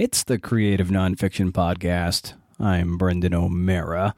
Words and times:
It's 0.00 0.22
the 0.22 0.38
Creative 0.38 0.86
Nonfiction 0.90 1.50
Podcast. 1.50 2.34
I'm 2.60 2.98
Brendan 2.98 3.34
O'Meara. 3.34 4.14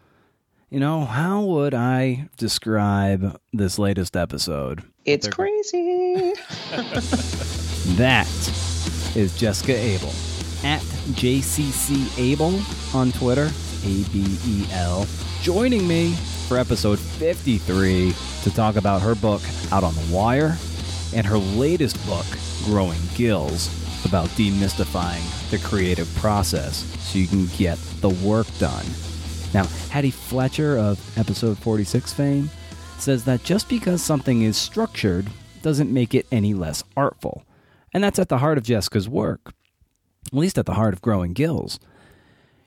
You 0.68 0.78
know, 0.78 1.06
how 1.06 1.42
would 1.42 1.72
I 1.72 2.28
describe 2.36 3.40
this 3.54 3.78
latest 3.78 4.14
episode? 4.14 4.82
It's 5.06 5.26
crazy. 5.26 6.34
That 7.96 8.28
is 9.16 9.34
Jessica 9.38 9.74
Abel 9.74 10.10
at 10.64 10.82
JCC 11.16 12.18
Abel 12.18 12.60
on 12.92 13.10
Twitter, 13.12 13.48
A 13.82 14.04
B 14.12 14.36
E 14.46 14.66
L, 14.72 15.06
joining 15.40 15.88
me 15.88 16.12
for 16.46 16.58
episode 16.58 16.98
53 16.98 18.12
to 18.42 18.54
talk 18.54 18.76
about 18.76 19.00
her 19.00 19.14
book, 19.14 19.40
Out 19.72 19.82
on 19.82 19.94
the 19.94 20.14
Wire, 20.14 20.58
and 21.14 21.26
her 21.26 21.38
latest 21.38 21.96
book, 22.06 22.26
Growing 22.66 23.00
Gills, 23.14 23.70
about 24.04 24.28
demystifying 24.30 25.50
the 25.50 25.58
creative 25.58 26.12
process 26.16 26.84
so 27.00 27.18
you 27.18 27.26
can 27.26 27.46
get 27.56 27.78
the 28.00 28.10
work 28.10 28.46
done. 28.58 28.86
Now, 29.52 29.64
Hattie 29.90 30.10
Fletcher 30.10 30.78
of 30.78 31.18
episode 31.18 31.58
46 31.58 32.12
fame 32.12 32.50
says 32.98 33.24
that 33.24 33.42
just 33.42 33.68
because 33.68 34.02
something 34.02 34.42
is 34.42 34.56
structured 34.56 35.28
doesn't 35.62 35.92
make 35.92 36.14
it 36.14 36.26
any 36.30 36.54
less 36.54 36.84
artful. 36.96 37.44
And 37.92 38.04
that's 38.04 38.18
at 38.18 38.28
the 38.28 38.38
heart 38.38 38.58
of 38.58 38.64
Jessica's 38.64 39.08
work, 39.08 39.52
at 40.26 40.34
least 40.34 40.58
at 40.58 40.66
the 40.66 40.74
heart 40.74 40.94
of 40.94 41.02
Growing 41.02 41.32
Gills. 41.32 41.80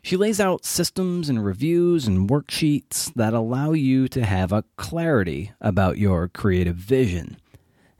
She 0.01 0.17
lays 0.17 0.41
out 0.41 0.65
systems 0.65 1.29
and 1.29 1.45
reviews 1.45 2.07
and 2.07 2.29
worksheets 2.29 3.13
that 3.13 3.33
allow 3.33 3.71
you 3.71 4.09
to 4.09 4.25
have 4.25 4.51
a 4.51 4.65
clarity 4.75 5.53
about 5.61 5.97
your 5.97 6.27
creative 6.27 6.75
vision. 6.75 7.37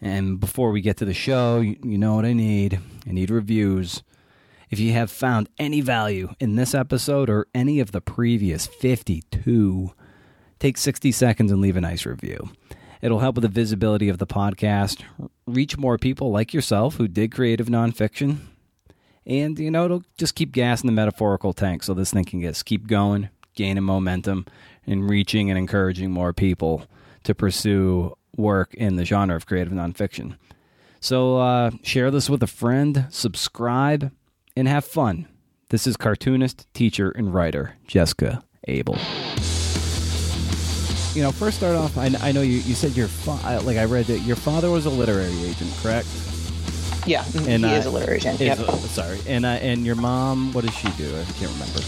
And 0.03 0.37
before 0.37 0.71
we 0.71 0.81
get 0.81 0.97
to 0.97 1.05
the 1.05 1.13
show, 1.13 1.61
you, 1.61 1.77
you 1.81 1.97
know 1.97 2.15
what 2.15 2.25
I 2.25 2.33
need. 2.33 2.77
I 3.07 3.11
need 3.11 3.29
reviews. 3.29 4.03
If 4.69 4.77
you 4.77 4.91
have 4.91 5.09
found 5.09 5.47
any 5.57 5.79
value 5.79 6.33
in 6.41 6.57
this 6.57 6.75
episode 6.75 7.29
or 7.29 7.47
any 7.55 7.79
of 7.79 7.93
the 7.93 8.01
previous 8.01 8.67
52, 8.67 9.93
take 10.59 10.77
60 10.77 11.11
seconds 11.13 11.53
and 11.53 11.61
leave 11.61 11.77
a 11.77 11.81
nice 11.81 12.05
review. 12.05 12.49
It'll 13.01 13.19
help 13.19 13.35
with 13.35 13.43
the 13.43 13.47
visibility 13.47 14.09
of 14.09 14.17
the 14.17 14.27
podcast, 14.27 15.03
reach 15.47 15.77
more 15.77 15.97
people 15.97 16.31
like 16.31 16.53
yourself 16.53 16.95
who 16.95 17.07
dig 17.07 17.33
creative 17.33 17.67
nonfiction, 17.67 18.39
and 19.25 19.57
you 19.57 19.71
know 19.71 19.85
it'll 19.85 20.03
just 20.17 20.35
keep 20.35 20.51
gas 20.51 20.81
in 20.81 20.87
the 20.87 20.93
metaphorical 20.93 21.53
tank 21.53 21.83
so 21.83 21.93
this 21.93 22.11
thing 22.11 22.25
can 22.25 22.41
just 22.41 22.65
keep 22.65 22.87
going, 22.87 23.29
gaining 23.55 23.83
momentum, 23.83 24.45
and 24.85 25.09
reaching 25.09 25.49
and 25.49 25.57
encouraging 25.57 26.11
more 26.11 26.33
people 26.33 26.87
to 27.23 27.33
pursue 27.33 28.17
work 28.35 28.73
in 28.73 28.95
the 28.95 29.05
genre 29.05 29.35
of 29.35 29.45
creative 29.45 29.73
nonfiction. 29.73 30.37
So 30.99 31.37
uh, 31.37 31.71
share 31.83 32.11
this 32.11 32.29
with 32.29 32.41
a 32.43 32.47
friend, 32.47 33.05
subscribe, 33.09 34.11
and 34.55 34.67
have 34.67 34.85
fun. 34.85 35.27
This 35.69 35.85
is 35.87 35.97
cartoonist, 35.97 36.71
teacher, 36.73 37.09
and 37.11 37.33
writer 37.33 37.75
Jessica 37.87 38.43
Abel. 38.67 38.97
You 41.13 41.21
know, 41.21 41.31
first 41.31 41.57
start 41.57 41.75
off. 41.75 41.95
I, 41.97 42.09
I 42.21 42.31
know 42.31 42.41
you, 42.41 42.57
you 42.59 42.73
said 42.73 42.91
your 42.97 43.07
fa- 43.07 43.59
like 43.63 43.77
I 43.77 43.85
read 43.85 44.05
that 44.05 44.19
your 44.19 44.35
father 44.35 44.71
was 44.71 44.85
a 44.87 44.89
literary 44.89 45.43
agent, 45.43 45.71
correct? 45.81 46.07
Yeah, 47.05 47.23
And, 47.47 47.63
he 47.65 47.71
uh, 47.71 47.77
is 47.77 47.85
a 47.85 47.91
literary 47.91 48.17
agent. 48.17 48.39
Yep. 48.39 48.59
uh, 48.59 48.71
sorry, 48.77 49.19
and 49.27 49.45
uh, 49.45 49.49
and 49.49 49.85
your 49.85 49.95
mom, 49.95 50.53
what 50.53 50.65
does 50.65 50.73
she 50.73 50.87
do? 50.91 51.09
I 51.19 51.23
can't 51.33 51.51
remember. 51.51 51.81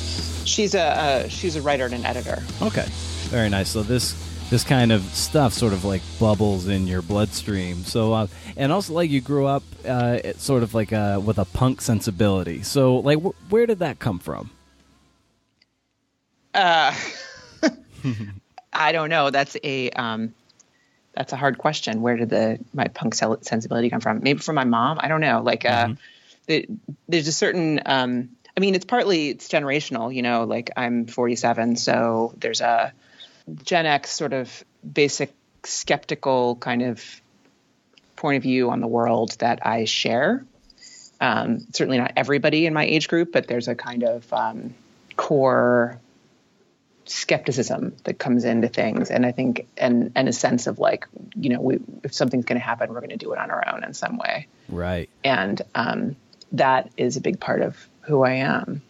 She's 0.46 0.76
a 0.76 0.82
uh, 0.82 1.28
she's 1.30 1.56
a 1.56 1.62
writer 1.62 1.86
and 1.86 1.94
an 1.96 2.06
editor. 2.06 2.44
Okay, 2.62 2.86
very 3.30 3.50
nice. 3.50 3.70
So 3.70 3.82
this 3.82 4.14
this 4.50 4.64
kind 4.64 4.92
of 4.92 5.02
stuff 5.04 5.54
sort 5.54 5.74
of 5.74 5.84
like 5.84 6.02
bubbles 6.20 6.68
in 6.68 6.88
your 6.88 7.02
bloodstream. 7.02 7.84
So 7.84 8.14
uh, 8.14 8.28
and 8.56 8.72
also 8.72 8.94
like 8.94 9.10
you 9.10 9.22
grew 9.22 9.46
up 9.46 9.64
uh, 9.88 10.34
sort 10.38 10.64
of 10.64 10.74
like 10.74 10.94
uh, 10.94 11.20
with 11.24 11.38
a 11.38 11.46
punk 11.46 11.82
sensibility. 11.82 12.64
So 12.64 12.98
like 12.98 13.22
wh- 13.22 13.52
where 13.52 13.66
did 13.66 13.80
that 13.80 14.00
come 14.00 14.20
from? 14.20 14.52
Uh, 16.54 16.96
I 18.74 18.92
don't 18.92 19.10
know. 19.10 19.30
That's 19.30 19.58
a 19.64 19.90
um, 19.92 20.34
that's 21.14 21.34
a 21.34 21.36
hard 21.36 21.58
question. 21.58 22.02
Where 22.02 22.18
did 22.18 22.30
the 22.30 22.60
my 22.74 22.88
punk 22.88 23.16
sensibility 23.16 23.90
come 23.90 24.02
from? 24.02 24.22
Maybe 24.22 24.40
from 24.40 24.56
my 24.56 24.64
mom. 24.64 25.00
I 25.02 25.08
don't 25.08 25.22
know. 25.22 25.42
Like, 25.42 25.66
uh, 25.66 25.90
the, 26.48 26.68
there's 27.08 27.28
a 27.28 27.32
certain. 27.32 27.82
Um, 27.86 28.30
I 28.56 28.62
mean, 28.62 28.76
it's 28.76 28.86
partly 28.86 29.30
it's 29.30 29.50
generational. 29.50 30.14
You 30.14 30.22
know, 30.22 30.44
like 30.44 30.72
I'm 30.78 31.08
47, 31.08 31.76
so 31.76 32.34
there's 32.38 32.62
a 32.62 32.94
Gen 33.64 33.86
X 33.86 34.12
sort 34.12 34.34
of 34.34 34.64
basic 34.94 35.34
skeptical 35.64 36.56
kind 36.56 36.82
of 36.82 37.04
point 38.16 38.38
of 38.38 38.44
view 38.44 38.70
on 38.70 38.80
the 38.82 38.88
world 38.88 39.32
that 39.40 39.66
I 39.66 39.86
share. 39.86 40.46
Um, 41.22 41.60
certainly 41.74 41.98
not 41.98 42.14
everybody 42.16 42.66
in 42.66 42.74
my 42.74 42.86
age 42.86 43.08
group, 43.08 43.32
but 43.32 43.48
there's 43.48 43.68
a 43.68 43.76
kind 43.76 44.04
of 44.04 44.32
um, 44.34 44.74
core 45.16 46.00
skepticism 47.06 47.96
that 48.06 48.18
comes 48.18 48.46
into 48.46 48.68
things 48.68 49.12
and 49.12 49.28
i 49.28 49.32
think 49.32 49.68
and 49.78 50.12
and 50.16 50.28
a 50.28 50.34
sense 50.34 50.66
of 50.66 50.80
like 50.80 51.06
you 51.36 51.52
know 51.52 51.62
we, 51.62 51.78
if 52.04 52.16
something's 52.16 52.46
going 52.46 52.60
to 52.60 52.66
happen 52.66 52.92
we're 52.92 53.00
going 53.00 53.12
to 53.12 53.16
do 53.16 53.32
it 53.32 53.38
on 53.38 53.52
our 53.52 53.64
own 53.76 53.84
in 53.84 53.94
some 53.94 54.18
way 54.18 54.48
Right. 54.70 55.08
and 55.24 55.62
um, 55.76 56.16
that 56.54 56.90
is 56.98 57.16
a 57.16 57.22
big 57.22 57.40
part 57.40 57.62
of 57.62 57.78
who 58.02 58.24
i 58.24 58.32
am 58.34 58.82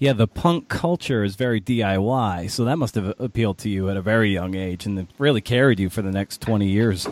Yeah, 0.00 0.14
the 0.14 0.26
punk 0.26 0.68
culture 0.68 1.22
is 1.22 1.36
very 1.36 1.60
DIY, 1.60 2.50
so 2.50 2.64
that 2.64 2.76
must 2.76 2.94
have 2.94 3.14
appealed 3.20 3.58
to 3.58 3.68
you 3.68 3.90
at 3.90 3.98
a 3.98 4.02
very 4.02 4.32
young 4.32 4.54
age, 4.54 4.86
and 4.86 5.06
really 5.18 5.42
carried 5.42 5.78
you 5.78 5.90
for 5.90 6.00
the 6.00 6.10
next 6.10 6.40
twenty 6.40 6.68
years. 6.68 7.06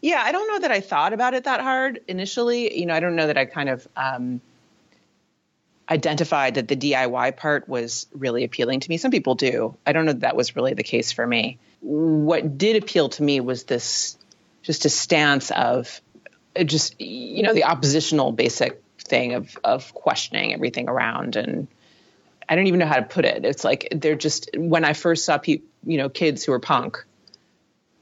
yeah 0.00 0.22
i 0.24 0.32
don't 0.32 0.48
know 0.48 0.58
that 0.58 0.72
i 0.72 0.80
thought 0.80 1.12
about 1.12 1.34
it 1.34 1.44
that 1.44 1.60
hard 1.60 2.00
initially. 2.08 2.78
You 2.78 2.86
know 2.86 2.94
i 2.94 2.98
don't 3.00 3.14
know 3.14 3.26
that 3.26 3.36
i 3.38 3.44
kind 3.44 3.68
of 3.68 3.86
um, 3.94 4.40
identified 5.88 6.56
that 6.56 6.66
the 6.66 6.76
diy 6.76 7.36
part 7.36 7.68
was 7.68 8.06
really 8.12 8.44
appealing 8.44 8.80
to 8.80 8.88
me. 8.90 8.96
Some 8.96 9.10
people 9.10 9.34
do. 9.34 9.76
I 9.86 9.92
don't 9.92 10.06
know 10.06 10.12
that 10.12 10.20
that 10.20 10.36
was 10.36 10.56
really 10.56 10.74
the 10.74 10.82
case 10.82 11.12
for 11.12 11.26
me. 11.26 11.58
What 11.80 12.58
did 12.58 12.82
appeal 12.82 13.10
to 13.10 13.22
me 13.22 13.40
was 13.40 13.64
this 13.64 14.18
just 14.62 14.84
a 14.84 14.90
stance 14.90 15.50
of 15.50 16.00
uh, 16.58 16.64
just 16.64 17.00
you 17.00 17.42
know 17.42 17.54
the 17.54 17.64
oppositional 17.64 18.32
basic 18.32 18.82
thing 18.98 19.34
of 19.34 19.56
of 19.64 19.94
questioning 19.94 20.52
everything 20.52 20.88
around 20.88 21.36
and 21.36 21.68
I 22.48 22.56
don't 22.56 22.66
even 22.66 22.80
know 22.80 22.86
how 22.86 22.96
to 22.96 23.02
put 23.02 23.24
it. 23.24 23.44
It's 23.44 23.62
like 23.62 23.88
they're 23.94 24.14
just 24.14 24.50
when 24.56 24.84
I 24.84 24.94
first 24.94 25.24
saw 25.24 25.38
pe- 25.38 25.60
you 25.84 25.98
know 25.98 26.08
kids 26.08 26.44
who 26.44 26.52
were 26.52 26.60
punk 26.60 27.04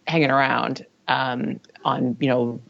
hanging 0.06 0.30
around 0.30 0.86
um, 1.08 1.60
on 1.84 2.16
you 2.20 2.28
know 2.28 2.60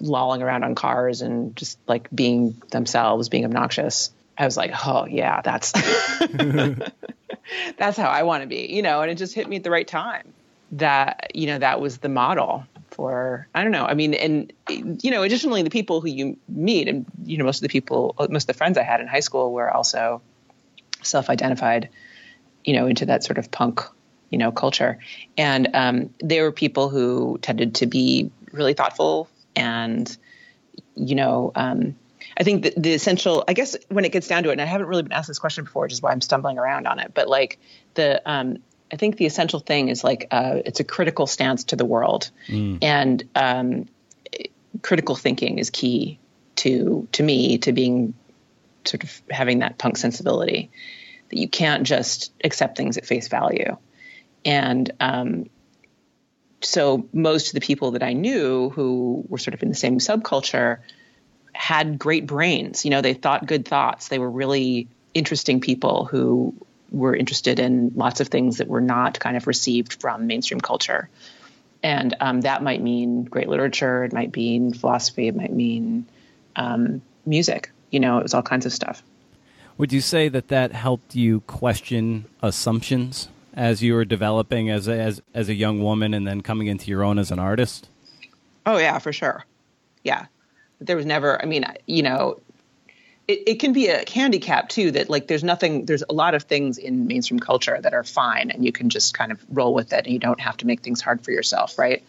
lolling 0.00 0.42
around 0.42 0.64
on 0.64 0.74
cars 0.74 1.22
and 1.22 1.54
just 1.54 1.78
like 1.86 2.08
being 2.12 2.60
themselves, 2.70 3.28
being 3.28 3.44
obnoxious. 3.44 4.10
I 4.36 4.44
was 4.44 4.56
like, 4.56 4.72
oh 4.84 5.06
yeah, 5.06 5.42
that's 5.42 5.72
that's 7.78 7.96
how 7.96 8.08
I 8.08 8.24
want 8.24 8.42
to 8.42 8.48
be, 8.48 8.72
you 8.72 8.82
know. 8.82 9.02
And 9.02 9.10
it 9.10 9.16
just 9.16 9.34
hit 9.34 9.48
me 9.48 9.56
at 9.56 9.62
the 9.62 9.70
right 9.70 9.86
time 9.86 10.32
that 10.72 11.30
you 11.34 11.46
know 11.46 11.58
that 11.58 11.80
was 11.80 11.98
the 11.98 12.08
model 12.08 12.66
for 12.92 13.48
I 13.54 13.62
don't 13.62 13.72
know. 13.72 13.84
I 13.84 13.94
mean, 13.94 14.14
and 14.14 14.52
you 14.68 15.10
know, 15.10 15.22
additionally, 15.22 15.62
the 15.62 15.70
people 15.70 16.00
who 16.00 16.08
you 16.08 16.36
meet, 16.48 16.88
and 16.88 17.06
you 17.24 17.38
know, 17.38 17.44
most 17.44 17.58
of 17.58 17.62
the 17.62 17.68
people, 17.68 18.14
most 18.30 18.44
of 18.44 18.46
the 18.48 18.54
friends 18.54 18.78
I 18.78 18.82
had 18.82 19.00
in 19.00 19.06
high 19.06 19.20
school 19.20 19.52
were 19.52 19.70
also 19.70 20.22
self-identified, 21.02 21.88
you 22.64 22.74
know, 22.74 22.86
into 22.86 23.06
that 23.06 23.24
sort 23.24 23.38
of 23.38 23.50
punk, 23.50 23.80
you 24.30 24.38
know, 24.38 24.52
culture, 24.52 24.98
and 25.36 25.68
um, 25.74 26.14
they 26.22 26.40
were 26.40 26.52
people 26.52 26.88
who 26.88 27.38
tended 27.42 27.74
to 27.76 27.86
be 27.86 28.30
really 28.52 28.74
thoughtful 28.74 29.28
and, 29.56 30.16
you 30.94 31.14
know. 31.14 31.52
Um, 31.54 31.96
I 32.36 32.44
think 32.44 32.62
the, 32.62 32.72
the 32.76 32.94
essential, 32.94 33.44
I 33.46 33.52
guess, 33.52 33.76
when 33.88 34.04
it 34.04 34.12
gets 34.12 34.28
down 34.28 34.42
to 34.44 34.50
it, 34.50 34.52
and 34.52 34.60
I 34.60 34.64
haven't 34.64 34.86
really 34.86 35.02
been 35.02 35.12
asked 35.12 35.28
this 35.28 35.38
question 35.38 35.64
before, 35.64 35.82
which 35.82 35.92
is 35.92 36.00
why 36.00 36.12
I'm 36.12 36.20
stumbling 36.20 36.58
around 36.58 36.86
on 36.86 36.98
it. 36.98 37.12
But 37.12 37.28
like 37.28 37.58
the, 37.94 38.22
um, 38.24 38.58
I 38.92 38.96
think 38.96 39.16
the 39.16 39.26
essential 39.26 39.60
thing 39.60 39.88
is 39.88 40.04
like 40.04 40.28
uh, 40.30 40.58
it's 40.64 40.80
a 40.80 40.84
critical 40.84 41.26
stance 41.26 41.64
to 41.64 41.76
the 41.76 41.84
world, 41.84 42.30
and 42.82 43.24
um, 43.34 43.88
critical 44.82 45.16
thinking 45.16 45.58
is 45.58 45.70
key 45.70 46.18
to 46.56 47.08
to 47.12 47.22
me 47.22 47.58
to 47.58 47.72
being 47.72 48.14
sort 48.84 49.04
of 49.04 49.22
having 49.30 49.60
that 49.60 49.78
punk 49.78 49.96
sensibility 49.96 50.70
that 51.30 51.38
you 51.38 51.48
can't 51.48 51.84
just 51.84 52.32
accept 52.44 52.76
things 52.76 52.98
at 52.98 53.06
face 53.06 53.28
value, 53.28 53.76
and 54.44 54.90
um, 55.00 55.46
so 56.60 57.08
most 57.12 57.48
of 57.48 57.54
the 57.54 57.60
people 57.60 57.92
that 57.92 58.02
I 58.02 58.12
knew 58.12 58.68
who 58.70 59.24
were 59.28 59.38
sort 59.38 59.54
of 59.54 59.62
in 59.62 59.70
the 59.70 59.74
same 59.74 59.98
subculture 59.98 60.78
had 61.54 61.98
great 61.98 62.26
brains. 62.26 62.84
You 62.84 62.90
know, 62.90 63.00
they 63.00 63.14
thought 63.14 63.46
good 63.46 63.66
thoughts. 63.66 64.08
They 64.08 64.18
were 64.18 64.30
really 64.30 64.88
interesting 65.14 65.60
people 65.60 66.04
who 66.04 66.54
were 66.92 67.16
interested 67.16 67.58
in 67.58 67.92
lots 67.94 68.20
of 68.20 68.28
things 68.28 68.58
that 68.58 68.68
were 68.68 68.80
not 68.80 69.18
kind 69.18 69.36
of 69.36 69.46
received 69.46 69.94
from 69.94 70.26
mainstream 70.26 70.60
culture. 70.60 71.08
And 71.82 72.14
um, 72.20 72.42
that 72.42 72.62
might 72.62 72.80
mean 72.80 73.24
great 73.24 73.48
literature, 73.48 74.04
it 74.04 74.12
might 74.12 74.36
mean 74.36 74.72
philosophy, 74.72 75.26
it 75.26 75.34
might 75.34 75.52
mean 75.52 76.06
um, 76.54 77.02
music. 77.26 77.70
You 77.90 78.00
know, 78.00 78.18
it 78.18 78.22
was 78.22 78.34
all 78.34 78.42
kinds 78.42 78.66
of 78.66 78.72
stuff. 78.72 79.02
Would 79.78 79.92
you 79.92 80.00
say 80.00 80.28
that 80.28 80.48
that 80.48 80.72
helped 80.72 81.14
you 81.14 81.40
question 81.40 82.26
assumptions 82.42 83.28
as 83.54 83.82
you 83.82 83.94
were 83.94 84.04
developing 84.04 84.70
as 84.70 84.86
a, 84.86 84.98
as 84.98 85.22
as 85.34 85.48
a 85.48 85.54
young 85.54 85.82
woman 85.82 86.14
and 86.14 86.26
then 86.26 86.40
coming 86.40 86.66
into 86.68 86.90
your 86.90 87.02
own 87.02 87.18
as 87.18 87.30
an 87.30 87.38
artist? 87.38 87.88
Oh 88.64 88.78
yeah, 88.78 88.98
for 88.98 89.12
sure. 89.12 89.44
Yeah, 90.04 90.26
there 90.80 90.96
was 90.96 91.06
never. 91.06 91.40
I 91.40 91.46
mean, 91.46 91.64
you 91.86 92.02
know, 92.02 92.40
it, 93.28 93.42
it 93.46 93.54
can 93.60 93.72
be 93.72 93.88
a 93.88 94.04
handicap 94.10 94.68
too 94.68 94.90
that 94.92 95.08
like 95.08 95.26
there's 95.26 95.44
nothing 95.44 95.86
there's 95.86 96.02
a 96.08 96.12
lot 96.12 96.34
of 96.34 96.44
things 96.44 96.78
in 96.78 97.06
mainstream 97.06 97.40
culture 97.40 97.78
that 97.80 97.94
are 97.94 98.04
fine 98.04 98.50
and 98.50 98.64
you 98.64 98.72
can 98.72 98.88
just 98.88 99.14
kind 99.14 99.32
of 99.32 99.44
roll 99.48 99.74
with 99.74 99.92
it 99.92 100.04
and 100.04 100.12
you 100.12 100.18
don't 100.18 100.40
have 100.40 100.56
to 100.56 100.66
make 100.66 100.80
things 100.80 101.00
hard 101.00 101.22
for 101.24 101.30
yourself 101.30 101.78
right 101.78 102.02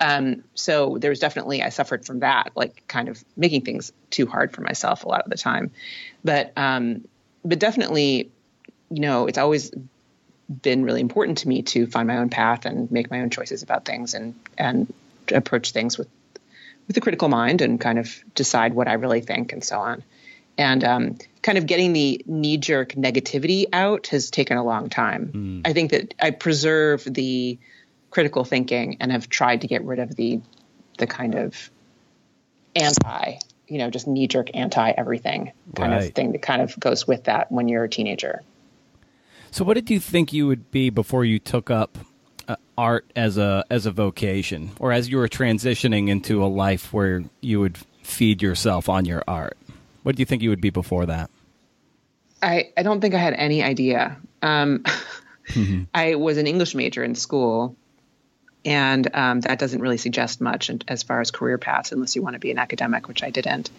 um, 0.00 0.42
so 0.54 0.98
there's 0.98 1.20
definitely 1.20 1.62
i 1.62 1.68
suffered 1.68 2.04
from 2.04 2.20
that 2.20 2.50
like 2.54 2.86
kind 2.88 3.08
of 3.08 3.22
making 3.36 3.60
things 3.62 3.92
too 4.10 4.26
hard 4.26 4.52
for 4.52 4.62
myself 4.62 5.04
a 5.04 5.08
lot 5.08 5.22
of 5.22 5.30
the 5.30 5.36
time 5.36 5.70
but 6.22 6.52
um, 6.56 7.06
but 7.44 7.58
definitely 7.58 8.30
you 8.90 9.00
know 9.00 9.26
it's 9.26 9.38
always 9.38 9.70
been 10.62 10.84
really 10.84 11.00
important 11.00 11.38
to 11.38 11.48
me 11.48 11.62
to 11.62 11.86
find 11.86 12.06
my 12.06 12.18
own 12.18 12.28
path 12.28 12.66
and 12.66 12.90
make 12.90 13.10
my 13.10 13.20
own 13.20 13.30
choices 13.30 13.62
about 13.62 13.84
things 13.84 14.14
and 14.14 14.34
and 14.58 14.92
approach 15.32 15.72
things 15.72 15.96
with 15.96 16.08
with 16.86 16.96
a 16.96 17.00
critical 17.00 17.28
mind 17.28 17.62
and 17.62 17.80
kind 17.80 17.98
of 17.98 18.22
decide 18.34 18.74
what 18.74 18.88
I 18.88 18.94
really 18.94 19.20
think 19.20 19.52
and 19.52 19.64
so 19.64 19.78
on. 19.78 20.02
And 20.56 20.84
um, 20.84 21.18
kind 21.42 21.58
of 21.58 21.66
getting 21.66 21.92
the 21.92 22.22
knee 22.26 22.56
jerk 22.56 22.92
negativity 22.92 23.66
out 23.72 24.08
has 24.08 24.30
taken 24.30 24.56
a 24.56 24.64
long 24.64 24.88
time. 24.88 25.30
Mm. 25.34 25.68
I 25.68 25.72
think 25.72 25.90
that 25.90 26.14
I 26.20 26.30
preserve 26.30 27.04
the 27.04 27.58
critical 28.10 28.44
thinking 28.44 28.96
and 29.00 29.10
have 29.10 29.28
tried 29.28 29.62
to 29.62 29.66
get 29.66 29.84
rid 29.84 29.98
of 29.98 30.14
the 30.14 30.40
the 30.98 31.06
kind 31.06 31.34
of 31.34 31.70
anti, 32.76 33.34
you 33.66 33.78
know, 33.78 33.90
just 33.90 34.06
knee 34.06 34.28
jerk 34.28 34.48
anti 34.54 34.92
everything 34.96 35.52
kind 35.74 35.92
right. 35.92 36.04
of 36.04 36.14
thing 36.14 36.32
that 36.32 36.42
kind 36.42 36.62
of 36.62 36.78
goes 36.78 37.06
with 37.06 37.24
that 37.24 37.50
when 37.50 37.68
you're 37.68 37.84
a 37.84 37.88
teenager. 37.88 38.42
So, 39.50 39.64
what 39.64 39.74
did 39.74 39.90
you 39.90 40.00
think 40.00 40.32
you 40.32 40.46
would 40.46 40.70
be 40.70 40.90
before 40.90 41.24
you 41.24 41.38
took 41.38 41.70
up 41.70 41.98
uh, 42.48 42.56
art 42.76 43.10
as 43.14 43.38
a 43.38 43.64
as 43.70 43.86
a 43.86 43.90
vocation, 43.90 44.70
or 44.80 44.92
as 44.92 45.08
you 45.08 45.18
were 45.18 45.28
transitioning 45.28 46.08
into 46.08 46.42
a 46.42 46.46
life 46.46 46.92
where 46.92 47.24
you 47.40 47.60
would 47.60 47.78
feed 48.02 48.42
yourself 48.42 48.88
on 48.88 49.04
your 49.04 49.22
art? 49.28 49.56
What 50.04 50.16
do 50.16 50.20
you 50.20 50.26
think 50.26 50.42
you 50.42 50.50
would 50.50 50.60
be 50.60 50.70
before 50.70 51.06
that? 51.06 51.30
I 52.40 52.70
I 52.76 52.82
don't 52.82 53.00
think 53.00 53.14
I 53.14 53.18
had 53.18 53.34
any 53.34 53.62
idea. 53.62 54.18
Um, 54.42 54.84
mm-hmm. 55.48 55.84
I 55.94 56.14
was 56.14 56.36
an 56.36 56.46
English 56.46 56.74
major 56.74 57.02
in 57.02 57.14
school, 57.14 57.74
and 58.64 59.08
um, 59.14 59.40
that 59.40 59.58
doesn't 59.58 59.80
really 59.80 59.96
suggest 59.96 60.40
much 60.40 60.70
as 60.86 61.02
far 61.02 61.20
as 61.20 61.30
career 61.30 61.58
paths 61.58 61.90
unless 61.90 62.14
you 62.14 62.22
want 62.22 62.34
to 62.34 62.38
be 62.38 62.50
an 62.50 62.58
academic, 62.58 63.08
which 63.08 63.22
I 63.22 63.30
didn't. 63.30 63.70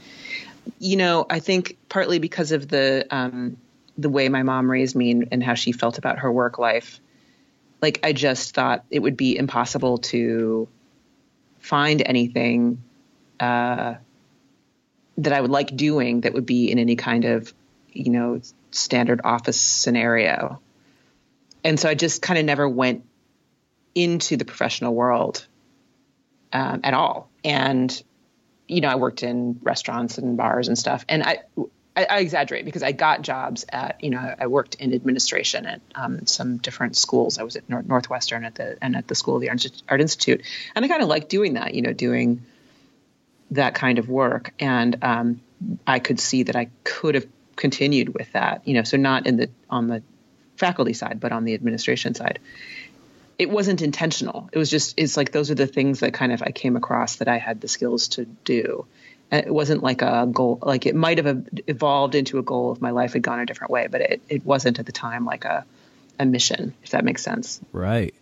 You 0.80 0.98
know, 0.98 1.28
I 1.30 1.40
think 1.40 1.78
partly 1.90 2.18
because 2.18 2.52
of 2.52 2.68
the 2.68 3.06
um, 3.12 3.58
the 3.96 4.10
way 4.10 4.28
my 4.28 4.42
mom 4.42 4.70
raised 4.70 4.96
me 4.96 5.12
and, 5.12 5.28
and 5.32 5.44
how 5.44 5.54
she 5.54 5.72
felt 5.72 6.00
about 6.00 6.20
her 6.20 6.32
work 6.32 6.58
life, 6.58 7.00
like 7.84 8.00
I 8.02 8.14
just 8.14 8.56
thought 8.56 8.84
it 8.90 9.00
would 9.00 9.16
be 9.16 9.38
impossible 9.38 10.00
to 10.00 10.68
find 11.60 12.02
anything 12.04 12.82
uh, 13.40 13.96
that 15.18 15.34
I 15.34 15.42
would 15.42 15.52
like 15.52 15.76
doing 15.76 16.22
that 16.22 16.34
would 16.34 16.46
be 16.46 16.72
in 16.72 16.80
any 16.80 16.96
kind 16.96 17.26
of, 17.26 17.54
you 17.92 18.12
know, 18.12 18.42
standard 18.72 19.22
office 19.24 19.60
scenario. 19.60 20.60
And 21.64 21.80
so 21.80 21.90
I 21.90 21.96
just 21.96 22.22
kind 22.22 22.38
of 22.38 22.46
never 22.46 22.68
went 22.68 23.06
into 23.96 24.38
the 24.38 24.46
professional 24.46 24.94
world 24.94 25.48
um, 26.52 26.82
at 26.84 26.94
all. 26.94 27.30
And, 27.44 28.04
you 28.68 28.82
know, 28.82 28.90
I 28.90 28.96
worked 28.96 29.24
in 29.24 29.60
restaurants 29.64 30.18
and 30.18 30.38
bars 30.38 30.68
and 30.68 30.78
stuff. 30.78 31.06
And 31.08 31.24
I, 31.24 31.40
I, 31.96 32.06
I, 32.06 32.20
exaggerate 32.20 32.66
because 32.66 32.84
I 32.84 32.92
got 32.92 33.22
jobs 33.22 33.66
at, 33.70 34.04
you 34.04 34.10
know, 34.10 34.36
I 34.38 34.48
worked 34.48 34.76
in 34.76 34.94
administration 34.94 35.66
at 35.66 35.82
um, 35.96 36.28
some 36.28 36.58
different 36.58 36.98
schools. 36.98 37.38
I 37.38 37.44
was 37.44 37.56
at 37.56 37.70
North, 37.70 37.86
Northwestern 37.86 38.44
at 38.44 38.56
the 38.56 38.78
and 38.82 38.96
at 38.96 39.08
the 39.08 39.16
School 39.16 39.36
of 39.36 39.42
the 39.42 39.50
Art 39.88 40.02
Institute, 40.02 40.42
and 40.76 40.84
I 40.84 40.88
kind 40.88 41.02
of 41.02 41.08
liked 41.08 41.30
doing 41.30 41.54
that. 41.54 41.74
You 41.74 41.84
know, 41.84 41.94
doing 41.94 42.46
that 43.52 43.76
kind 43.76 44.00
of 44.00 44.10
work, 44.10 44.54
and 44.60 44.98
um, 45.02 45.42
I 45.86 46.00
could 46.00 46.20
see 46.20 46.44
that 46.44 46.56
I 46.56 46.70
could 46.84 47.16
have 47.16 47.28
continued 47.56 48.14
with 48.14 48.32
that. 48.34 48.68
You 48.68 48.76
know, 48.76 48.84
so 48.84 48.98
not 48.98 49.28
in 49.28 49.38
the 49.38 49.50
on 49.70 49.88
the 49.88 50.02
faculty 50.58 50.94
side, 50.94 51.20
but 51.20 51.32
on 51.32 51.44
the 51.44 51.54
administration 51.54 52.16
side. 52.16 52.40
It 53.38 53.50
wasn't 53.50 53.82
intentional. 53.82 54.50
It 54.54 54.58
was 54.58 54.70
just 54.70 54.94
it's 54.98 55.18
like 55.18 55.32
those 55.32 55.52
are 55.52 55.56
the 55.56 55.68
things 55.68 56.00
that 56.00 56.14
kind 56.14 56.32
of 56.32 56.42
I 56.42 56.52
came 56.52 56.78
across 56.78 57.18
that 57.18 57.28
I 57.28 57.38
had 57.38 57.60
the 57.60 57.68
skills 57.68 58.08
to 58.10 58.26
do 58.26 58.86
And 59.32 59.46
it 59.46 59.54
wasn't 59.54 59.84
like 59.84 60.02
a 60.02 60.28
goal 60.32 60.60
like 60.62 60.86
it 60.86 60.96
might 60.96 61.18
have 61.18 61.48
evolved 61.68 62.16
into 62.16 62.38
a 62.38 62.44
goal 62.44 62.74
if 62.74 62.82
my 62.82 62.92
life 62.92 63.14
had 63.14 63.22
gone 63.22 63.40
a 63.40 63.46
different 63.46 63.72
way 63.72 63.88
but 63.88 64.02
it, 64.02 64.22
it 64.30 64.46
wasn't 64.46 64.80
at 64.80 64.86
the 64.86 64.92
time 64.92 65.26
like 65.26 65.46
a, 65.46 65.66
a 66.20 66.26
mission 66.26 66.74
if 66.84 66.92
that 66.92 67.04
makes 67.04 67.24
sense 67.24 67.60
right 67.72 68.14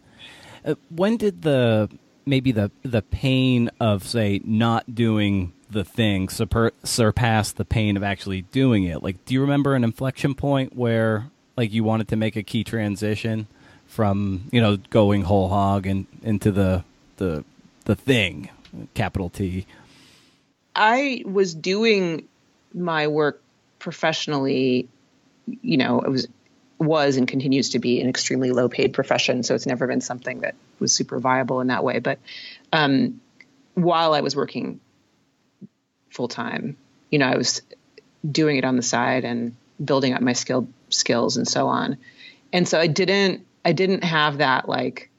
uh, 0.66 0.76
when 0.90 1.18
did 1.18 1.42
the 1.42 1.90
maybe 2.26 2.52
the 2.52 2.72
the 2.84 3.02
pain 3.02 3.70
of 3.80 4.04
say 4.08 4.42
not 4.44 4.96
doing 4.96 5.54
the 5.70 5.84
thing 5.84 6.30
super, 6.30 6.72
surpass 6.84 7.52
the 7.52 7.66
pain 7.66 7.98
of 7.98 8.04
actually 8.04 8.44
doing 8.44 8.84
it. 8.84 9.02
Like 9.04 9.24
do 9.26 9.34
you 9.34 9.42
remember 9.42 9.76
an 9.76 9.84
inflection 9.84 10.36
point 10.36 10.76
where 10.76 11.28
like 11.58 11.72
you 11.72 11.84
wanted 11.84 12.08
to 12.10 12.16
make 12.16 12.36
a 12.36 12.44
key 12.44 12.64
transition 12.64 13.48
from 13.88 14.50
you 14.52 14.62
know 14.62 14.78
going 14.78 15.24
whole 15.24 15.50
hog 15.50 15.86
and 15.86 16.08
into 16.22 16.52
the 16.52 16.84
the 17.18 17.44
the 17.86 17.96
thing 17.96 18.50
capital 18.94 19.30
T? 19.30 19.66
I 20.76 21.24
was 21.26 21.54
doing 21.54 22.28
my 22.74 23.08
work 23.08 23.42
professionally, 23.80 24.88
you 25.46 25.78
know, 25.78 26.02
it 26.02 26.10
was 26.10 26.28
was 26.80 27.18
and 27.18 27.28
continues 27.28 27.70
to 27.72 27.80
be 27.80 28.02
an 28.02 28.10
extremely 28.10 28.52
low 28.52 28.70
paid 28.70 28.94
profession, 28.94 29.44
so 29.44 29.56
it's 29.56 29.66
never 29.66 29.88
been 29.88 30.02
something 30.02 30.42
that 30.42 30.56
was 30.80 30.92
super 30.92 31.20
viable 31.20 31.62
in 31.62 31.68
that 31.68 31.84
way. 31.84 32.00
But 32.00 32.20
um, 32.72 33.22
while 33.74 34.14
I 34.14 34.22
was 34.22 34.36
working 34.36 34.80
full 36.10 36.28
time, 36.28 36.78
you 37.10 37.20
know, 37.20 37.28
I 37.28 37.38
was 37.38 37.62
doing 38.30 38.58
it 38.58 38.66
on 38.66 38.76
the 38.76 38.82
side 38.82 39.26
and 39.26 39.56
building 39.84 40.14
up 40.14 40.22
my 40.22 40.34
skill 40.34 40.68
skills 40.90 41.38
and 41.38 41.48
so 41.48 41.68
on. 41.68 41.98
And 42.52 42.68
so 42.68 42.80
I 42.80 42.88
didn't 42.88 43.46
I 43.66 43.72
didn't 43.72 44.04
have 44.04 44.40
that 44.40 44.68
like 44.68 45.10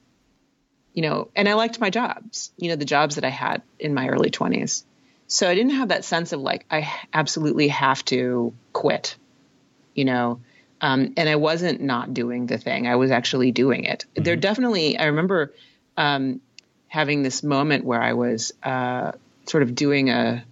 you 0.94 1.02
know, 1.02 1.28
and 1.34 1.48
I 1.48 1.54
liked 1.54 1.80
my 1.80 1.90
jobs, 1.90 2.52
you 2.56 2.68
know, 2.68 2.76
the 2.76 2.84
jobs 2.84 3.16
that 3.16 3.24
I 3.24 3.30
had 3.30 3.62
in 3.80 3.94
my 3.94 4.08
early 4.08 4.30
20s. 4.30 4.84
So 5.26 5.48
I 5.48 5.54
didn't 5.54 5.72
have 5.72 5.88
that 5.88 6.04
sense 6.04 6.32
of 6.32 6.40
like, 6.40 6.64
I 6.70 6.90
absolutely 7.12 7.68
have 7.68 8.04
to 8.06 8.54
quit, 8.72 9.16
you 9.94 10.04
know. 10.04 10.40
Um, 10.84 11.14
and 11.16 11.30
I 11.30 11.36
wasn't 11.36 11.80
not 11.80 12.12
doing 12.12 12.44
the 12.44 12.58
thing. 12.58 12.86
I 12.86 12.96
was 12.96 13.10
actually 13.10 13.52
doing 13.52 13.84
it. 13.84 14.04
Mm-hmm. 14.04 14.22
There 14.22 14.36
definitely, 14.36 14.98
I 14.98 15.06
remember 15.06 15.54
um, 15.96 16.42
having 16.88 17.22
this 17.22 17.42
moment 17.42 17.86
where 17.86 18.02
I 18.02 18.12
was 18.12 18.52
uh, 18.62 19.12
sort 19.46 19.62
of 19.62 19.74
doing 19.74 20.10
a 20.10 20.44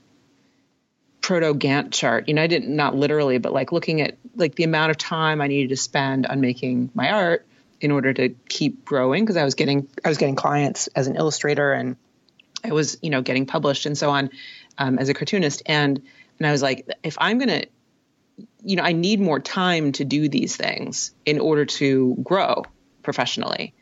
proto 1.21 1.53
Gantt 1.53 1.93
chart. 1.93 2.29
You 2.29 2.35
know, 2.35 2.43
I 2.43 2.47
didn't, 2.47 2.75
not 2.75 2.97
literally, 2.97 3.37
but 3.37 3.53
like 3.53 3.73
looking 3.73 4.01
at 4.01 4.17
like 4.35 4.55
the 4.55 4.65
amount 4.65 4.91
of 4.91 4.97
time 4.97 5.43
I 5.43 5.49
needed 5.49 5.69
to 5.69 5.77
spend 5.77 6.27
on 6.27 6.41
making 6.41 6.89
my 6.95 7.11
art 7.11 7.47
in 7.83 7.91
order 7.91 8.15
to 8.15 8.31
keep 8.49 8.87
growing 8.87 9.25
because 9.25 9.37
I 9.37 9.45
was 9.45 9.55
getting, 9.55 9.87
I 10.03 10.09
was 10.09 10.17
getting 10.17 10.37
clients 10.37 10.87
as 10.97 11.09
an 11.09 11.17
illustrator 11.17 11.75
and 11.75 11.97
I 12.65 12.73
was, 12.73 12.97
you 13.03 13.11
know, 13.11 13.21
getting 13.21 13.45
published 13.45 13.85
and 13.85 13.99
so 13.99 14.09
on 14.09 14.31
um, 14.79 14.99
as 14.99 15.11
a 15.11 15.15
cartoonist. 15.15 15.63
And 15.67 16.01
and 16.39 16.47
I 16.47 16.53
was 16.53 16.63
like, 16.63 16.89
if 17.03 17.19
I'm 17.21 17.39
gonna, 17.39 17.65
you 18.65 18.77
know, 18.77 18.83
I 18.83 18.93
need 18.93 19.21
more 19.21 19.41
time 19.41 19.93
to 19.93 20.05
do 20.05 20.29
these 20.29 20.57
things 20.57 21.13
in 21.25 21.41
order 21.41 21.65
to 21.65 22.17
grow 22.23 22.65
professionally. 23.03 23.75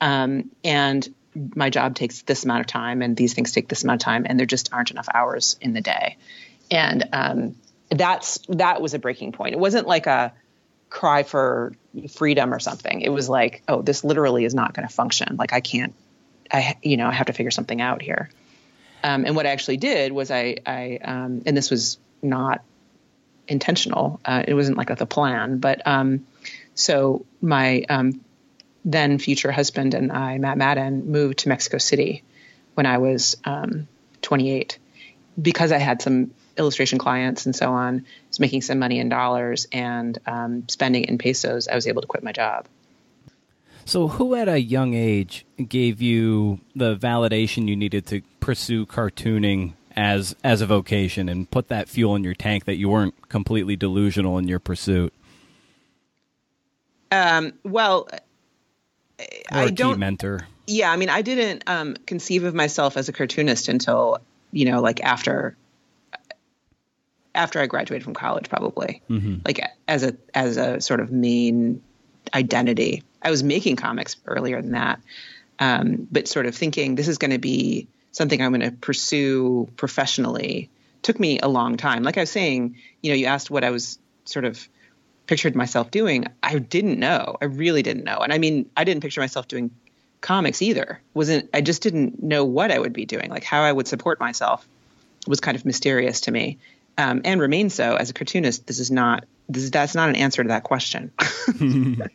Um, 0.00 0.50
and 0.64 1.06
my 1.54 1.70
job 1.70 1.94
takes 1.94 2.22
this 2.22 2.44
amount 2.44 2.60
of 2.60 2.66
time, 2.66 3.02
and 3.02 3.16
these 3.16 3.34
things 3.34 3.52
take 3.52 3.68
this 3.68 3.84
amount 3.84 4.02
of 4.02 4.04
time, 4.04 4.26
and 4.28 4.38
there 4.38 4.46
just 4.46 4.72
aren't 4.72 4.90
enough 4.90 5.08
hours 5.12 5.56
in 5.60 5.72
the 5.72 5.80
day. 5.80 6.16
And 6.70 7.08
um, 7.12 7.56
that's 7.90 8.38
that 8.48 8.80
was 8.82 8.94
a 8.94 8.98
breaking 8.98 9.32
point. 9.32 9.54
It 9.54 9.58
wasn't 9.58 9.86
like 9.86 10.06
a 10.06 10.32
cry 10.90 11.22
for 11.22 11.72
freedom 12.10 12.52
or 12.52 12.58
something. 12.58 13.00
It 13.00 13.10
was 13.10 13.28
like, 13.28 13.62
oh, 13.68 13.82
this 13.82 14.04
literally 14.04 14.44
is 14.44 14.54
not 14.54 14.74
going 14.74 14.86
to 14.86 14.92
function. 14.92 15.36
Like 15.36 15.52
I 15.52 15.60
can't 15.60 15.94
I 16.52 16.76
you 16.82 16.96
know 16.96 17.06
I 17.06 17.12
have 17.12 17.26
to 17.26 17.32
figure 17.32 17.50
something 17.50 17.80
out 17.80 18.02
here. 18.02 18.30
Um, 19.04 19.24
and 19.24 19.34
what 19.34 19.46
I 19.46 19.50
actually 19.50 19.78
did 19.78 20.12
was 20.12 20.30
I 20.30 20.56
I 20.66 20.98
um, 21.02 21.42
and 21.46 21.56
this 21.56 21.70
was 21.70 21.98
not 22.22 22.62
intentional. 23.52 24.20
Uh, 24.24 24.42
it 24.46 24.54
wasn't 24.54 24.76
like 24.76 24.90
a, 24.90 25.06
plan, 25.06 25.58
but 25.58 25.86
um, 25.86 26.26
so 26.74 27.26
my 27.40 27.84
um, 27.88 28.20
then 28.84 29.18
future 29.18 29.52
husband 29.52 29.94
and 29.94 30.10
I, 30.10 30.38
Matt 30.38 30.58
Madden, 30.58 31.10
moved 31.10 31.40
to 31.40 31.48
Mexico 31.48 31.78
City 31.78 32.22
when 32.74 32.86
I 32.86 32.98
was 32.98 33.36
um, 33.44 33.86
28 34.22 34.78
because 35.40 35.72
I 35.72 35.78
had 35.78 36.02
some 36.02 36.32
illustration 36.56 36.98
clients 36.98 37.46
and 37.46 37.54
so 37.54 37.72
on. 37.72 37.98
I 37.98 38.28
was 38.28 38.40
making 38.40 38.62
some 38.62 38.78
money 38.78 38.98
in 38.98 39.08
dollars 39.08 39.66
and 39.72 40.18
um, 40.26 40.68
spending 40.68 41.04
it 41.04 41.10
in 41.10 41.18
pesos. 41.18 41.68
I 41.68 41.74
was 41.74 41.86
able 41.86 42.02
to 42.02 42.08
quit 42.08 42.22
my 42.22 42.32
job. 42.32 42.66
So, 43.84 44.06
who 44.06 44.36
at 44.36 44.48
a 44.48 44.60
young 44.60 44.94
age 44.94 45.44
gave 45.68 46.00
you 46.00 46.60
the 46.76 46.96
validation 46.96 47.68
you 47.68 47.74
needed 47.74 48.06
to 48.06 48.22
pursue 48.38 48.86
cartooning 48.86 49.72
as 49.96 50.34
as 50.42 50.60
a 50.60 50.66
vocation 50.66 51.28
and 51.28 51.50
put 51.50 51.68
that 51.68 51.88
fuel 51.88 52.14
in 52.16 52.24
your 52.24 52.34
tank 52.34 52.64
that 52.64 52.76
you 52.76 52.88
weren't 52.88 53.28
completely 53.28 53.76
delusional 53.76 54.38
in 54.38 54.48
your 54.48 54.58
pursuit? 54.58 55.12
Um, 57.10 57.52
well, 57.62 58.08
or 59.20 59.26
I 59.50 59.68
don't 59.68 59.98
mentor. 59.98 60.46
Yeah, 60.66 60.90
I 60.90 60.96
mean, 60.96 61.10
I 61.10 61.22
didn't 61.22 61.64
um, 61.66 61.96
conceive 62.06 62.44
of 62.44 62.54
myself 62.54 62.96
as 62.96 63.08
a 63.08 63.12
cartoonist 63.12 63.68
until 63.68 64.18
you 64.52 64.70
know, 64.70 64.80
like 64.80 65.00
after 65.00 65.56
after 67.34 67.60
I 67.60 67.66
graduated 67.66 68.04
from 68.04 68.14
college, 68.14 68.48
probably 68.48 69.02
mm-hmm. 69.08 69.36
like 69.44 69.60
as 69.88 70.02
a 70.02 70.16
as 70.34 70.56
a 70.56 70.80
sort 70.80 71.00
of 71.00 71.10
main 71.10 71.82
identity. 72.34 73.02
I 73.20 73.30
was 73.30 73.42
making 73.42 73.76
comics 73.76 74.16
earlier 74.26 74.60
than 74.60 74.72
that, 74.72 75.00
um, 75.58 76.08
but 76.10 76.28
sort 76.28 76.46
of 76.46 76.54
thinking 76.54 76.94
this 76.94 77.08
is 77.08 77.18
going 77.18 77.30
to 77.30 77.38
be 77.38 77.88
something 78.12 78.40
I'm 78.40 78.52
going 78.52 78.60
to 78.60 78.76
pursue 78.76 79.68
professionally 79.76 80.70
took 81.02 81.18
me 81.18 81.40
a 81.40 81.48
long 81.48 81.76
time. 81.76 82.02
Like 82.02 82.16
I 82.16 82.20
was 82.20 82.30
saying, 82.30 82.76
you 83.02 83.10
know, 83.10 83.16
you 83.16 83.26
asked 83.26 83.50
what 83.50 83.64
I 83.64 83.70
was 83.70 83.98
sort 84.24 84.44
of 84.44 84.68
pictured 85.26 85.56
myself 85.56 85.90
doing. 85.90 86.26
I 86.42 86.58
didn't 86.58 86.98
know. 86.98 87.36
I 87.40 87.46
really 87.46 87.82
didn't 87.82 88.04
know. 88.04 88.18
And 88.18 88.32
I 88.32 88.38
mean, 88.38 88.70
I 88.76 88.84
didn't 88.84 89.02
picture 89.02 89.20
myself 89.20 89.48
doing 89.48 89.70
comics 90.20 90.62
either. 90.62 91.00
Wasn't 91.14 91.50
I 91.52 91.60
just 91.60 91.82
didn't 91.82 92.22
know 92.22 92.44
what 92.44 92.70
I 92.70 92.78
would 92.78 92.92
be 92.92 93.04
doing, 93.04 93.30
like 93.30 93.44
how 93.44 93.62
I 93.62 93.72
would 93.72 93.88
support 93.88 94.20
myself 94.20 94.66
was 95.26 95.40
kind 95.40 95.56
of 95.56 95.64
mysterious 95.64 96.22
to 96.22 96.30
me. 96.30 96.58
Um, 96.98 97.22
and 97.24 97.40
remains 97.40 97.74
so 97.74 97.96
as 97.96 98.10
a 98.10 98.12
cartoonist. 98.12 98.66
This 98.66 98.78
is 98.78 98.90
not 98.90 99.24
this 99.48 99.62
is, 99.64 99.70
that's 99.70 99.94
not 99.94 100.08
an 100.08 100.16
answer 100.16 100.42
to 100.42 100.48
that 100.48 100.62
question. 100.62 101.10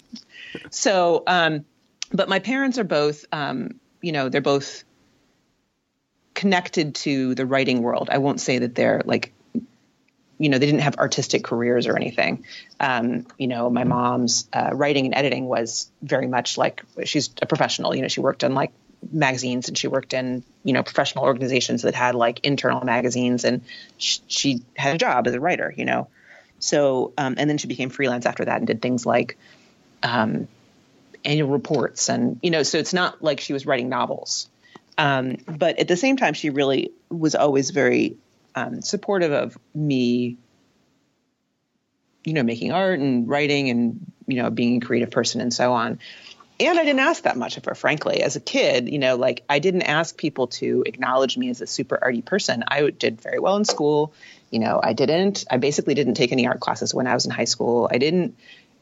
so, 0.70 1.24
um, 1.26 1.66
but 2.14 2.30
my 2.30 2.40
parents 2.40 2.78
are 2.78 2.84
both, 2.84 3.26
um, 3.32 3.80
you 4.02 4.12
know, 4.12 4.30
they're 4.30 4.42
both 4.42 4.84
connected 6.38 6.94
to 6.94 7.34
the 7.34 7.48
writing 7.48 7.82
world. 7.82 8.10
I 8.12 8.20
won't 8.20 8.40
say 8.40 8.60
that 8.60 8.76
they're 8.76 9.02
like, 9.04 9.34
you 10.38 10.50
know, 10.50 10.60
they 10.60 10.68
didn't 10.68 10.82
have 10.82 10.98
artistic 10.98 11.44
careers 11.44 11.88
or 11.88 11.96
anything. 11.98 12.46
Um, 12.80 13.26
you 13.40 13.48
know, 13.48 13.72
my 13.72 13.86
mom's 13.86 14.48
uh, 14.54 14.70
writing 14.72 15.08
and 15.08 15.16
editing 15.16 15.48
was 15.48 15.90
very 16.04 16.28
much 16.28 16.56
like 16.56 16.84
she's 17.06 17.32
a 17.42 17.48
professional. 17.48 17.96
You 17.96 18.04
know, 18.04 18.08
she 18.08 18.20
worked 18.20 18.44
on 18.44 18.54
like 18.54 18.72
magazines 19.12 19.68
and 19.68 19.76
she 19.76 19.88
worked 19.88 20.14
in 20.14 20.44
you 20.64 20.74
know 20.74 20.84
professional 20.84 21.24
organizations 21.24 21.84
that 21.84 21.96
had 21.96 22.14
like 22.16 22.40
internal 22.44 22.84
magazines 22.84 23.44
and 23.44 23.62
sh- 23.98 24.20
she 24.28 24.62
had 24.76 24.96
a 24.96 24.98
job 24.98 25.28
as 25.28 25.36
a 25.36 25.40
writer 25.40 25.72
you 25.78 25.86
know 25.86 26.08
so 26.58 27.14
um, 27.16 27.36
and 27.38 27.48
then 27.48 27.60
she 27.60 27.68
became 27.68 27.92
freelance 27.92 28.26
after 28.26 28.44
that 28.44 28.58
and 28.58 28.66
did 28.66 28.82
things 28.82 29.06
like 29.06 29.38
um, 30.02 30.48
annual 31.24 31.50
reports 31.50 32.10
and 32.10 32.40
you 32.42 32.50
know 32.50 32.64
so 32.64 32.80
it's 32.80 32.92
not 32.92 33.24
like 33.24 33.40
she 33.40 33.54
was 33.54 33.68
writing 33.68 33.88
novels 33.88 34.50
um, 34.98 35.38
but 35.48 35.80
at 35.80 35.88
the 35.88 35.98
same 35.98 36.18
time, 36.18 36.34
she 36.34 36.50
really 36.50 36.92
was 37.10 37.36
always 37.36 37.70
very 37.70 38.18
um, 38.56 38.82
supportive 38.82 39.32
of 39.32 39.58
me, 39.76 40.38
you 42.24 42.34
know, 42.34 42.44
making 42.44 42.72
art 42.72 43.00
and 43.00 43.28
writing 43.28 43.70
and, 43.70 44.12
you 44.26 44.42
know, 44.42 44.50
being 44.50 44.82
a 44.82 44.86
creative 44.86 45.12
person 45.12 45.42
and 45.42 45.54
so 45.54 45.74
on. 45.74 46.00
And 46.60 46.80
I 46.80 46.84
didn't 46.84 47.02
ask 47.02 47.24
that 47.24 47.38
much 47.38 47.58
of 47.58 47.66
her, 47.66 47.76
frankly. 47.76 48.24
As 48.24 48.36
a 48.36 48.40
kid, 48.40 48.90
you 48.92 48.98
know, 48.98 49.16
like 49.16 49.44
I 49.48 49.60
didn't 49.60 49.84
ask 49.84 50.18
people 50.18 50.48
to 50.48 50.84
acknowledge 50.88 51.38
me 51.38 51.52
as 51.52 51.62
a 51.62 51.68
super 51.68 52.00
arty 52.02 52.24
person. 52.24 52.64
I 52.68 52.90
did 52.90 53.22
very 53.22 53.38
well 53.38 53.58
in 53.58 53.66
school. 53.66 54.14
You 54.50 54.60
know, 54.60 54.80
I 54.82 54.94
didn't, 54.94 55.46
I 55.52 55.58
basically 55.58 55.94
didn't 55.94 56.16
take 56.16 56.32
any 56.32 56.48
art 56.48 56.60
classes 56.60 56.96
when 56.96 57.06
I 57.06 57.14
was 57.14 57.26
in 57.26 57.32
high 57.32 57.46
school. 57.46 57.88
I 57.92 58.00
didn't, 58.00 58.36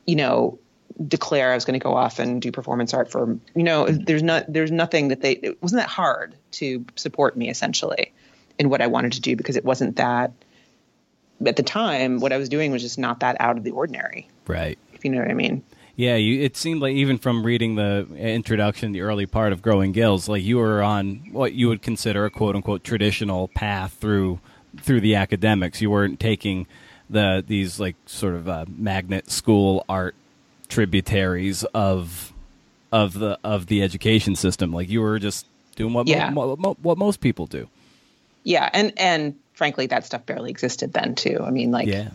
you 0.06 0.16
know, 0.16 0.60
declare 1.08 1.52
I 1.52 1.56
was 1.56 1.66
going 1.66 1.80
to 1.80 1.84
go 1.84 1.94
off 1.94 2.20
and 2.20 2.42
do 2.42 2.52
performance 2.52 2.94
art 2.94 3.12
for 3.12 3.38
you 3.54 3.64
know 3.64 3.86
there's 3.88 4.24
not 4.24 4.46
there's 4.48 4.72
nothing 4.72 5.10
that 5.10 5.22
they 5.22 5.34
it 5.34 5.62
wasn't 5.62 5.82
that 5.82 5.90
hard 5.90 6.36
to 6.52 6.86
support 6.96 7.36
me 7.36 7.50
essentially 7.50 8.14
in 8.58 8.70
what 8.70 8.82
I 8.82 8.88
wanted 8.88 9.14
to 9.14 9.22
do 9.22 9.36
because 9.36 9.58
it 9.58 9.66
wasn't 9.66 9.98
that 9.98 10.32
at 11.46 11.58
the 11.58 11.64
time 11.64 12.20
what 12.20 12.32
I 12.32 12.38
was 12.38 12.48
doing 12.48 12.72
was 12.72 12.82
just 12.82 12.98
not 12.98 13.20
that 13.20 13.36
out 13.42 13.58
of 13.58 13.64
the 13.64 13.72
ordinary. 13.72 14.30
Right. 14.48 14.80
If 14.94 15.04
you 15.04 15.12
know 15.12 15.20
what 15.20 15.30
I 15.30 15.34
mean. 15.34 15.64
Yeah 15.98 16.16
you 16.16 16.42
it 16.42 16.56
seemed 16.56 16.82
like 16.82 16.96
even 16.96 17.18
from 17.18 17.46
reading 17.46 17.76
the 17.76 18.08
introduction 18.16 18.94
the 18.94 19.02
early 19.02 19.26
part 19.26 19.52
of 19.52 19.62
growing 19.62 19.92
gills 19.92 20.30
like 20.30 20.44
you 20.44 20.58
were 20.58 20.82
on 20.82 21.28
what 21.32 21.54
you 21.54 21.68
would 21.68 21.82
consider 21.82 22.26
a 22.26 22.30
quote 22.30 22.56
unquote 22.56 22.84
traditional 22.84 23.50
path 23.50 23.94
through 24.00 24.40
through 24.82 25.02
the 25.02 25.16
academics. 25.16 25.82
You 25.82 25.90
weren't 25.90 26.20
taking 26.20 26.68
the 27.10 27.44
these 27.46 27.80
like 27.80 27.96
sort 28.06 28.36
of 28.36 28.48
uh, 28.48 28.66
magnet 28.68 29.30
school 29.30 29.86
art 29.88 30.16
tributaries 30.76 31.64
of 31.74 32.34
of 32.92 33.14
the 33.14 33.40
of 33.46 33.68
the 33.68 33.82
education 33.82 34.36
system. 34.36 34.74
Like 34.74 34.90
you 34.90 35.02
were 35.02 35.20
just 35.20 35.48
doing 35.78 35.94
what 35.94 36.06
yeah. 36.08 36.30
mo- 36.30 36.58
mo- 36.58 36.78
what 36.82 36.98
most 36.98 37.22
people 37.22 37.46
do. 37.46 37.70
Yeah, 38.44 38.70
and 38.74 38.92
and 38.98 39.36
frankly, 39.54 39.88
that 39.88 40.06
stuff 40.06 40.26
barely 40.26 40.52
existed 40.52 40.92
then 40.92 41.16
too. 41.16 41.40
I 41.42 41.50
mean, 41.50 41.72
like 41.72 41.88
yeah. 41.88 42.10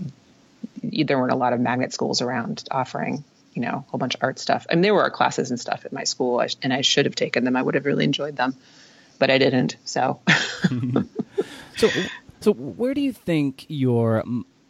there 0.82 1.18
weren't 1.18 1.32
a 1.32 1.36
lot 1.36 1.54
of 1.54 1.60
magnet 1.60 1.94
schools 1.94 2.20
around 2.20 2.64
offering 2.70 3.24
you 3.54 3.62
know 3.62 3.84
a 3.86 3.90
whole 3.90 3.98
bunch 3.98 4.14
of 4.14 4.22
art 4.22 4.38
stuff. 4.38 4.66
I 4.70 4.74
mean, 4.74 4.82
there 4.82 4.92
were 4.92 5.02
art 5.02 5.14
classes 5.14 5.50
and 5.50 5.58
stuff 5.58 5.86
at 5.86 5.92
my 5.92 6.04
school, 6.04 6.44
and 6.62 6.72
I 6.72 6.82
should 6.82 7.06
have 7.06 7.14
taken 7.14 7.44
them. 7.44 7.56
I 7.56 7.62
would 7.62 7.76
have 7.76 7.86
really 7.86 8.04
enjoyed 8.04 8.36
them, 8.36 8.54
but 9.18 9.30
I 9.30 9.38
didn't. 9.38 9.76
So. 9.86 10.20
so, 11.78 11.88
so 12.40 12.52
where 12.52 12.92
do 12.92 13.00
you 13.00 13.14
think 13.14 13.64
your 13.68 14.22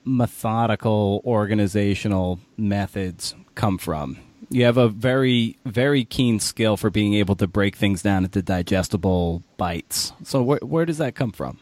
methodical 0.05 1.23
organizational 1.25 2.41
methods 2.57 3.35
come 3.55 3.79
from? 3.79 4.19
You 4.49 4.65
have 4.65 4.77
a 4.79 4.89
very, 4.89 5.57
very 5.65 6.05
keen 6.05 6.41
skill 6.41 6.77
for 6.77 6.91
being 6.91 7.15
able 7.15 7.37
to 7.37 7.47
break 7.47 7.77
things 7.77 8.03
down 8.03 8.25
into 8.25 8.43
digestible 8.43 9.43
bites. 9.57 10.13
So, 10.25 10.43
where, 10.43 10.59
where 10.63 10.85
does 10.85 10.99
that 10.99 11.15
come 11.15 11.31
from? 11.31 11.59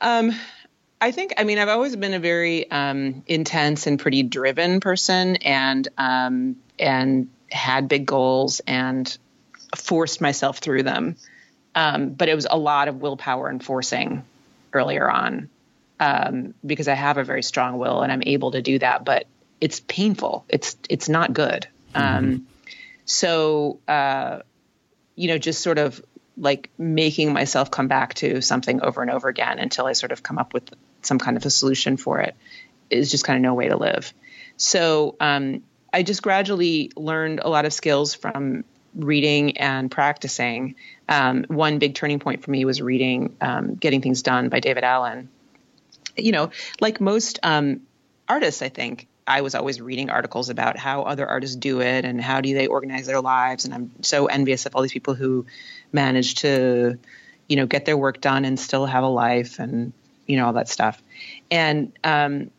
Um, 0.00 0.32
I 1.00 1.10
think, 1.10 1.34
I 1.36 1.44
mean, 1.44 1.58
I've 1.58 1.68
always 1.68 1.96
been 1.96 2.14
a 2.14 2.20
very 2.20 2.70
um, 2.70 3.24
intense 3.26 3.88
and 3.88 3.98
pretty 3.98 4.22
driven 4.22 4.78
person, 4.78 5.36
and 5.36 5.88
um, 5.98 6.56
and 6.78 7.28
had 7.50 7.88
big 7.88 8.06
goals 8.06 8.60
and 8.66 9.16
forced 9.76 10.20
myself 10.20 10.58
through 10.58 10.84
them. 10.84 11.16
Um, 11.74 12.10
but 12.10 12.28
it 12.28 12.34
was 12.34 12.46
a 12.48 12.56
lot 12.56 12.88
of 12.88 13.00
willpower 13.00 13.48
and 13.48 13.64
forcing 13.64 14.24
earlier 14.72 15.10
on 15.10 15.48
um, 16.02 16.54
because 16.66 16.88
I 16.88 16.94
have 16.94 17.16
a 17.16 17.22
very 17.22 17.44
strong 17.44 17.78
will 17.78 18.02
and 18.02 18.10
I'm 18.10 18.24
able 18.26 18.50
to 18.50 18.60
do 18.60 18.80
that. 18.80 19.04
But 19.04 19.26
it's 19.60 19.78
painful. 19.78 20.44
It's 20.48 20.76
it's 20.90 21.08
not 21.08 21.32
good. 21.32 21.68
Mm-hmm. 21.94 22.16
Um, 22.18 22.46
so 23.04 23.78
uh, 23.86 24.40
you 25.14 25.28
know, 25.28 25.38
just 25.38 25.62
sort 25.62 25.78
of 25.78 26.04
like 26.36 26.70
making 26.76 27.32
myself 27.32 27.70
come 27.70 27.86
back 27.86 28.14
to 28.14 28.40
something 28.40 28.80
over 28.80 29.00
and 29.00 29.10
over 29.12 29.28
again 29.28 29.60
until 29.60 29.86
I 29.86 29.92
sort 29.92 30.10
of 30.10 30.22
come 30.24 30.38
up 30.38 30.52
with 30.52 30.68
some 31.02 31.18
kind 31.18 31.36
of 31.36 31.46
a 31.46 31.50
solution 31.50 31.96
for 31.96 32.20
it 32.20 32.34
is 32.90 33.10
just 33.10 33.24
kind 33.24 33.36
of 33.36 33.42
no 33.42 33.54
way 33.54 33.68
to 33.68 33.76
live. 33.76 34.12
So 34.56 35.14
um, 35.20 35.62
I 35.92 36.02
just 36.02 36.22
gradually 36.22 36.90
learned 36.96 37.40
a 37.40 37.48
lot 37.48 37.64
of 37.64 37.72
skills 37.72 38.14
from 38.14 38.64
reading 38.94 39.58
and 39.58 39.90
practicing. 39.90 40.74
Um, 41.08 41.44
one 41.48 41.78
big 41.78 41.94
turning 41.94 42.18
point 42.18 42.42
for 42.42 42.50
me 42.50 42.64
was 42.64 42.82
reading 42.82 43.36
um, 43.40 43.74
Getting 43.74 44.00
Things 44.00 44.22
Done 44.22 44.48
by 44.48 44.60
David 44.60 44.84
Allen 44.84 45.28
you 46.16 46.32
know, 46.32 46.50
like 46.80 47.00
most 47.00 47.38
um, 47.42 47.82
artists, 48.28 48.62
I 48.62 48.68
think 48.68 49.08
I 49.26 49.42
was 49.42 49.54
always 49.54 49.80
reading 49.80 50.10
articles 50.10 50.48
about 50.48 50.76
how 50.76 51.02
other 51.02 51.26
artists 51.26 51.56
do 51.56 51.80
it 51.80 52.04
and 52.04 52.20
how 52.20 52.40
do 52.40 52.54
they 52.54 52.66
organize 52.66 53.06
their 53.06 53.20
lives. 53.20 53.64
And 53.64 53.74
I'm 53.74 53.90
so 54.02 54.26
envious 54.26 54.66
of 54.66 54.74
all 54.74 54.82
these 54.82 54.92
people 54.92 55.14
who 55.14 55.46
manage 55.92 56.36
to, 56.36 56.98
you 57.48 57.56
know, 57.56 57.66
get 57.66 57.84
their 57.84 57.96
work 57.96 58.20
done 58.20 58.44
and 58.44 58.58
still 58.58 58.86
have 58.86 59.04
a 59.04 59.08
life 59.08 59.58
and, 59.58 59.92
you 60.26 60.36
know, 60.36 60.46
all 60.46 60.52
that 60.54 60.68
stuff. 60.68 61.00
And, 61.50 61.92
um, 62.02 62.50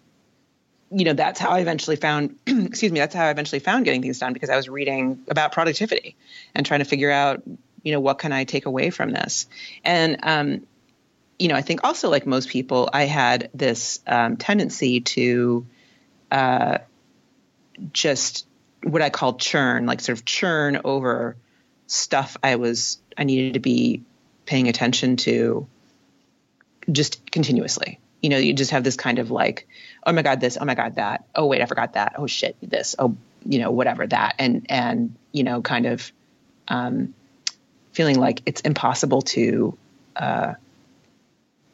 you 0.90 1.06
know, 1.06 1.14
that's 1.14 1.40
how 1.40 1.50
I 1.50 1.60
eventually 1.60 1.96
found, 1.96 2.38
excuse 2.48 2.92
me, 2.92 3.00
that's 3.00 3.16
how 3.16 3.26
I 3.26 3.32
eventually 3.32 3.60
found 3.60 3.84
getting 3.84 4.02
things 4.02 4.20
done 4.20 4.34
because 4.34 4.50
I 4.50 4.56
was 4.56 4.70
reading 4.70 5.20
about 5.28 5.52
productivity 5.52 6.16
and 6.56 6.66
trying 6.66 6.80
to 6.80 6.86
figure 6.86 7.12
out, 7.12 7.44
you 7.82 7.92
know, 7.92 8.00
what 8.00 8.20
can 8.20 8.32
I 8.32 8.46
take 8.46 8.66
away 8.68 8.90
from 8.90 9.12
this? 9.12 9.48
And, 9.84 10.20
um, 10.24 10.68
you 11.40 11.48
know, 11.48 11.56
I 11.56 11.62
think 11.62 11.84
also 11.84 12.10
like 12.10 12.26
most 12.26 12.50
people, 12.50 12.90
I 12.94 13.06
had 13.06 13.50
this 13.54 14.00
um, 14.08 14.38
tendency 14.38 15.02
to 15.02 15.66
uh, 16.32 16.78
just 17.92 18.48
what 18.84 19.02
I 19.02 19.10
call 19.10 19.36
churn, 19.36 19.86
like 19.86 20.02
sort 20.02 20.18
of 20.18 20.26
churn 20.26 20.82
over 20.84 21.36
stuff 21.88 22.38
I 22.44 22.56
was 22.56 23.02
I 23.18 23.24
needed 23.24 23.54
to 23.54 23.60
be 23.60 24.04
paying 24.46 24.68
attention 24.68 25.18
to 25.18 25.68
just 26.92 27.32
continuously. 27.32 28.00
You 28.22 28.30
know, 28.30 28.38
you 28.38 28.54
just 28.54 28.72
have 28.72 28.84
this 28.84 28.96
kind 28.96 29.20
of 29.20 29.32
like, 29.32 29.68
oh 30.06 30.14
my 30.14 30.22
god, 30.22 30.40
this, 30.40 30.58
oh 30.60 30.66
my 30.66 30.76
god, 30.76 30.96
that, 30.96 31.26
oh 31.36 31.46
wait, 31.46 31.62
I 31.62 31.66
forgot 31.66 31.94
that, 31.94 32.16
oh 32.18 32.28
shit, 32.28 32.56
this, 32.62 32.96
oh 32.98 33.16
you 33.46 33.60
know, 33.60 33.72
whatever 33.72 34.08
that, 34.08 34.36
and 34.40 34.66
and 34.70 35.16
you 35.32 35.44
know, 35.44 35.62
kind 35.62 35.86
of 35.86 36.12
um, 36.68 37.14
feeling 37.92 38.18
like 38.20 38.42
it's 38.46 38.62
impossible 38.62 39.22
to 39.22 39.78
uh, 40.16 40.54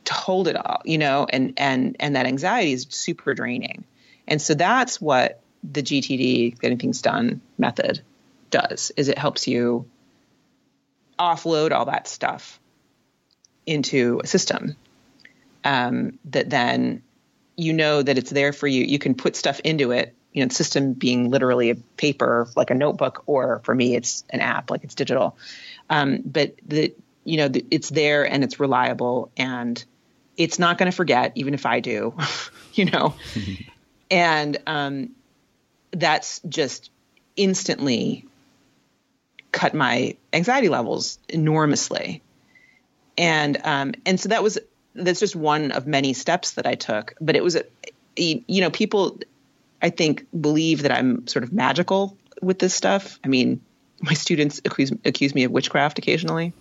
hold 0.09 0.47
it 0.47 0.55
all, 0.55 0.81
you 0.85 0.97
know, 0.97 1.25
and 1.29 1.53
and 1.57 1.95
and 1.99 2.15
that 2.15 2.25
anxiety 2.25 2.73
is 2.73 2.87
super 2.89 3.33
draining. 3.33 3.83
And 4.27 4.41
so 4.41 4.53
that's 4.53 5.01
what 5.01 5.41
the 5.63 5.81
GTD 5.81 6.59
getting 6.59 6.77
things 6.77 7.01
done 7.01 7.41
method 7.57 8.01
does 8.49 8.91
is 8.95 9.09
it 9.09 9.17
helps 9.17 9.47
you 9.47 9.85
offload 11.19 11.71
all 11.71 11.85
that 11.85 12.07
stuff 12.07 12.59
into 13.65 14.21
a 14.23 14.27
system 14.27 14.75
um, 15.63 16.17
that 16.25 16.49
then 16.49 17.03
you 17.57 17.73
know 17.73 18.01
that 18.01 18.17
it's 18.17 18.31
there 18.31 18.53
for 18.53 18.67
you. 18.67 18.83
You 18.85 18.99
can 18.99 19.15
put 19.15 19.35
stuff 19.35 19.59
into 19.63 19.91
it. 19.91 20.15
You 20.31 20.45
know, 20.45 20.49
system 20.49 20.93
being 20.93 21.31
literally 21.31 21.71
a 21.71 21.75
paper, 21.75 22.47
like 22.55 22.69
a 22.69 22.75
notebook, 22.75 23.23
or 23.25 23.61
for 23.63 23.73
me, 23.73 23.95
it's 23.95 24.23
an 24.29 24.41
app, 24.41 24.69
like 24.69 24.83
it's 24.83 24.95
digital. 24.95 25.35
Um, 25.89 26.21
but 26.23 26.55
the 26.65 26.93
you 27.25 27.37
know 27.37 27.47
the, 27.47 27.65
it's 27.71 27.89
there 27.89 28.23
and 28.31 28.43
it's 28.43 28.59
reliable 28.59 29.31
and 29.35 29.83
it's 30.39 30.57
not 30.57 30.77
going 30.77 30.89
to 30.89 30.95
forget, 30.95 31.33
even 31.35 31.53
if 31.53 31.67
I 31.67 31.81
do, 31.81 32.15
you 32.73 32.85
know. 32.85 33.13
and 34.11 34.57
um, 34.65 35.09
that's 35.91 36.39
just 36.47 36.89
instantly 37.35 38.25
cut 39.51 39.73
my 39.73 40.15
anxiety 40.33 40.69
levels 40.69 41.19
enormously. 41.27 42.23
And 43.17 43.57
um, 43.65 43.93
and 44.05 44.17
so 44.19 44.29
that 44.29 44.41
was 44.41 44.57
that's 44.95 45.19
just 45.19 45.35
one 45.35 45.71
of 45.71 45.85
many 45.85 46.13
steps 46.13 46.51
that 46.51 46.65
I 46.65 46.75
took. 46.75 47.13
But 47.19 47.35
it 47.35 47.43
was 47.43 47.57
a, 47.57 47.63
you 48.15 48.61
know 48.61 48.69
people 48.69 49.19
I 49.81 49.89
think 49.89 50.25
believe 50.39 50.83
that 50.83 50.91
I'm 50.91 51.27
sort 51.27 51.43
of 51.43 51.51
magical 51.51 52.17
with 52.41 52.59
this 52.59 52.73
stuff. 52.73 53.19
I 53.25 53.27
mean, 53.27 53.59
my 54.01 54.13
students 54.13 54.61
accuse 54.63 54.93
accuse 55.03 55.35
me 55.35 55.43
of 55.43 55.51
witchcraft 55.51 55.99
occasionally. 55.99 56.53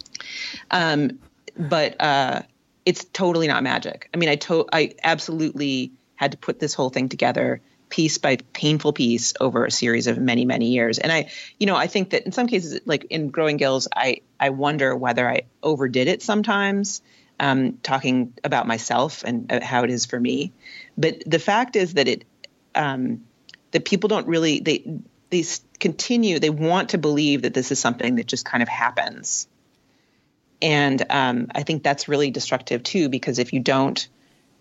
um, 0.70 1.18
but 1.56 2.00
uh, 2.00 2.42
it's 2.88 3.04
totally 3.04 3.48
not 3.48 3.62
magic. 3.62 4.08
I 4.14 4.16
mean, 4.16 4.30
I 4.30 4.36
to- 4.36 4.66
I 4.72 4.94
absolutely 5.04 5.92
had 6.16 6.32
to 6.32 6.38
put 6.38 6.58
this 6.58 6.72
whole 6.72 6.88
thing 6.88 7.10
together 7.10 7.60
piece 7.90 8.16
by 8.16 8.38
painful 8.54 8.94
piece 8.94 9.34
over 9.38 9.66
a 9.66 9.70
series 9.70 10.06
of 10.06 10.16
many 10.16 10.46
many 10.46 10.68
years. 10.72 10.98
And 10.98 11.12
i 11.12 11.30
you 11.58 11.66
know 11.66 11.76
i 11.76 11.86
think 11.86 12.10
that 12.10 12.24
in 12.26 12.32
some 12.32 12.46
cases 12.46 12.80
like 12.86 13.04
in 13.10 13.28
growing 13.28 13.56
gills 13.56 13.88
i 13.94 14.20
i 14.38 14.50
wonder 14.50 14.94
whether 14.94 15.28
i 15.28 15.42
overdid 15.62 16.06
it 16.06 16.22
sometimes 16.22 17.00
um, 17.40 17.78
talking 17.82 18.34
about 18.42 18.66
myself 18.66 19.22
and 19.24 19.52
uh, 19.52 19.60
how 19.62 19.84
it 19.84 19.90
is 19.90 20.06
for 20.06 20.18
me. 20.18 20.52
But 20.96 21.22
the 21.24 21.38
fact 21.38 21.76
is 21.76 21.94
that 21.94 22.08
it 22.08 22.24
um, 22.74 23.24
that 23.70 23.84
people 23.84 24.08
don't 24.08 24.26
really 24.26 24.60
they 24.60 25.00
they 25.30 25.44
continue 25.78 26.38
they 26.38 26.50
want 26.50 26.90
to 26.90 26.98
believe 26.98 27.42
that 27.42 27.54
this 27.54 27.70
is 27.70 27.78
something 27.78 28.16
that 28.16 28.26
just 28.26 28.44
kind 28.44 28.62
of 28.62 28.68
happens 28.68 29.46
and 30.60 31.04
um, 31.10 31.48
I 31.54 31.62
think 31.62 31.82
that's 31.82 32.08
really 32.08 32.30
destructive 32.30 32.82
too, 32.82 33.08
because 33.08 33.38
if 33.38 33.52
you 33.52 33.60
don't 33.60 34.08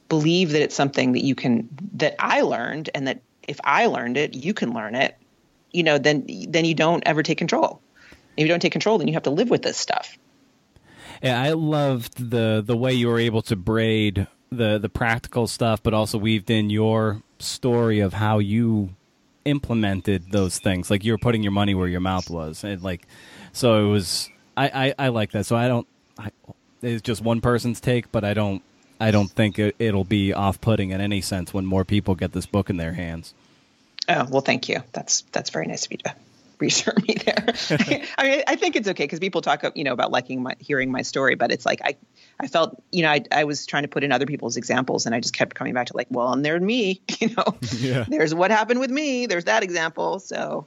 believe 0.10 0.52
that 0.52 0.62
it's 0.62 0.76
something 0.76 1.14
that 1.14 1.24
you 1.24 1.36
can, 1.36 1.68
that 1.94 2.16
I 2.20 2.42
learned, 2.42 2.90
and 2.96 3.08
that 3.08 3.22
if 3.48 3.60
I 3.64 3.88
learned 3.88 4.18
it, 4.18 4.36
you 4.36 4.54
can 4.54 4.74
learn 4.74 4.96
it, 4.96 5.18
you 5.72 5.84
know, 5.84 5.98
then 5.98 6.26
then 6.50 6.66
you 6.66 6.74
don't 6.74 7.04
ever 7.06 7.24
take 7.24 7.38
control. 7.38 7.82
If 8.36 8.44
you 8.44 8.48
don't 8.48 8.62
take 8.62 8.72
control, 8.72 8.98
then 8.98 9.08
you 9.08 9.14
have 9.14 9.24
to 9.24 9.32
live 9.32 9.50
with 9.50 9.64
this 9.64 9.78
stuff. 9.78 10.18
Yeah, 11.24 11.42
I 11.42 11.54
loved 11.54 12.30
the 12.30 12.64
the 12.66 12.78
way 12.78 12.94
you 12.94 13.08
were 13.08 13.20
able 13.20 13.42
to 13.44 13.56
braid 13.56 14.28
the 14.52 14.78
the 14.78 14.90
practical 14.90 15.48
stuff, 15.48 15.82
but 15.82 15.94
also 15.94 16.18
weaved 16.18 16.50
in 16.50 16.70
your 16.70 17.22
story 17.40 18.00
of 18.00 18.14
how 18.14 18.40
you 18.40 18.96
implemented 19.46 20.32
those 20.32 20.60
things. 20.60 20.92
Like 20.92 21.04
you 21.04 21.14
were 21.14 21.18
putting 21.18 21.42
your 21.42 21.52
money 21.52 21.74
where 21.74 21.88
your 21.88 22.02
mouth 22.02 22.30
was, 22.30 22.64
and 22.64 22.82
like 22.84 23.08
so 23.52 23.88
it 23.88 23.90
was 23.90 24.30
I, 24.58 24.88
I, 24.88 24.96
I 24.98 25.08
like 25.10 25.32
that. 25.32 25.46
So 25.46 25.56
I 25.56 25.68
don't. 25.68 25.88
I, 26.18 26.32
it's 26.82 27.02
just 27.02 27.22
one 27.22 27.42
person's 27.42 27.80
take, 27.80 28.12
but 28.12 28.24
I 28.24 28.34
don't. 28.34 28.62
I 29.00 29.12
don't 29.12 29.30
think 29.30 29.60
it, 29.60 29.76
it'll 29.78 30.04
be 30.04 30.34
off-putting 30.34 30.90
in 30.90 31.00
any 31.00 31.22
sense 31.22 31.54
when 31.54 31.68
more 31.68 31.86
people 31.86 32.16
get 32.16 32.32
this 32.32 32.48
book 32.48 32.72
in 32.72 32.78
their 32.78 32.94
hands. 32.94 33.36
Oh 34.10 34.26
well, 34.30 34.42
thank 34.42 34.68
you. 34.70 34.82
That's 34.92 35.22
that's 35.32 35.52
very 35.52 35.68
nice 35.68 35.86
of 35.86 35.92
you 35.92 35.98
to 36.00 36.16
reassure 36.60 36.96
me 37.08 37.16
there. 37.24 37.54
I 38.18 38.24
mean, 38.24 38.44
I 38.48 38.56
think 38.56 38.76
it's 38.76 38.88
okay 38.88 39.04
because 39.04 39.20
people 39.20 39.42
talk, 39.42 39.64
you 39.76 39.84
know, 39.84 39.94
about 39.94 40.12
liking 40.12 40.42
my 40.42 40.56
hearing 40.60 40.92
my 40.92 41.04
story, 41.04 41.36
but 41.36 41.52
it's 41.52 41.66
like 41.66 41.82
I, 41.84 41.96
I 42.40 42.48
felt, 42.48 42.82
you 42.92 43.04
know, 43.04 43.12
I, 43.12 43.24
I 43.32 43.44
was 43.44 43.68
trying 43.68 43.84
to 43.84 43.90
put 43.90 44.04
in 44.04 44.12
other 44.12 44.26
people's 44.26 44.58
examples, 44.58 45.06
and 45.06 45.14
I 45.14 45.20
just 45.20 45.36
kept 45.36 45.56
coming 45.56 45.76
back 45.76 45.88
to 45.88 45.98
like, 45.98 46.08
well, 46.10 46.34
and 46.34 46.44
there's 46.44 46.62
me, 46.62 47.02
you 47.20 47.30
know, 47.36 47.56
yeah. 47.78 48.06
there's 48.08 48.34
what 48.34 48.50
happened 48.50 48.80
with 48.80 48.90
me, 48.90 49.28
there's 49.28 49.46
that 49.46 49.62
example, 49.64 50.20
so. 50.20 50.66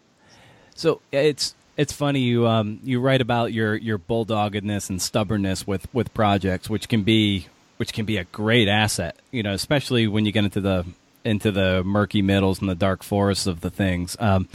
So 0.77 1.01
it's 1.13 1.55
it's 1.81 1.95
funny 1.95 2.21
you 2.21 2.47
um 2.47 2.79
you 2.85 3.01
write 3.01 3.23
about 3.23 3.55
your 3.55 3.75
your 3.75 3.99
bulldoggedness 3.99 4.91
and 4.91 5.01
stubbornness 5.01 5.67
with 5.67 5.93
with 5.95 6.13
projects, 6.13 6.69
which 6.69 6.91
can 6.91 7.05
be 7.05 7.47
which 7.79 7.95
can 7.95 8.05
be 8.05 8.19
a 8.19 8.25
great 8.25 8.69
asset. 8.69 9.17
You 9.31 9.43
know, 9.43 9.55
especially 9.55 10.07
when 10.07 10.27
you 10.27 10.33
get 10.33 10.45
into 10.45 10.61
the 10.61 10.85
into 11.25 11.51
the 11.51 11.83
murky 11.83 12.21
middles 12.21 12.61
and 12.61 12.69
the 12.69 12.75
dark 12.75 13.03
forests 13.03 13.47
of 13.47 13.63
the 13.63 13.71
things. 13.71 14.15
Um, 14.21 14.47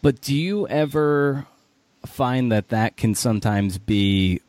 but 0.00 0.22
do 0.22 0.34
you 0.34 0.66
ever 0.68 1.46
find 2.06 2.50
that 2.50 2.70
that 2.70 2.96
can 2.96 3.14
sometimes 3.14 3.76
be 3.76 4.40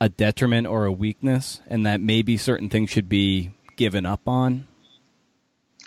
a 0.00 0.08
detriment 0.08 0.66
or 0.66 0.86
a 0.86 0.92
weakness, 0.92 1.60
and 1.68 1.84
that 1.84 2.00
maybe 2.00 2.38
certain 2.38 2.70
things 2.70 2.88
should 2.88 3.10
be 3.10 3.50
given 3.76 4.06
up 4.06 4.26
on? 4.26 4.66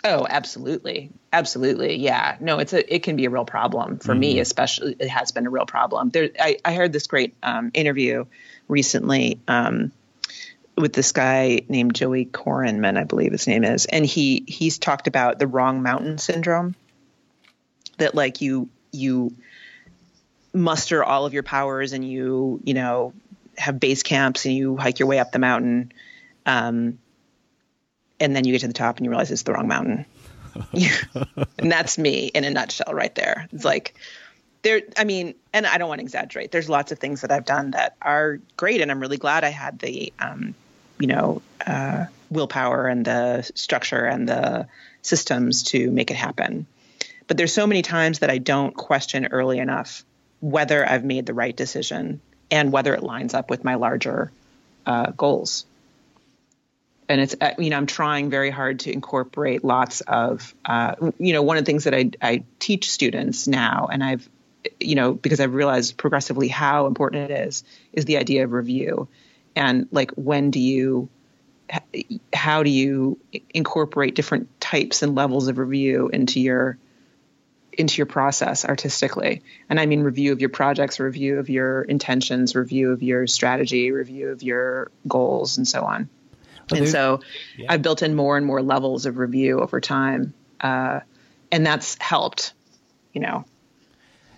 Oh, 0.04 0.28
absolutely. 0.30 1.10
Absolutely. 1.32 1.96
Yeah. 1.96 2.36
No, 2.40 2.58
it's 2.58 2.74
a 2.74 2.94
it 2.94 3.02
can 3.02 3.16
be 3.16 3.24
a 3.24 3.30
real 3.30 3.46
problem 3.46 3.98
for 3.98 4.12
mm-hmm. 4.12 4.20
me, 4.20 4.40
especially 4.40 4.96
it 4.98 5.08
has 5.08 5.32
been 5.32 5.46
a 5.46 5.50
real 5.50 5.64
problem. 5.64 6.10
There 6.10 6.28
I, 6.38 6.58
I 6.64 6.74
heard 6.74 6.92
this 6.92 7.06
great 7.06 7.34
um, 7.42 7.70
interview 7.72 8.26
recently 8.68 9.40
um, 9.48 9.92
with 10.76 10.92
this 10.92 11.12
guy 11.12 11.62
named 11.68 11.94
Joey 11.94 12.26
Korenman, 12.26 12.98
I 12.98 13.04
believe 13.04 13.32
his 13.32 13.46
name 13.46 13.64
is, 13.64 13.86
and 13.86 14.04
he 14.04 14.44
he's 14.46 14.78
talked 14.78 15.06
about 15.06 15.38
the 15.38 15.46
wrong 15.46 15.82
mountain 15.82 16.18
syndrome. 16.18 16.74
That 17.96 18.14
like 18.14 18.42
you 18.42 18.68
you 18.92 19.34
muster 20.52 21.02
all 21.02 21.24
of 21.24 21.32
your 21.32 21.42
powers 21.42 21.92
and 21.92 22.06
you, 22.06 22.60
you 22.64 22.74
know, 22.74 23.14
have 23.56 23.80
base 23.80 24.02
camps 24.02 24.44
and 24.44 24.54
you 24.54 24.76
hike 24.76 24.98
your 24.98 25.08
way 25.08 25.18
up 25.18 25.32
the 25.32 25.38
mountain. 25.38 25.92
Um, 26.44 26.98
and 28.20 28.36
then 28.36 28.44
you 28.44 28.52
get 28.52 28.60
to 28.60 28.66
the 28.66 28.72
top 28.72 28.98
and 28.98 29.06
you 29.06 29.10
realize 29.10 29.30
it's 29.30 29.42
the 29.42 29.52
wrong 29.52 29.68
mountain. 29.68 30.04
and 31.58 31.72
that's 31.72 31.98
me 31.98 32.26
in 32.26 32.44
a 32.44 32.50
nutshell 32.50 32.92
right 32.94 33.14
there. 33.14 33.48
It's 33.52 33.64
like 33.64 33.94
there 34.62 34.82
I 34.96 35.04
mean, 35.04 35.34
and 35.52 35.66
I 35.66 35.78
don't 35.78 35.88
want 35.88 35.98
to 35.98 36.04
exaggerate. 36.04 36.50
There's 36.50 36.68
lots 36.68 36.92
of 36.92 36.98
things 36.98 37.22
that 37.22 37.32
I've 37.32 37.44
done 37.44 37.72
that 37.72 37.96
are 38.00 38.38
great 38.56 38.80
and 38.80 38.90
I'm 38.90 39.00
really 39.00 39.18
glad 39.18 39.44
I 39.44 39.50
had 39.50 39.78
the 39.78 40.12
um, 40.18 40.54
you 40.98 41.08
know, 41.08 41.42
uh, 41.66 42.06
willpower 42.30 42.86
and 42.86 43.04
the 43.04 43.42
structure 43.54 44.04
and 44.04 44.28
the 44.28 44.68
systems 45.02 45.64
to 45.64 45.90
make 45.90 46.10
it 46.10 46.16
happen. 46.16 46.66
But 47.26 47.36
there's 47.36 47.52
so 47.52 47.66
many 47.66 47.82
times 47.82 48.20
that 48.20 48.30
I 48.30 48.38
don't 48.38 48.74
question 48.74 49.26
early 49.26 49.58
enough 49.58 50.04
whether 50.40 50.88
I've 50.88 51.04
made 51.04 51.26
the 51.26 51.34
right 51.34 51.56
decision 51.56 52.20
and 52.50 52.72
whether 52.72 52.94
it 52.94 53.02
lines 53.02 53.34
up 53.34 53.50
with 53.50 53.64
my 53.64 53.74
larger 53.74 54.30
uh, 54.86 55.10
goals 55.10 55.64
and 57.08 57.20
it's 57.20 57.34
uh, 57.40 57.52
you 57.58 57.70
know 57.70 57.76
I'm 57.76 57.86
trying 57.86 58.30
very 58.30 58.50
hard 58.50 58.80
to 58.80 58.92
incorporate 58.92 59.64
lots 59.64 60.00
of 60.02 60.54
uh, 60.64 60.94
you 61.18 61.32
know 61.32 61.42
one 61.42 61.56
of 61.56 61.64
the 61.64 61.70
things 61.70 61.84
that 61.84 61.94
I, 61.94 62.10
I 62.20 62.44
teach 62.58 62.90
students 62.90 63.46
now 63.46 63.88
and 63.90 64.02
I've 64.02 64.28
you 64.80 64.94
know 64.94 65.12
because 65.12 65.40
I've 65.40 65.54
realized 65.54 65.96
progressively 65.96 66.48
how 66.48 66.86
important 66.86 67.30
it 67.30 67.48
is 67.48 67.64
is 67.92 68.04
the 68.04 68.18
idea 68.18 68.44
of 68.44 68.52
review. 68.52 69.08
And 69.54 69.88
like 69.90 70.12
when 70.12 70.50
do 70.50 70.60
you 70.60 71.08
how 72.32 72.62
do 72.62 72.70
you 72.70 73.18
incorporate 73.54 74.14
different 74.14 74.60
types 74.60 75.02
and 75.02 75.14
levels 75.14 75.48
of 75.48 75.58
review 75.58 76.08
into 76.08 76.40
your 76.40 76.78
into 77.72 77.98
your 77.98 78.06
process 78.06 78.64
artistically? 78.64 79.42
And 79.68 79.80
i 79.80 79.86
mean 79.86 80.02
review 80.02 80.32
of 80.32 80.40
your 80.40 80.50
projects 80.50 81.00
review 81.00 81.38
of 81.38 81.50
your 81.50 81.82
intentions 81.82 82.54
review 82.54 82.92
of 82.92 83.02
your 83.02 83.26
strategy 83.26 83.90
review 83.90 84.28
of 84.28 84.42
your 84.42 84.90
goals 85.08 85.58
and 85.58 85.66
so 85.66 85.82
on 85.82 86.08
and 86.70 86.88
so 86.88 87.20
yeah. 87.56 87.66
I've 87.68 87.82
built 87.82 88.02
in 88.02 88.14
more 88.14 88.36
and 88.36 88.46
more 88.46 88.62
levels 88.62 89.06
of 89.06 89.18
review 89.18 89.60
over 89.60 89.80
time. 89.80 90.34
Uh, 90.60 91.00
and 91.50 91.66
that's 91.66 91.96
helped, 92.00 92.54
you 93.12 93.20
know. 93.20 93.44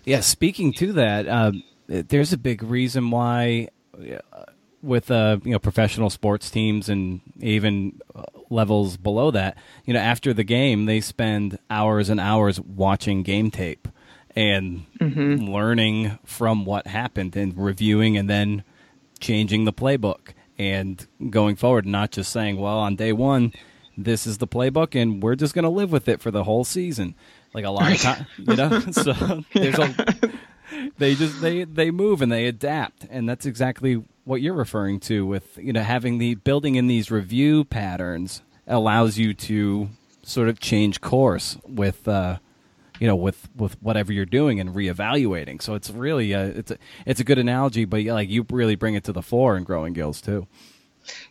Yeah, 0.03 0.19
speaking 0.19 0.73
to 0.73 0.93
that, 0.93 1.27
um, 1.27 1.63
there's 1.87 2.33
a 2.33 2.37
big 2.37 2.61
reason 2.61 3.09
why 3.09 3.69
uh, 3.93 4.43
with 4.83 5.09
uh, 5.09 5.37
you 5.43 5.51
know 5.51 5.59
professional 5.59 6.09
sports 6.09 6.51
teams 6.51 6.89
and 6.89 7.21
even 7.39 7.99
uh, 8.13 8.23
levels 8.49 8.97
below 8.97 9.31
that, 9.31 9.57
you 9.85 9.93
know, 9.93 9.99
after 9.99 10.33
the 10.33 10.43
game 10.43 10.85
they 10.85 11.01
spend 11.01 11.57
hours 11.69 12.09
and 12.09 12.19
hours 12.19 12.59
watching 12.59 13.23
game 13.23 13.49
tape 13.49 13.87
and 14.35 14.85
mm-hmm. 14.99 15.45
learning 15.45 16.19
from 16.25 16.65
what 16.65 16.87
happened 16.87 17.35
and 17.35 17.57
reviewing 17.57 18.17
and 18.17 18.29
then 18.29 18.63
changing 19.19 19.65
the 19.65 19.73
playbook 19.73 20.33
and 20.57 21.05
going 21.29 21.55
forward, 21.55 21.85
not 21.85 22.11
just 22.11 22.31
saying, 22.31 22.57
well, 22.57 22.77
on 22.77 22.95
day 22.95 23.13
one, 23.13 23.53
this 23.97 24.27
is 24.27 24.37
the 24.37 24.47
playbook 24.47 24.99
and 24.99 25.21
we're 25.21 25.35
just 25.35 25.53
going 25.53 25.63
to 25.63 25.69
live 25.69 25.91
with 25.91 26.07
it 26.07 26.21
for 26.21 26.31
the 26.31 26.43
whole 26.43 26.63
season. 26.63 27.15
Like 27.53 27.65
a 27.65 27.69
lot 27.69 27.91
of 27.91 28.01
time, 28.01 28.25
you 28.37 28.55
know? 28.55 28.79
so 28.91 29.43
there's 29.53 29.79
a, 29.79 30.31
they 30.97 31.15
just, 31.15 31.41
they, 31.41 31.63
they 31.63 31.91
move 31.91 32.21
and 32.21 32.31
they 32.31 32.47
adapt. 32.47 33.05
And 33.09 33.27
that's 33.27 33.45
exactly 33.45 34.03
what 34.25 34.41
you're 34.41 34.53
referring 34.53 34.99
to 35.01 35.25
with, 35.25 35.57
you 35.57 35.71
know, 35.71 35.83
having 35.83 36.17
the 36.17 36.35
building 36.35 36.75
in 36.75 36.87
these 36.87 37.11
review 37.11 37.63
patterns 37.63 38.41
allows 38.67 39.17
you 39.17 39.33
to 39.33 39.89
sort 40.23 40.49
of 40.49 40.59
change 40.59 40.99
course 41.01 41.57
with, 41.65 42.07
uh, 42.07 42.39
you 42.99 43.07
know 43.07 43.15
with 43.15 43.49
with 43.55 43.81
whatever 43.81 44.11
you're 44.13 44.25
doing 44.25 44.59
and 44.59 44.75
reevaluating 44.75 45.61
so 45.61 45.73
it's 45.75 45.89
really 45.89 46.31
a, 46.31 46.45
it's 46.45 46.71
a, 46.71 46.77
it's 47.05 47.19
a 47.19 47.23
good 47.23 47.37
analogy 47.37 47.85
but 47.85 48.03
yeah, 48.03 48.13
like 48.13 48.29
you 48.29 48.45
really 48.49 48.75
bring 48.75 48.95
it 48.95 49.03
to 49.03 49.11
the 49.11 49.21
fore 49.21 49.57
in 49.57 49.63
growing 49.63 49.93
gills 49.93 50.21
too 50.21 50.47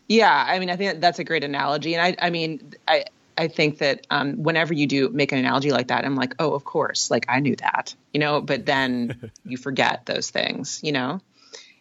yeah 0.08 0.44
i 0.48 0.58
mean 0.58 0.70
i 0.70 0.76
think 0.76 1.00
that's 1.00 1.18
a 1.18 1.24
great 1.24 1.44
analogy 1.44 1.94
and 1.94 2.02
i 2.02 2.26
i 2.26 2.30
mean 2.30 2.72
i 2.86 3.04
I 3.36 3.48
think 3.48 3.78
that 3.78 4.06
um, 4.10 4.42
whenever 4.42 4.74
you 4.74 4.86
do 4.86 5.08
make 5.08 5.32
an 5.32 5.38
analogy 5.38 5.70
like 5.70 5.88
that, 5.88 6.04
I'm 6.04 6.14
like, 6.14 6.34
oh, 6.38 6.54
of 6.54 6.64
course, 6.64 7.10
like 7.10 7.26
I 7.28 7.40
knew 7.40 7.56
that, 7.56 7.94
you 8.12 8.20
know. 8.20 8.40
But 8.40 8.66
then 8.66 9.32
you 9.44 9.56
forget 9.56 10.06
those 10.06 10.30
things, 10.30 10.80
you 10.82 10.92
know. 10.92 11.20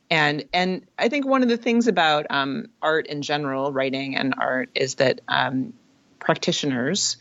and 0.09 0.45
and 0.53 0.85
I 0.97 1.09
think 1.09 1.25
one 1.25 1.43
of 1.43 1.49
the 1.49 1.57
things 1.57 1.87
about 1.87 2.27
um, 2.29 2.67
art 2.81 3.07
in 3.07 3.21
general, 3.21 3.71
writing 3.71 4.15
and 4.15 4.35
art, 4.37 4.69
is 4.75 4.95
that 4.95 5.21
um, 5.27 5.73
practitioners 6.19 7.17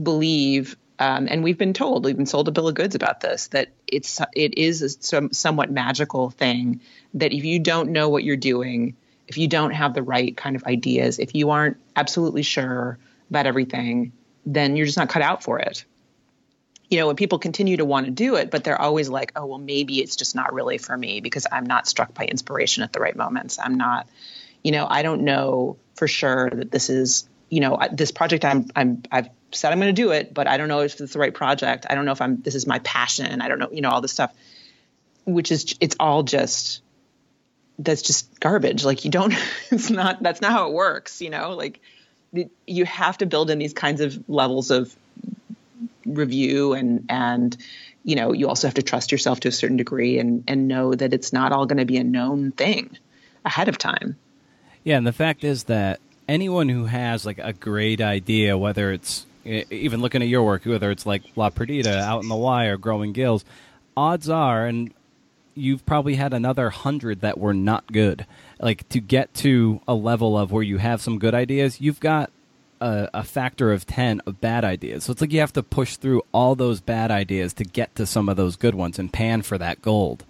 believe, 0.00 0.76
um, 0.98 1.28
and 1.30 1.42
we've 1.44 1.58
been 1.58 1.72
told, 1.72 2.04
we've 2.04 2.16
been 2.16 2.26
sold 2.26 2.48
a 2.48 2.50
bill 2.50 2.68
of 2.68 2.74
goods 2.74 2.94
about 2.94 3.20
this, 3.20 3.48
that 3.48 3.68
it's 3.86 4.20
it 4.34 4.58
is 4.58 4.82
a 4.82 4.88
some, 4.88 5.32
somewhat 5.32 5.70
magical 5.70 6.30
thing 6.30 6.80
that 7.14 7.32
if 7.32 7.44
you 7.44 7.58
don't 7.58 7.90
know 7.90 8.08
what 8.08 8.24
you're 8.24 8.36
doing, 8.36 8.96
if 9.26 9.38
you 9.38 9.48
don't 9.48 9.72
have 9.72 9.94
the 9.94 10.02
right 10.02 10.36
kind 10.36 10.56
of 10.56 10.64
ideas, 10.64 11.18
if 11.18 11.34
you 11.34 11.50
aren't 11.50 11.76
absolutely 11.96 12.42
sure 12.42 12.98
about 13.30 13.46
everything, 13.46 14.12
then 14.46 14.76
you're 14.76 14.86
just 14.86 14.98
not 14.98 15.08
cut 15.08 15.22
out 15.22 15.42
for 15.42 15.58
it 15.58 15.84
you 16.88 16.98
know, 16.98 17.06
when 17.06 17.16
people 17.16 17.38
continue 17.38 17.76
to 17.76 17.84
want 17.84 18.06
to 18.06 18.12
do 18.12 18.36
it, 18.36 18.50
but 18.50 18.64
they're 18.64 18.80
always 18.80 19.08
like, 19.08 19.32
oh, 19.36 19.44
well, 19.44 19.58
maybe 19.58 20.00
it's 20.00 20.16
just 20.16 20.34
not 20.34 20.54
really 20.54 20.78
for 20.78 20.96
me 20.96 21.20
because 21.20 21.46
I'm 21.50 21.66
not 21.66 21.86
struck 21.86 22.14
by 22.14 22.24
inspiration 22.24 22.82
at 22.82 22.92
the 22.92 23.00
right 23.00 23.14
moments. 23.14 23.58
I'm 23.58 23.76
not, 23.76 24.08
you 24.62 24.72
know, 24.72 24.86
I 24.88 25.02
don't 25.02 25.22
know 25.22 25.76
for 25.96 26.08
sure 26.08 26.48
that 26.50 26.70
this 26.70 26.88
is, 26.88 27.28
you 27.48 27.60
know, 27.60 27.78
this 27.92 28.10
project 28.10 28.44
I'm, 28.44 28.66
I'm, 28.76 29.02
I've 29.10 29.28
said 29.52 29.72
I'm 29.72 29.78
going 29.78 29.94
to 29.94 30.02
do 30.02 30.10
it, 30.10 30.34
but 30.34 30.46
I 30.46 30.56
don't 30.56 30.68
know 30.68 30.80
if 30.80 31.00
it's 31.00 31.12
the 31.12 31.18
right 31.18 31.34
project. 31.34 31.86
I 31.88 31.94
don't 31.94 32.04
know 32.04 32.12
if 32.12 32.20
I'm, 32.20 32.40
this 32.42 32.54
is 32.54 32.66
my 32.66 32.78
passion. 32.80 33.40
I 33.40 33.48
don't 33.48 33.58
know, 33.58 33.70
you 33.72 33.80
know, 33.80 33.90
all 33.90 34.00
this 34.00 34.12
stuff, 34.12 34.34
which 35.24 35.50
is, 35.50 35.74
it's 35.80 35.96
all 35.98 36.22
just, 36.22 36.82
that's 37.78 38.02
just 38.02 38.38
garbage. 38.40 38.84
Like 38.84 39.04
you 39.04 39.10
don't, 39.10 39.34
it's 39.70 39.90
not, 39.90 40.22
that's 40.22 40.40
not 40.40 40.52
how 40.52 40.68
it 40.68 40.74
works, 40.74 41.20
you 41.20 41.30
know, 41.30 41.54
like 41.54 41.80
you 42.66 42.84
have 42.84 43.18
to 43.18 43.26
build 43.26 43.50
in 43.50 43.58
these 43.58 43.72
kinds 43.72 44.00
of 44.00 44.28
levels 44.28 44.70
of 44.70 44.94
review 46.04 46.72
and 46.72 47.04
and 47.08 47.56
you 48.02 48.16
know 48.16 48.32
you 48.32 48.48
also 48.48 48.66
have 48.66 48.74
to 48.74 48.82
trust 48.82 49.12
yourself 49.12 49.40
to 49.40 49.48
a 49.48 49.52
certain 49.52 49.76
degree 49.76 50.18
and 50.18 50.44
and 50.48 50.68
know 50.68 50.94
that 50.94 51.12
it's 51.12 51.32
not 51.32 51.52
all 51.52 51.66
going 51.66 51.78
to 51.78 51.84
be 51.84 51.96
a 51.98 52.04
known 52.04 52.52
thing 52.52 52.96
ahead 53.44 53.68
of 53.68 53.76
time 53.78 54.16
yeah 54.84 54.96
and 54.96 55.06
the 55.06 55.12
fact 55.12 55.44
is 55.44 55.64
that 55.64 56.00
anyone 56.28 56.68
who 56.68 56.84
has 56.84 57.24
like 57.24 57.38
a 57.38 57.52
great 57.52 58.00
idea 58.00 58.56
whether 58.56 58.92
it's 58.92 59.26
even 59.44 60.00
looking 60.00 60.22
at 60.22 60.28
your 60.28 60.42
work 60.42 60.64
whether 60.64 60.90
it's 60.90 61.06
like 61.06 61.22
La 61.36 61.50
Perdida 61.50 62.00
Out 62.00 62.18
on 62.18 62.28
the 62.28 62.36
Wire 62.36 62.76
growing 62.76 63.12
gills 63.12 63.44
odds 63.96 64.28
are 64.28 64.66
and 64.66 64.92
you've 65.54 65.84
probably 65.86 66.14
had 66.14 66.32
another 66.32 66.70
hundred 66.70 67.20
that 67.22 67.38
were 67.38 67.54
not 67.54 67.90
good 67.92 68.26
like 68.60 68.88
to 68.88 69.00
get 69.00 69.32
to 69.34 69.80
a 69.88 69.94
level 69.94 70.36
of 70.36 70.52
where 70.52 70.62
you 70.62 70.78
have 70.78 71.00
some 71.00 71.18
good 71.18 71.34
ideas 71.34 71.80
you've 71.80 72.00
got 72.00 72.30
a, 72.80 73.08
a, 73.14 73.24
factor 73.24 73.72
of 73.72 73.86
10 73.86 74.22
of 74.26 74.40
bad 74.40 74.64
ideas. 74.64 75.04
So 75.04 75.12
it's 75.12 75.20
like 75.20 75.32
you 75.32 75.40
have 75.40 75.52
to 75.54 75.62
push 75.62 75.96
through 75.96 76.22
all 76.32 76.54
those 76.54 76.80
bad 76.80 77.10
ideas 77.10 77.52
to 77.54 77.64
get 77.64 77.94
to 77.96 78.06
some 78.06 78.28
of 78.28 78.36
those 78.36 78.56
good 78.56 78.74
ones 78.74 78.98
and 78.98 79.12
pan 79.12 79.42
for 79.42 79.58
that 79.58 79.82
gold. 79.82 80.24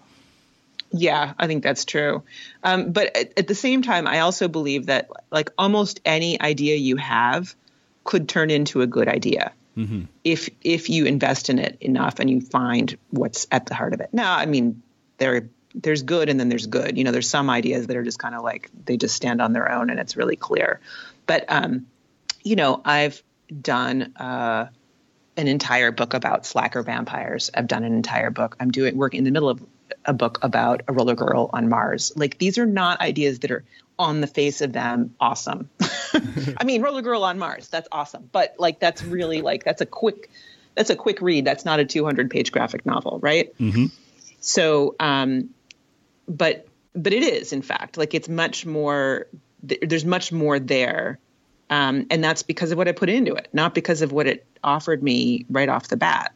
Yeah, 0.91 1.33
I 1.37 1.47
think 1.47 1.63
that's 1.63 1.85
true. 1.85 2.23
Um, 2.63 2.91
but 2.91 3.15
at, 3.15 3.37
at, 3.37 3.47
the 3.47 3.55
same 3.55 3.81
time, 3.83 4.07
I 4.07 4.21
also 4.21 4.47
believe 4.47 4.87
that 4.87 5.09
like 5.31 5.51
almost 5.57 5.99
any 6.03 6.41
idea 6.41 6.75
you 6.75 6.95
have 6.97 7.55
could 8.03 8.27
turn 8.27 8.49
into 8.49 8.81
a 8.81 8.87
good 8.87 9.07
idea 9.07 9.53
mm-hmm. 9.77 10.03
if 10.23 10.49
if 10.61 10.89
you 10.89 11.05
invest 11.05 11.49
in 11.49 11.59
it 11.59 11.77
enough 11.81 12.19
and 12.19 12.29
you 12.29 12.41
find 12.41 12.97
what's 13.11 13.47
at 13.51 13.67
the 13.67 13.75
heart 13.75 13.93
of 13.93 14.01
it. 14.01 14.09
Now, 14.13 14.35
I 14.35 14.45
mean, 14.45 14.81
there 15.17 15.49
there's 15.75 16.01
good 16.01 16.29
and 16.29 16.39
then 16.39 16.49
there's 16.49 16.65
good. 16.65 16.97
You 16.97 17.03
know, 17.03 17.11
there's 17.11 17.29
some 17.29 17.49
ideas 17.49 17.87
that 17.87 17.95
are 17.95 18.03
just 18.03 18.19
kind 18.19 18.33
of 18.33 18.43
like 18.43 18.69
they 18.85 18.97
just 18.97 19.15
stand 19.15 19.41
on 19.41 19.53
their 19.53 19.71
own 19.71 19.89
and 19.89 19.99
it's 19.99 20.17
really 20.17 20.35
clear. 20.35 20.79
But 21.25 21.45
um, 21.49 21.87
you 22.43 22.55
know, 22.55 22.81
I've 22.83 23.21
done 23.61 24.13
uh, 24.15 24.67
an 25.37 25.47
entire 25.47 25.91
book 25.91 26.13
about 26.13 26.45
slacker 26.45 26.81
vampires. 26.83 27.51
I've 27.53 27.67
done 27.67 27.83
an 27.83 27.93
entire 27.93 28.31
book. 28.31 28.55
I'm 28.59 28.71
doing 28.71 28.97
work 28.97 29.13
in 29.13 29.23
the 29.23 29.31
middle 29.31 29.49
of 29.49 29.63
a 30.05 30.13
book 30.13 30.39
about 30.41 30.81
a 30.87 30.93
roller 30.93 31.15
girl 31.15 31.49
on 31.53 31.69
Mars. 31.69 32.11
Like 32.15 32.37
these 32.37 32.57
are 32.57 32.65
not 32.65 33.01
ideas 33.01 33.39
that 33.39 33.51
are 33.51 33.63
on 33.97 34.21
the 34.21 34.27
face 34.27 34.61
of 34.61 34.71
them 34.71 35.15
awesome. 35.19 35.69
I 36.57 36.63
mean, 36.63 36.81
roller 36.81 37.01
girl 37.01 37.23
on 37.23 37.37
Mars, 37.37 37.67
that's 37.67 37.87
awesome. 37.91 38.29
But 38.31 38.55
like 38.57 38.79
that's 38.79 39.03
really 39.03 39.41
like 39.41 39.63
that's 39.63 39.81
a 39.81 39.85
quick 39.85 40.29
that's 40.75 40.89
a 40.89 40.95
quick 40.95 41.21
read. 41.21 41.45
That's 41.45 41.65
not 41.65 41.79
a 41.79 41.85
200 41.85 42.29
page 42.29 42.51
graphic 42.51 42.85
novel, 42.85 43.19
right? 43.21 43.55
Mm-hmm. 43.57 43.85
So, 44.39 44.95
um, 44.99 45.49
but 46.27 46.67
but 46.93 47.13
it 47.13 47.23
is 47.23 47.53
in 47.53 47.61
fact 47.61 47.97
like 47.97 48.13
it's 48.13 48.29
much 48.29 48.65
more. 48.65 49.27
There's 49.61 50.05
much 50.05 50.31
more 50.31 50.57
there 50.57 51.19
um, 51.69 52.07
and 52.09 52.23
that's 52.23 52.43
because 52.43 52.71
of 52.71 52.77
what 52.77 52.87
I 52.87 52.93
put 52.93 53.09
into 53.09 53.35
it, 53.35 53.47
not 53.53 53.75
because 53.75 54.01
of 54.01 54.11
what 54.11 54.27
it 54.27 54.45
offered 54.63 55.03
me 55.03 55.45
right 55.49 55.69
off 55.69 55.87
the 55.87 55.97
bat. 55.97 56.33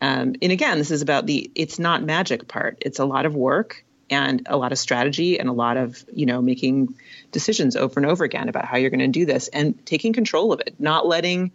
Um, 0.00 0.34
and 0.40 0.52
again, 0.52 0.78
this 0.78 0.90
is 0.90 1.02
about 1.02 1.26
the 1.26 1.50
it's 1.54 1.78
not 1.78 2.02
magic 2.02 2.48
part. 2.48 2.78
It's 2.80 2.98
a 2.98 3.04
lot 3.04 3.26
of 3.26 3.34
work 3.34 3.84
and 4.08 4.42
a 4.46 4.56
lot 4.56 4.72
of 4.72 4.78
strategy 4.78 5.38
and 5.38 5.48
a 5.48 5.52
lot 5.52 5.76
of 5.76 6.04
you 6.12 6.26
know 6.26 6.40
making 6.40 6.94
decisions 7.32 7.76
over 7.76 8.00
and 8.00 8.08
over 8.08 8.24
again 8.24 8.48
about 8.48 8.64
how 8.64 8.76
you're 8.76 8.90
going 8.90 9.00
to 9.00 9.08
do 9.08 9.26
this 9.26 9.48
and 9.48 9.84
taking 9.86 10.12
control 10.12 10.52
of 10.52 10.60
it, 10.60 10.74
not 10.78 11.06
letting 11.06 11.52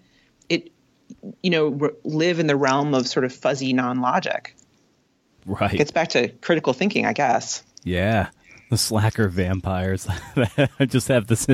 it 0.49 0.71
you 1.41 1.49
know 1.49 1.67
re- 1.67 1.89
live 2.03 2.39
in 2.39 2.47
the 2.47 2.55
realm 2.55 2.93
of 2.93 3.07
sort 3.07 3.25
of 3.25 3.33
fuzzy 3.33 3.73
non-logic. 3.73 4.55
Right. 5.45 5.73
It 5.73 5.77
gets 5.77 5.91
back 5.91 6.09
to 6.09 6.29
critical 6.29 6.73
thinking, 6.73 7.05
I 7.05 7.13
guess. 7.13 7.63
Yeah 7.83 8.29
the 8.69 8.77
slacker 8.77 9.27
vampires. 9.27 10.07
I 10.79 10.85
just 10.85 11.07
have 11.07 11.27
this 11.27 11.47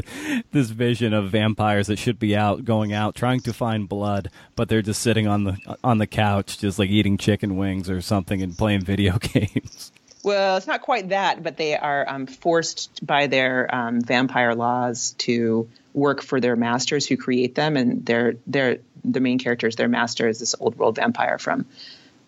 this 0.51 0.69
vision 0.69 1.13
of 1.13 1.29
vampires 1.29 1.87
that 1.87 1.99
should 1.99 2.19
be 2.19 2.35
out, 2.35 2.65
going 2.65 2.93
out, 2.93 3.15
trying 3.15 3.41
to 3.41 3.53
find 3.53 3.87
blood, 3.87 4.29
but 4.55 4.69
they're 4.69 4.81
just 4.81 5.01
sitting 5.01 5.27
on 5.27 5.43
the 5.43 5.77
on 5.83 5.97
the 5.97 6.07
couch, 6.07 6.57
just 6.59 6.79
like 6.79 6.89
eating 6.89 7.17
chicken 7.17 7.57
wings 7.57 7.89
or 7.89 8.01
something 8.01 8.41
and 8.41 8.57
playing 8.57 8.81
video 8.81 9.17
games. 9.19 9.91
Well, 10.23 10.57
it's 10.57 10.67
not 10.67 10.81
quite 10.81 11.09
that, 11.09 11.41
but 11.41 11.57
they 11.57 11.75
are 11.75 12.07
um, 12.07 12.27
forced 12.27 13.05
by 13.05 13.27
their 13.27 13.73
um, 13.73 14.01
vampire 14.01 14.53
laws 14.53 15.15
to 15.19 15.67
work 15.93 16.21
for 16.21 16.39
their 16.39 16.55
masters 16.55 17.07
who 17.07 17.17
create 17.17 17.55
them, 17.55 17.75
and 17.75 18.05
their 18.05 18.35
their 18.47 18.77
the 19.03 19.19
main 19.19 19.39
characters, 19.39 19.75
their 19.75 19.87
master 19.87 20.27
is 20.27 20.39
this 20.39 20.55
old 20.59 20.77
world 20.77 20.97
vampire 20.97 21.37
from 21.39 21.65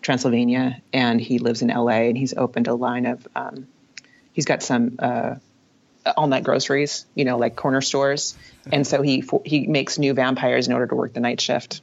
Transylvania, 0.02 0.80
and 0.92 1.20
he 1.20 1.38
lives 1.38 1.62
in 1.62 1.70
L.A. 1.70 2.08
and 2.08 2.18
he's 2.18 2.34
opened 2.34 2.66
a 2.66 2.74
line 2.74 3.06
of 3.06 3.26
um, 3.36 3.66
he's 4.34 4.44
got 4.44 4.62
some 4.62 4.96
uh, 4.98 5.36
all 6.16 6.26
night 6.26 6.44
groceries, 6.44 7.06
you 7.14 7.24
know, 7.24 7.38
like 7.38 7.56
corner 7.56 7.80
stores, 7.80 8.36
and 8.70 8.86
so 8.86 9.00
he 9.00 9.24
he 9.46 9.66
makes 9.66 9.98
new 9.98 10.12
vampires 10.12 10.66
in 10.66 10.74
order 10.74 10.86
to 10.86 10.94
work 10.94 11.14
the 11.14 11.20
night 11.20 11.40
shift. 11.40 11.80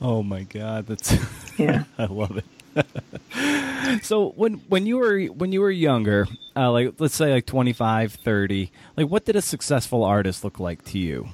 Oh 0.00 0.22
my 0.22 0.44
god, 0.44 0.86
that's 0.86 1.12
yeah, 1.58 1.84
I 1.98 2.06
love 2.06 2.38
it. 2.38 2.44
so 4.02 4.30
when 4.30 4.54
when 4.68 4.86
you 4.86 4.96
were 4.96 5.20
when 5.26 5.52
you 5.52 5.60
were 5.60 5.70
younger, 5.70 6.26
uh, 6.56 6.70
like 6.70 6.94
let's 6.98 7.14
say 7.14 7.32
like 7.32 7.46
25, 7.46 8.14
30, 8.14 8.70
like 8.96 9.08
what 9.08 9.24
did 9.24 9.36
a 9.36 9.42
successful 9.42 10.04
artist 10.04 10.44
look 10.44 10.58
like 10.58 10.84
to 10.86 10.98
you? 10.98 11.28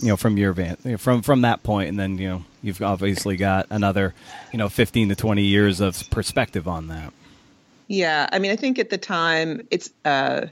You 0.00 0.08
know, 0.08 0.16
from 0.16 0.36
your 0.36 0.52
van, 0.52 0.76
from 0.98 1.22
from 1.22 1.42
that 1.42 1.62
point, 1.62 1.88
and 1.88 1.98
then 1.98 2.18
you 2.18 2.28
know 2.28 2.44
you've 2.62 2.80
obviously 2.80 3.36
got 3.36 3.66
another, 3.68 4.14
you 4.52 4.58
know, 4.58 4.68
fifteen 4.68 5.08
to 5.08 5.16
twenty 5.16 5.42
years 5.44 5.80
of 5.80 6.08
perspective 6.10 6.68
on 6.68 6.86
that. 6.88 7.12
Yeah, 7.88 8.28
I 8.30 8.38
mean, 8.38 8.52
I 8.52 8.56
think 8.56 8.78
at 8.78 8.90
the 8.90 8.98
time 8.98 9.66
it's. 9.70 9.90
Uh, 10.04 10.46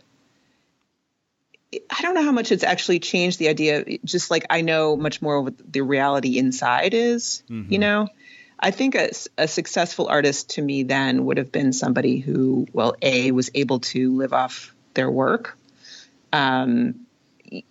I 1.91 2.01
don't 2.01 2.15
know 2.15 2.23
how 2.23 2.33
much 2.33 2.53
it's 2.53 2.65
actually 2.65 3.01
changed 3.01 3.39
the 3.39 3.49
idea. 3.49 3.99
Just 4.05 4.31
like 4.31 4.47
I 4.49 4.63
know 4.63 4.97
much 4.97 5.21
more 5.21 5.43
what 5.43 5.55
the 5.73 5.83
reality 5.83 6.39
inside 6.39 6.95
is. 6.95 7.43
Mm-hmm. 7.51 7.73
You 7.73 7.79
know, 7.79 8.09
I 8.59 8.71
think 8.71 8.95
a, 8.95 9.11
a 9.37 9.47
successful 9.47 10.09
artist 10.09 10.51
to 10.51 10.63
me 10.63 10.85
then 10.85 11.27
would 11.27 11.37
have 11.37 11.53
been 11.53 11.75
somebody 11.75 12.19
who, 12.19 12.67
well, 12.73 12.97
a 13.03 13.31
was 13.33 13.51
able 13.55 13.81
to 13.81 14.17
live 14.17 14.33
off 14.33 14.75
their 14.95 15.11
work. 15.11 15.59
Um, 16.33 17.07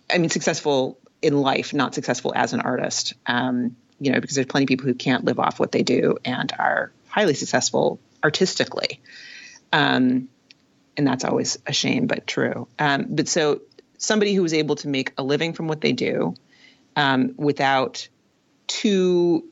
I 0.08 0.18
mean, 0.18 0.30
successful 0.30 0.98
in 1.20 1.36
life, 1.40 1.74
not 1.74 1.94
successful 1.94 2.32
as 2.36 2.52
an 2.52 2.60
artist. 2.60 3.14
Um, 3.26 3.76
you 3.98 4.12
know, 4.12 4.20
because 4.20 4.36
there's 4.36 4.46
plenty 4.46 4.64
of 4.64 4.68
people 4.68 4.86
who 4.86 4.94
can't 4.94 5.24
live 5.24 5.40
off 5.40 5.58
what 5.58 5.72
they 5.72 5.82
do 5.82 6.18
and 6.24 6.52
are 6.56 6.92
highly 7.08 7.34
successful 7.34 7.98
artistically. 8.22 9.00
Um, 9.72 10.28
and 10.96 11.06
that's 11.06 11.24
always 11.24 11.58
a 11.66 11.72
shame, 11.72 12.06
but 12.06 12.26
true. 12.26 12.68
Um, 12.78 13.06
but 13.10 13.28
so 13.28 13.60
somebody 13.98 14.34
who 14.34 14.42
was 14.42 14.54
able 14.54 14.76
to 14.76 14.88
make 14.88 15.12
a 15.18 15.22
living 15.22 15.52
from 15.52 15.68
what 15.68 15.80
they 15.80 15.92
do 15.92 16.34
um, 16.94 17.34
without 17.36 18.08
too 18.66 19.44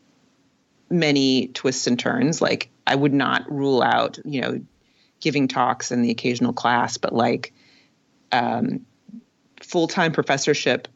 many 0.90 1.48
twists 1.48 1.86
and 1.86 1.98
turns. 1.98 2.40
Like 2.40 2.70
I 2.86 2.94
would 2.94 3.12
not 3.12 3.50
rule 3.50 3.82
out, 3.82 4.18
you 4.24 4.40
know, 4.40 4.60
giving 5.20 5.48
talks 5.48 5.90
and 5.90 6.04
the 6.04 6.10
occasional 6.10 6.52
class, 6.52 6.96
but 6.96 7.12
like 7.12 7.52
um, 8.32 8.86
full 9.62 9.88
time 9.88 10.12
professorship 10.12 10.88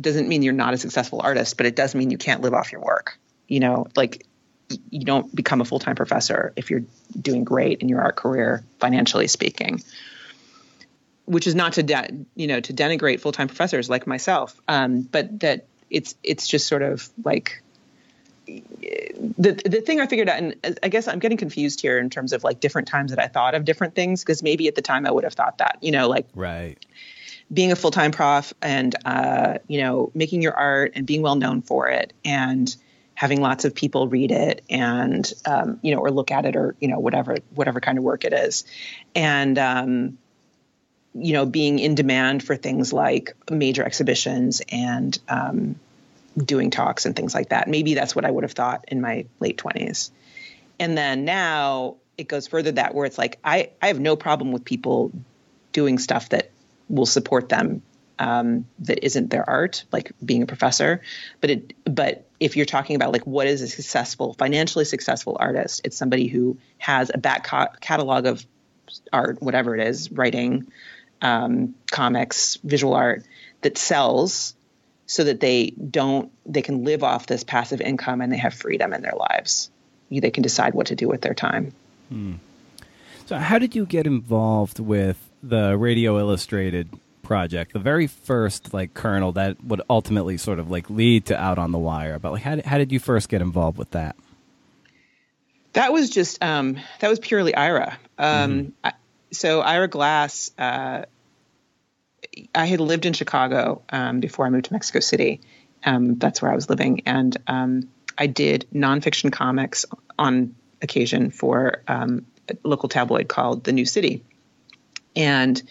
doesn't 0.00 0.28
mean 0.28 0.42
you're 0.42 0.52
not 0.52 0.74
a 0.74 0.78
successful 0.78 1.20
artist, 1.22 1.56
but 1.56 1.66
it 1.66 1.76
does 1.76 1.94
mean 1.94 2.10
you 2.10 2.18
can't 2.18 2.40
live 2.42 2.54
off 2.54 2.72
your 2.72 2.80
work. 2.80 3.18
You 3.46 3.60
know, 3.60 3.86
like 3.94 4.26
you 4.90 5.04
don't 5.04 5.34
become 5.34 5.60
a 5.60 5.64
full-time 5.64 5.94
professor 5.94 6.52
if 6.56 6.70
you're 6.70 6.84
doing 7.20 7.44
great 7.44 7.80
in 7.80 7.88
your 7.88 8.00
art 8.00 8.16
career 8.16 8.64
financially 8.78 9.28
speaking 9.28 9.82
which 11.26 11.46
is 11.46 11.54
not 11.54 11.74
to 11.74 11.82
de- 11.82 12.24
you 12.34 12.46
know 12.46 12.60
to 12.60 12.72
denigrate 12.72 13.20
full-time 13.20 13.48
professors 13.48 13.88
like 13.88 14.06
myself 14.06 14.60
um, 14.68 15.02
but 15.02 15.40
that 15.40 15.66
it's 15.90 16.14
it's 16.22 16.46
just 16.46 16.66
sort 16.66 16.82
of 16.82 17.08
like 17.24 17.62
the 18.46 19.60
the 19.64 19.80
thing 19.80 20.00
I 20.00 20.06
figured 20.06 20.28
out, 20.28 20.38
and 20.38 20.78
I 20.82 20.88
guess 20.88 21.08
I'm 21.08 21.18
getting 21.18 21.38
confused 21.38 21.80
here 21.80 21.98
in 21.98 22.10
terms 22.10 22.32
of 22.32 22.44
like 22.44 22.60
different 22.60 22.88
times 22.88 23.10
that 23.10 23.18
I 23.18 23.26
thought 23.26 23.54
of 23.54 23.64
different 23.64 23.94
things 23.94 24.22
because 24.22 24.42
maybe 24.42 24.68
at 24.68 24.74
the 24.74 24.82
time 24.82 25.06
I 25.06 25.10
would 25.10 25.24
have 25.24 25.34
thought 25.34 25.58
that, 25.58 25.78
you 25.80 25.92
know, 25.92 26.08
like 26.08 26.26
right. 26.34 26.76
being 27.52 27.72
a 27.72 27.76
full 27.76 27.90
time 27.90 28.10
prof 28.10 28.52
and 28.60 28.94
uh, 29.04 29.58
you 29.66 29.80
know 29.80 30.10
making 30.14 30.42
your 30.42 30.54
art 30.54 30.92
and 30.94 31.06
being 31.06 31.22
well 31.22 31.36
known 31.36 31.62
for 31.62 31.88
it 31.88 32.12
and 32.24 32.74
having 33.14 33.40
lots 33.40 33.64
of 33.64 33.74
people 33.74 34.08
read 34.08 34.32
it 34.32 34.64
and 34.68 35.32
um, 35.46 35.78
you 35.82 35.94
know 35.94 36.00
or 36.00 36.10
look 36.10 36.30
at 36.30 36.44
it 36.44 36.56
or 36.56 36.74
you 36.80 36.88
know 36.88 36.98
whatever 36.98 37.36
whatever 37.54 37.80
kind 37.80 37.98
of 37.98 38.04
work 38.04 38.24
it 38.24 38.32
is, 38.32 38.64
and 39.14 39.58
um, 39.58 40.18
you 41.14 41.32
know 41.32 41.46
being 41.46 41.78
in 41.78 41.94
demand 41.94 42.42
for 42.42 42.56
things 42.56 42.92
like 42.92 43.34
major 43.50 43.84
exhibitions 43.84 44.62
and 44.70 45.18
um, 45.28 45.76
doing 46.36 46.70
talks 46.70 47.06
and 47.06 47.14
things 47.14 47.34
like 47.34 47.50
that. 47.50 47.68
Maybe 47.68 47.94
that's 47.94 48.14
what 48.14 48.24
I 48.24 48.30
would 48.30 48.44
have 48.44 48.52
thought 48.52 48.84
in 48.88 49.00
my 49.00 49.26
late 49.40 49.56
20s. 49.58 50.10
And 50.80 50.96
then 50.98 51.24
now 51.24 51.96
it 52.18 52.28
goes 52.28 52.46
further 52.46 52.72
that 52.72 52.94
where 52.94 53.06
it's 53.06 53.18
like 53.18 53.38
I, 53.44 53.70
I 53.80 53.88
have 53.88 54.00
no 54.00 54.16
problem 54.16 54.52
with 54.52 54.64
people 54.64 55.12
doing 55.72 55.98
stuff 55.98 56.30
that 56.30 56.50
will 56.88 57.06
support 57.06 57.48
them 57.48 57.82
um, 58.18 58.66
that 58.80 59.04
isn't 59.04 59.30
their 59.30 59.48
art, 59.48 59.84
like 59.92 60.12
being 60.24 60.42
a 60.42 60.46
professor. 60.46 61.00
But 61.40 61.50
it 61.50 61.72
but 61.84 62.26
if 62.40 62.56
you're 62.56 62.66
talking 62.66 62.96
about 62.96 63.12
like 63.12 63.26
what 63.26 63.46
is 63.46 63.62
a 63.62 63.68
successful, 63.68 64.34
financially 64.34 64.84
successful 64.84 65.36
artist, 65.38 65.82
it's 65.84 65.96
somebody 65.96 66.26
who 66.26 66.58
has 66.78 67.10
a 67.12 67.18
back 67.18 67.44
ca- 67.44 67.72
catalog 67.80 68.26
of 68.26 68.44
art, 69.12 69.40
whatever 69.42 69.74
it 69.76 69.86
is, 69.86 70.10
writing, 70.12 70.70
um, 71.22 71.74
comics, 71.90 72.58
visual 72.62 72.94
art 72.94 73.24
that 73.62 73.78
sells 73.78 74.54
so 75.06 75.24
that 75.24 75.40
they 75.40 75.70
don't 75.70 76.30
they 76.46 76.62
can 76.62 76.84
live 76.84 77.02
off 77.02 77.26
this 77.26 77.44
passive 77.44 77.80
income 77.80 78.20
and 78.20 78.32
they 78.32 78.36
have 78.36 78.54
freedom 78.54 78.92
in 78.92 79.02
their 79.02 79.14
lives 79.16 79.70
they 80.10 80.30
can 80.30 80.42
decide 80.42 80.74
what 80.74 80.86
to 80.86 80.94
do 80.94 81.08
with 81.08 81.20
their 81.22 81.34
time 81.34 81.72
hmm. 82.08 82.34
so 83.26 83.36
how 83.36 83.58
did 83.58 83.74
you 83.74 83.84
get 83.84 84.06
involved 84.06 84.78
with 84.78 85.18
the 85.42 85.76
radio 85.76 86.18
illustrated 86.18 86.88
project 87.24 87.72
the 87.72 87.78
very 87.78 88.06
first 88.06 88.72
like 88.72 88.94
kernel 88.94 89.32
that 89.32 89.62
would 89.64 89.80
ultimately 89.90 90.36
sort 90.36 90.58
of 90.58 90.70
like 90.70 90.88
lead 90.90 91.26
to 91.26 91.40
out 91.40 91.58
on 91.58 91.72
the 91.72 91.78
wire 91.78 92.18
but 92.18 92.32
like 92.32 92.42
how 92.42 92.54
did, 92.54 92.64
how 92.64 92.78
did 92.78 92.92
you 92.92 93.00
first 93.00 93.28
get 93.28 93.42
involved 93.42 93.78
with 93.78 93.90
that 93.90 94.14
that 95.72 95.92
was 95.92 96.10
just 96.10 96.42
um, 96.42 96.78
that 97.00 97.08
was 97.08 97.18
purely 97.18 97.54
ira 97.54 97.98
um, 98.18 98.50
mm-hmm. 98.50 98.70
I, 98.84 98.92
so 99.32 99.60
ira 99.60 99.88
glass 99.88 100.52
uh, 100.58 101.04
I 102.54 102.66
had 102.66 102.80
lived 102.80 103.06
in 103.06 103.12
Chicago 103.12 103.82
um, 103.90 104.20
before 104.20 104.46
I 104.46 104.50
moved 104.50 104.66
to 104.66 104.72
Mexico 104.72 105.00
City. 105.00 105.40
Um, 105.84 106.16
that's 106.16 106.40
where 106.40 106.50
I 106.50 106.54
was 106.54 106.68
living, 106.70 107.02
and 107.06 107.36
um, 107.46 107.88
I 108.16 108.26
did 108.26 108.66
nonfiction 108.74 109.30
comics 109.30 109.84
on 110.18 110.54
occasion 110.80 111.30
for 111.30 111.82
um, 111.88 112.26
a 112.48 112.56
local 112.62 112.88
tabloid 112.88 113.28
called 113.28 113.64
The 113.64 113.72
New 113.72 113.84
City. 113.84 114.22
And 115.16 115.62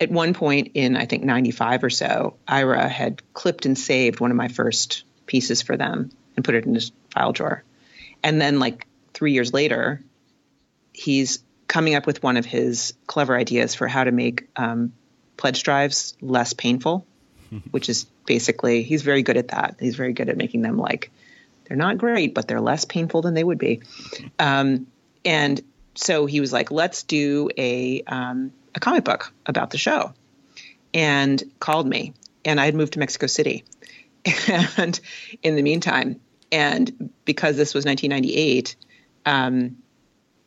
at 0.00 0.10
one 0.10 0.34
point 0.34 0.72
in 0.74 0.96
I 0.96 1.04
think 1.04 1.22
'95 1.24 1.84
or 1.84 1.90
so, 1.90 2.36
Ira 2.48 2.88
had 2.88 3.22
clipped 3.34 3.66
and 3.66 3.78
saved 3.78 4.18
one 4.18 4.30
of 4.30 4.36
my 4.36 4.48
first 4.48 5.04
pieces 5.26 5.62
for 5.62 5.76
them 5.76 6.10
and 6.36 6.44
put 6.44 6.54
it 6.54 6.64
in 6.64 6.74
his 6.74 6.90
file 7.10 7.32
drawer. 7.32 7.62
And 8.22 8.40
then, 8.40 8.58
like 8.58 8.86
three 9.12 9.32
years 9.32 9.52
later, 9.52 10.02
he's 10.92 11.40
coming 11.68 11.94
up 11.94 12.06
with 12.06 12.22
one 12.22 12.36
of 12.36 12.44
his 12.44 12.94
clever 13.06 13.36
ideas 13.36 13.74
for 13.74 13.86
how 13.86 14.04
to 14.04 14.10
make 14.10 14.48
um, 14.56 14.92
pledge 15.36 15.62
drives 15.62 16.16
less 16.20 16.52
painful, 16.52 17.06
which 17.70 17.88
is 17.88 18.04
basically 18.26 18.82
he's 18.82 19.02
very 19.02 19.22
good 19.22 19.36
at 19.36 19.48
that. 19.48 19.76
He's 19.78 19.96
very 19.96 20.12
good 20.12 20.28
at 20.28 20.36
making 20.36 20.62
them 20.62 20.78
like 20.78 21.10
they're 21.64 21.76
not 21.76 21.98
great, 21.98 22.34
but 22.34 22.48
they're 22.48 22.60
less 22.60 22.84
painful 22.84 23.22
than 23.22 23.34
they 23.34 23.44
would 23.44 23.58
be. 23.58 23.82
Um, 24.38 24.86
and 25.22 25.60
so 25.94 26.24
he 26.24 26.40
was 26.40 26.50
like, 26.50 26.70
let's 26.70 27.02
do 27.02 27.50
a 27.58 28.02
um, 28.06 28.52
a 28.74 28.80
comic 28.80 29.04
book 29.04 29.32
about 29.46 29.70
the 29.70 29.78
show, 29.78 30.12
and 30.94 31.42
called 31.58 31.86
me. 31.86 32.14
And 32.44 32.60
I 32.60 32.64
had 32.64 32.74
moved 32.74 32.94
to 32.94 32.98
Mexico 32.98 33.26
City, 33.26 33.64
and 34.48 34.98
in 35.42 35.56
the 35.56 35.62
meantime, 35.62 36.20
and 36.52 37.10
because 37.24 37.56
this 37.56 37.74
was 37.74 37.84
1998, 37.84 38.76
um, 39.26 39.76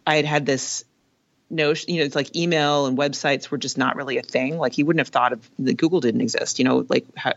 I 0.05 0.15
had 0.15 0.25
had 0.25 0.45
this 0.45 0.83
notion, 1.49 1.93
you 1.93 1.99
know, 1.99 2.05
it's 2.05 2.15
like 2.15 2.36
email 2.36 2.88
and 2.88 2.97
websites 2.97 3.49
were 3.49 3.57
just 3.57 3.77
not 3.77 3.95
really 3.95 4.17
a 4.17 4.23
thing. 4.23 4.57
Like 4.57 4.73
he 4.73 4.83
wouldn't 4.83 4.99
have 4.99 5.09
thought 5.09 5.33
of 5.33 5.49
the 5.57 5.73
Google 5.73 6.01
didn't 6.01 6.21
exist, 6.21 6.59
you 6.59 6.65
know, 6.65 6.86
like 6.89 7.05
how, 7.15 7.33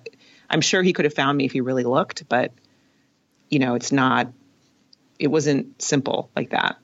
I'm 0.49 0.61
sure 0.61 0.83
he 0.83 0.92
could 0.92 1.05
have 1.05 1.14
found 1.14 1.37
me 1.37 1.44
if 1.44 1.53
he 1.53 1.61
really 1.61 1.85
looked, 1.85 2.29
but 2.29 2.53
you 3.49 3.59
know, 3.59 3.75
it's 3.75 3.92
not, 3.92 4.33
it 5.18 5.29
wasn't 5.29 5.81
simple 5.81 6.31
like 6.35 6.51
that. 6.51 6.77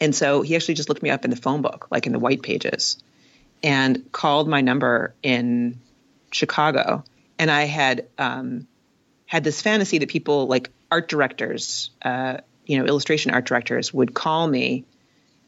And 0.00 0.14
so 0.14 0.42
he 0.42 0.56
actually 0.56 0.74
just 0.74 0.88
looked 0.88 1.02
me 1.02 1.10
up 1.10 1.24
in 1.24 1.30
the 1.30 1.36
phone 1.36 1.60
book, 1.60 1.88
like 1.90 2.06
in 2.06 2.12
the 2.12 2.18
white 2.18 2.42
pages, 2.42 3.02
and 3.62 4.10
called 4.12 4.48
my 4.48 4.62
number 4.62 5.14
in 5.22 5.78
Chicago. 6.32 7.04
And 7.38 7.50
I 7.50 7.64
had 7.64 8.06
um, 8.18 8.66
had 9.26 9.44
this 9.44 9.60
fantasy 9.60 9.98
that 9.98 10.08
people 10.08 10.46
like 10.46 10.70
art 10.90 11.08
directors, 11.08 11.90
uh, 12.02 12.38
you 12.66 12.78
know, 12.78 12.86
illustration 12.86 13.32
art 13.32 13.44
directors 13.44 13.92
would 13.92 14.14
call 14.14 14.46
me 14.46 14.84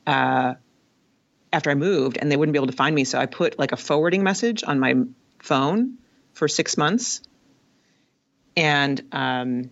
uh, 0.06 0.54
after 1.52 1.70
I 1.70 1.74
moved 1.74 2.18
and 2.18 2.30
they 2.30 2.36
wouldn't 2.36 2.52
be 2.52 2.58
able 2.58 2.68
to 2.68 2.76
find 2.76 2.94
me. 2.94 3.04
So 3.04 3.18
I 3.18 3.26
put 3.26 3.58
like 3.58 3.72
a 3.72 3.76
forwarding 3.76 4.22
message 4.22 4.64
on 4.64 4.78
my 4.78 4.94
phone 5.38 5.98
for 6.32 6.48
six 6.48 6.76
months. 6.76 7.22
And, 8.56 9.00
um, 9.12 9.70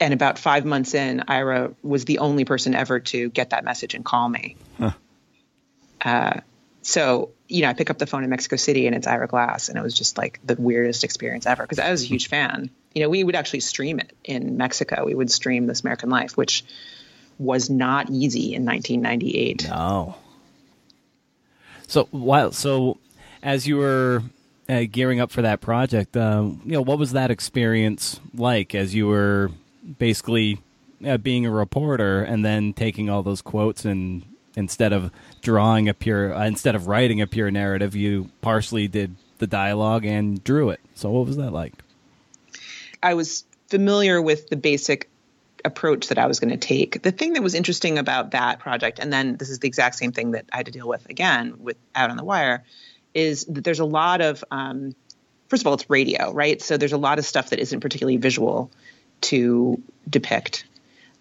and 0.00 0.14
about 0.14 0.38
five 0.38 0.64
months 0.64 0.94
in, 0.94 1.24
Ira 1.28 1.72
was 1.82 2.06
the 2.06 2.18
only 2.18 2.44
person 2.44 2.74
ever 2.74 3.00
to 3.00 3.28
get 3.28 3.50
that 3.50 3.64
message 3.64 3.94
and 3.94 4.04
call 4.04 4.28
me. 4.28 4.56
Huh. 4.78 4.92
Uh, 6.00 6.40
so, 6.82 7.30
you 7.46 7.62
know, 7.62 7.68
I 7.68 7.74
pick 7.74 7.90
up 7.90 7.98
the 7.98 8.06
phone 8.06 8.24
in 8.24 8.30
Mexico 8.30 8.56
City 8.56 8.86
and 8.86 8.96
it's 8.96 9.06
Ira 9.06 9.26
Glass. 9.26 9.68
And 9.68 9.78
it 9.78 9.82
was 9.82 9.94
just 9.94 10.16
like 10.16 10.40
the 10.42 10.56
weirdest 10.56 11.04
experience 11.04 11.44
ever 11.44 11.62
because 11.62 11.78
I 11.78 11.90
was 11.90 12.02
a 12.02 12.06
huge 12.06 12.28
fan. 12.28 12.70
You 12.94 13.02
know, 13.02 13.10
we 13.10 13.22
would 13.22 13.36
actually 13.36 13.60
stream 13.60 14.00
it 14.00 14.16
in 14.24 14.56
Mexico. 14.56 15.04
We 15.04 15.14
would 15.14 15.30
stream 15.30 15.66
This 15.66 15.82
American 15.82 16.08
Life, 16.08 16.36
which 16.36 16.64
was 17.38 17.68
not 17.68 18.08
easy 18.08 18.54
in 18.54 18.64
1998. 18.64 19.68
No. 19.68 20.16
So 21.86 22.08
while 22.10 22.52
so 22.52 22.98
as 23.42 23.66
you 23.66 23.76
were 23.76 24.22
uh, 24.68 24.84
gearing 24.90 25.20
up 25.20 25.30
for 25.30 25.42
that 25.42 25.60
project, 25.60 26.16
um, 26.16 26.62
you 26.64 26.72
know, 26.72 26.82
what 26.82 26.98
was 26.98 27.12
that 27.12 27.30
experience 27.30 28.20
like 28.34 28.74
as 28.74 28.94
you 28.94 29.06
were 29.06 29.50
basically 29.98 30.58
uh, 31.06 31.16
being 31.18 31.46
a 31.46 31.50
reporter 31.50 32.22
and 32.22 32.44
then 32.44 32.72
taking 32.72 33.08
all 33.08 33.22
those 33.22 33.42
quotes 33.42 33.84
and 33.84 34.24
instead 34.56 34.92
of 34.92 35.10
drawing 35.40 35.88
a 35.88 35.94
pure 35.94 36.34
uh, 36.34 36.46
instead 36.46 36.74
of 36.74 36.86
writing 36.86 37.20
a 37.20 37.26
pure 37.26 37.50
narrative, 37.50 37.94
you 37.94 38.30
partially 38.40 38.88
did 38.88 39.14
the 39.38 39.46
dialogue 39.46 40.04
and 40.04 40.42
drew 40.44 40.70
it. 40.70 40.80
So 40.94 41.10
what 41.10 41.26
was 41.26 41.36
that 41.36 41.52
like? 41.52 41.74
I 43.02 43.14
was 43.14 43.44
familiar 43.68 44.20
with 44.20 44.48
the 44.48 44.56
basic 44.56 45.08
approach 45.64 46.08
that 46.08 46.18
I 46.18 46.26
was 46.26 46.40
going 46.40 46.50
to 46.50 46.56
take. 46.56 47.02
The 47.02 47.12
thing 47.12 47.34
that 47.34 47.42
was 47.42 47.54
interesting 47.54 47.98
about 47.98 48.32
that 48.32 48.58
project, 48.58 48.98
and 48.98 49.12
then 49.12 49.36
this 49.36 49.50
is 49.50 49.58
the 49.58 49.68
exact 49.68 49.96
same 49.96 50.12
thing 50.12 50.32
that 50.32 50.46
I 50.52 50.58
had 50.58 50.66
to 50.66 50.72
deal 50.72 50.88
with 50.88 51.08
again 51.08 51.54
with 51.58 51.76
Out 51.94 52.10
on 52.10 52.16
the 52.16 52.24
Wire, 52.24 52.64
is 53.14 53.44
that 53.46 53.64
there's 53.64 53.80
a 53.80 53.84
lot 53.84 54.20
of, 54.20 54.44
um, 54.50 54.94
first 55.48 55.62
of 55.62 55.66
all, 55.66 55.74
it's 55.74 55.88
radio, 55.88 56.32
right? 56.32 56.60
So 56.60 56.76
there's 56.76 56.92
a 56.92 56.98
lot 56.98 57.18
of 57.18 57.24
stuff 57.24 57.50
that 57.50 57.58
isn't 57.58 57.80
particularly 57.80 58.16
visual 58.16 58.70
to 59.22 59.82
depict. 60.08 60.64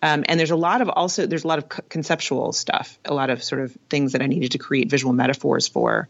Um, 0.02 0.24
and 0.28 0.40
there's 0.40 0.52
a 0.52 0.56
lot 0.56 0.82
of 0.82 0.90
also 0.90 1.26
there's 1.26 1.44
a 1.44 1.48
lot 1.48 1.60
of 1.60 1.90
conceptual 1.90 2.54
stuff, 2.54 2.98
a 3.04 3.14
lot 3.14 3.30
of 3.30 3.44
sort 3.44 3.62
of 3.62 3.78
things 3.90 4.14
that 4.14 4.22
I 4.22 4.28
needed 4.28 4.54
to 4.54 4.58
create 4.58 4.90
visual 4.90 5.14
metaphors 5.14 5.68
for 5.68 6.08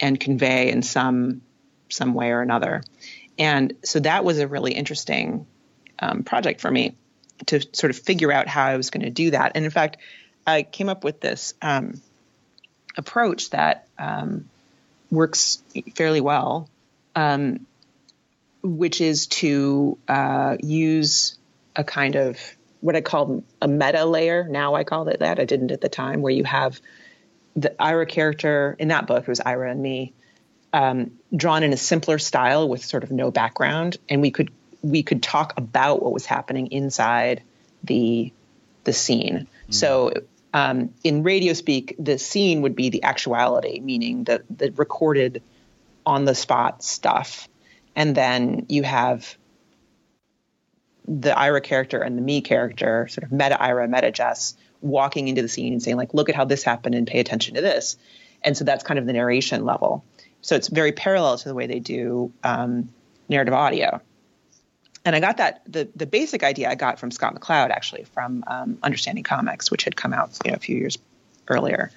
and 0.00 0.18
convey 0.18 0.70
in 0.70 0.82
some 0.82 1.42
some 1.88 2.14
way 2.14 2.30
or 2.30 2.40
another. 2.40 2.82
And 3.38 3.74
so 3.84 4.00
that 4.00 4.24
was 4.24 4.38
a 4.38 4.48
really 4.48 4.72
interesting 4.72 5.46
um, 6.00 6.24
project 6.24 6.60
for 6.60 6.70
me 6.70 6.96
to 7.46 7.64
sort 7.72 7.90
of 7.90 7.98
figure 7.98 8.32
out 8.32 8.48
how 8.48 8.64
I 8.64 8.76
was 8.76 8.90
going 8.90 9.04
to 9.04 9.10
do 9.10 9.30
that. 9.30 9.52
And 9.54 9.64
in 9.64 9.70
fact, 9.70 9.98
I 10.46 10.62
came 10.62 10.88
up 10.88 11.04
with 11.04 11.20
this 11.20 11.54
um, 11.62 12.00
approach 12.96 13.50
that 13.50 13.86
um, 13.98 14.48
works 15.10 15.62
fairly 15.94 16.20
well, 16.20 16.68
um, 17.14 17.66
which 18.62 19.00
is 19.00 19.26
to 19.26 19.98
uh, 20.08 20.56
use 20.60 21.38
a 21.76 21.84
kind 21.84 22.16
of 22.16 22.38
what 22.80 22.96
I 22.96 23.00
call 23.00 23.42
a 23.60 23.68
meta 23.68 24.04
layer. 24.04 24.46
Now 24.48 24.74
I 24.74 24.84
call 24.84 25.08
it 25.08 25.20
that. 25.20 25.40
I 25.40 25.44
didn't 25.44 25.70
at 25.72 25.80
the 25.80 25.88
time, 25.88 26.22
where 26.22 26.32
you 26.32 26.44
have 26.44 26.80
the 27.56 27.80
Ira 27.80 28.06
character 28.06 28.76
in 28.78 28.88
that 28.88 29.06
book. 29.06 29.22
It 29.22 29.28
was 29.28 29.40
Ira 29.40 29.70
and 29.70 29.82
me. 29.82 30.12
Um, 30.72 31.12
drawn 31.34 31.62
in 31.62 31.72
a 31.72 31.78
simpler 31.78 32.18
style 32.18 32.68
with 32.68 32.84
sort 32.84 33.02
of 33.02 33.10
no 33.10 33.30
background, 33.30 33.96
and 34.08 34.20
we 34.20 34.30
could 34.30 34.50
we 34.82 35.02
could 35.02 35.22
talk 35.22 35.54
about 35.56 36.02
what 36.02 36.12
was 36.12 36.26
happening 36.26 36.68
inside 36.68 37.42
the 37.82 38.32
the 38.84 38.92
scene. 38.92 39.46
Mm. 39.68 39.74
So 39.74 40.12
um, 40.52 40.94
in 41.04 41.22
radio 41.22 41.52
speak, 41.52 41.96
the 41.98 42.18
scene 42.18 42.62
would 42.62 42.76
be 42.76 42.90
the 42.90 43.02
actuality, 43.02 43.80
meaning 43.80 44.24
the 44.24 44.42
the 44.50 44.70
recorded 44.72 45.42
on 46.06 46.24
the 46.24 46.34
spot 46.34 46.82
stuff, 46.82 47.48
and 47.98 48.14
then 48.14 48.64
you 48.68 48.84
have 48.84 49.36
the 51.08 51.36
Ira 51.36 51.60
character 51.60 52.00
and 52.00 52.16
the 52.16 52.22
me 52.22 52.40
character, 52.40 53.08
sort 53.08 53.24
of 53.24 53.32
meta 53.32 53.60
Ira, 53.60 53.88
meta 53.88 54.12
Jess, 54.12 54.54
walking 54.80 55.26
into 55.26 55.42
the 55.42 55.48
scene 55.48 55.72
and 55.72 55.82
saying 55.82 55.96
like, 55.96 56.14
"Look 56.14 56.28
at 56.28 56.36
how 56.36 56.44
this 56.44 56.62
happened 56.62 56.94
and 56.94 57.08
pay 57.08 57.18
attention 57.18 57.56
to 57.56 57.60
this." 57.60 57.96
And 58.44 58.56
so 58.56 58.64
that's 58.64 58.84
kind 58.84 59.00
of 59.00 59.06
the 59.06 59.12
narration 59.12 59.64
level. 59.64 60.04
So 60.42 60.54
it's 60.54 60.68
very 60.68 60.92
parallel 60.92 61.38
to 61.38 61.48
the 61.48 61.56
way 61.56 61.66
they 61.66 61.80
do 61.80 62.32
um, 62.44 62.88
narrative 63.28 63.52
audio. 63.52 64.00
And 65.04 65.16
I 65.16 65.20
got 65.20 65.38
that 65.38 65.62
the 65.66 65.88
the 65.96 66.06
basic 66.06 66.44
idea 66.44 66.70
I 66.70 66.76
got 66.76 67.00
from 67.00 67.10
Scott 67.10 67.34
McCloud 67.34 67.70
actually 67.70 68.04
from 68.04 68.44
um, 68.46 68.78
Understanding 68.84 69.24
Comics, 69.24 69.72
which 69.72 69.82
had 69.82 69.96
come 69.96 70.12
out 70.12 70.38
you 70.44 70.52
know 70.52 70.56
a 70.56 70.60
few 70.60 70.76
years 70.76 70.98
earlier, 71.48 71.90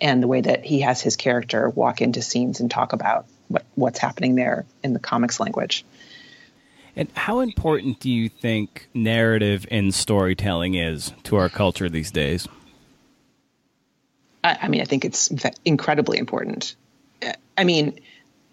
and 0.00 0.22
the 0.22 0.26
way 0.26 0.40
that 0.40 0.64
he 0.64 0.80
has 0.80 1.00
his 1.00 1.16
character 1.16 1.68
walk 1.68 2.00
into 2.00 2.22
scenes 2.22 2.60
and 2.60 2.70
talk 2.70 2.92
about 2.92 3.26
what 3.48 3.64
what's 3.74 3.98
happening 3.98 4.34
there 4.34 4.66
in 4.82 4.92
the 4.92 4.98
comics 4.98 5.40
language. 5.40 5.84
And 6.96 7.08
how 7.14 7.40
important 7.40 8.00
do 8.00 8.10
you 8.10 8.28
think 8.28 8.88
narrative 8.94 9.66
and 9.70 9.94
storytelling 9.94 10.74
is 10.74 11.12
to 11.24 11.36
our 11.36 11.50
culture 11.50 11.90
these 11.90 12.10
days? 12.10 12.48
I, 14.42 14.58
I 14.62 14.68
mean, 14.68 14.80
I 14.80 14.84
think 14.84 15.04
it's 15.04 15.30
incredibly 15.64 16.18
important. 16.18 16.74
I 17.56 17.64
mean, 17.64 18.00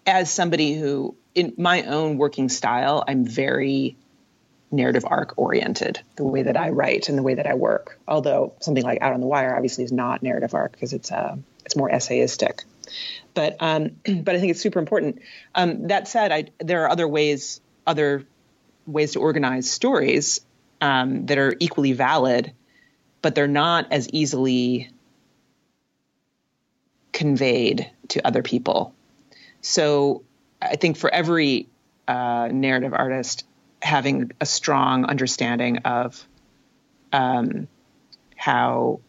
as 0.06 0.30
somebody 0.30 0.74
who, 0.74 1.16
in 1.34 1.54
my 1.56 1.82
own 1.84 2.18
working 2.18 2.50
style, 2.50 3.02
I'm 3.08 3.24
very 3.24 3.96
narrative 4.70 5.04
arc 5.06 5.34
oriented, 5.36 6.00
the 6.16 6.24
way 6.24 6.42
that 6.42 6.56
I 6.56 6.70
write 6.70 7.08
and 7.08 7.16
the 7.16 7.22
way 7.22 7.34
that 7.34 7.46
I 7.46 7.54
work. 7.54 7.98
Although 8.08 8.54
something 8.60 8.82
like 8.82 9.00
Out 9.02 9.12
on 9.12 9.20
the 9.20 9.26
Wire 9.26 9.54
obviously 9.54 9.84
is 9.84 9.92
not 9.92 10.22
narrative 10.22 10.54
arc 10.54 10.72
because 10.72 10.92
it's 10.92 11.12
uh, 11.12 11.36
it's 11.64 11.76
more 11.76 11.90
essayistic. 11.90 12.64
But 13.34 13.56
um, 13.60 13.96
but 14.22 14.34
I 14.34 14.40
think 14.40 14.50
it's 14.50 14.60
super 14.60 14.78
important. 14.78 15.20
Um, 15.54 15.88
that 15.88 16.08
said, 16.08 16.32
I, 16.32 16.46
there 16.58 16.84
are 16.84 16.90
other 16.90 17.08
ways, 17.08 17.60
other 17.86 18.24
ways 18.86 19.12
to 19.12 19.20
organize 19.20 19.70
stories 19.70 20.40
um, 20.80 21.26
that 21.26 21.38
are 21.38 21.54
equally 21.60 21.92
valid, 21.92 22.52
but 23.22 23.34
they're 23.34 23.46
not 23.48 23.92
as 23.92 24.08
easily 24.10 24.90
conveyed 27.12 27.90
to 28.08 28.26
other 28.26 28.42
people. 28.42 28.94
So 29.62 30.24
I 30.60 30.76
think 30.76 30.96
for 30.96 31.12
every 31.12 31.68
uh, 32.06 32.48
narrative 32.52 32.92
artist, 32.92 33.44
having 33.84 34.32
a 34.40 34.46
strong 34.46 35.04
understanding 35.04 35.78
of 35.78 36.26
um, 37.12 37.68
how 38.36 39.00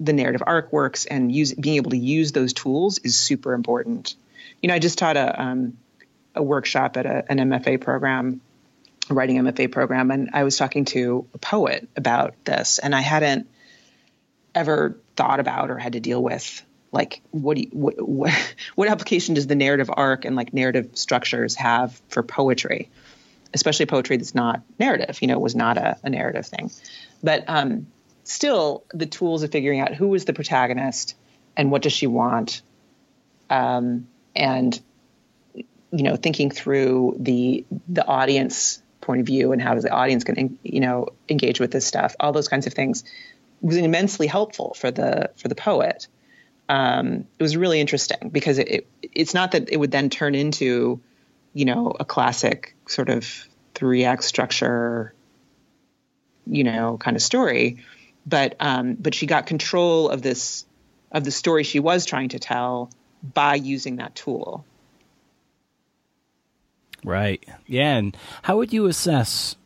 the 0.00 0.12
narrative 0.12 0.42
arc 0.44 0.72
works 0.72 1.04
and 1.06 1.30
use, 1.30 1.52
being 1.54 1.76
able 1.76 1.90
to 1.90 1.96
use 1.96 2.32
those 2.32 2.52
tools 2.52 2.98
is 2.98 3.16
super 3.16 3.52
important. 3.52 4.16
You 4.60 4.68
know, 4.68 4.74
I 4.74 4.80
just 4.80 4.98
taught 4.98 5.16
a, 5.16 5.40
um, 5.40 5.78
a 6.34 6.42
workshop 6.42 6.96
at 6.96 7.06
a, 7.06 7.30
an 7.30 7.38
MFA 7.38 7.80
program 7.80 8.40
a 9.10 9.14
writing 9.14 9.36
MFA 9.36 9.70
program, 9.70 10.10
and 10.10 10.30
I 10.32 10.44
was 10.44 10.56
talking 10.56 10.86
to 10.86 11.26
a 11.34 11.38
poet 11.38 11.88
about 11.96 12.34
this, 12.44 12.78
and 12.78 12.94
I 12.94 13.00
hadn't 13.00 13.48
ever 14.54 14.98
thought 15.16 15.40
about 15.40 15.70
or 15.70 15.78
had 15.78 15.92
to 15.92 16.00
deal 16.00 16.22
with 16.22 16.64
like 16.90 17.20
what, 17.30 17.56
you, 17.56 17.68
what, 17.72 18.00
what 18.00 18.54
what 18.74 18.88
application 18.88 19.34
does 19.34 19.46
the 19.46 19.54
narrative 19.54 19.90
arc 19.92 20.24
and 20.24 20.36
like 20.36 20.54
narrative 20.54 20.90
structures 20.94 21.56
have 21.56 22.00
for 22.08 22.22
poetry, 22.22 22.88
especially 23.54 23.86
poetry 23.86 24.16
that's 24.16 24.34
not 24.34 24.62
narrative, 24.78 25.18
you 25.22 25.28
know, 25.28 25.38
was 25.38 25.54
not 25.54 25.78
a, 25.78 25.96
a 26.02 26.10
narrative 26.10 26.46
thing, 26.46 26.70
but 27.22 27.44
um, 27.48 27.86
still 28.24 28.84
the 28.92 29.06
tools 29.06 29.42
of 29.42 29.50
figuring 29.50 29.80
out 29.80 29.94
who 29.94 30.14
is 30.14 30.24
the 30.24 30.32
protagonist 30.32 31.16
and 31.56 31.70
what 31.70 31.82
does 31.82 31.92
she 31.92 32.06
want, 32.06 32.62
um, 33.48 34.08
and 34.34 34.80
you 35.54 36.02
know, 36.02 36.16
thinking 36.16 36.50
through 36.50 37.16
the 37.18 37.64
the 37.88 38.06
audience 38.06 38.82
point 39.00 39.20
of 39.20 39.26
view 39.26 39.52
and 39.52 39.60
how 39.60 39.74
does 39.74 39.84
the 39.84 39.90
audience 39.90 40.24
going 40.24 40.48
to 40.48 40.58
you 40.62 40.80
know 40.80 41.08
engage 41.28 41.60
with 41.60 41.70
this 41.70 41.86
stuff 41.86 42.16
all 42.18 42.32
those 42.32 42.48
kinds 42.48 42.66
of 42.66 42.72
things 42.72 43.04
was 43.64 43.78
immensely 43.78 44.26
helpful 44.26 44.74
for 44.78 44.90
the 44.90 45.30
for 45.36 45.48
the 45.48 45.54
poet. 45.54 46.06
Um, 46.68 47.26
it 47.38 47.42
was 47.42 47.56
really 47.56 47.80
interesting 47.80 48.28
because 48.30 48.58
it, 48.58 48.68
it, 48.68 48.86
it's 49.02 49.34
not 49.34 49.52
that 49.52 49.70
it 49.70 49.78
would 49.78 49.90
then 49.90 50.10
turn 50.10 50.34
into 50.34 51.00
you 51.54 51.64
know 51.64 51.94
a 51.98 52.04
classic 52.04 52.76
sort 52.86 53.08
of 53.08 53.48
three 53.74 54.04
act 54.04 54.24
structure 54.24 55.14
you 56.46 56.64
know 56.64 56.98
kind 56.98 57.16
of 57.16 57.22
story 57.22 57.78
but 58.26 58.56
um, 58.60 58.94
but 58.94 59.14
she 59.14 59.26
got 59.26 59.46
control 59.46 60.08
of 60.10 60.20
this 60.20 60.66
of 61.10 61.24
the 61.24 61.30
story 61.30 61.62
she 61.62 61.80
was 61.80 62.04
trying 62.04 62.30
to 62.30 62.38
tell 62.38 62.90
by 63.22 63.54
using 63.54 63.96
that 63.96 64.14
tool 64.14 64.64
Right. 67.04 67.44
Yeah. 67.66 67.96
And 67.96 68.16
how 68.42 68.56
would 68.56 68.72
you 68.72 68.86
assess 68.86 69.56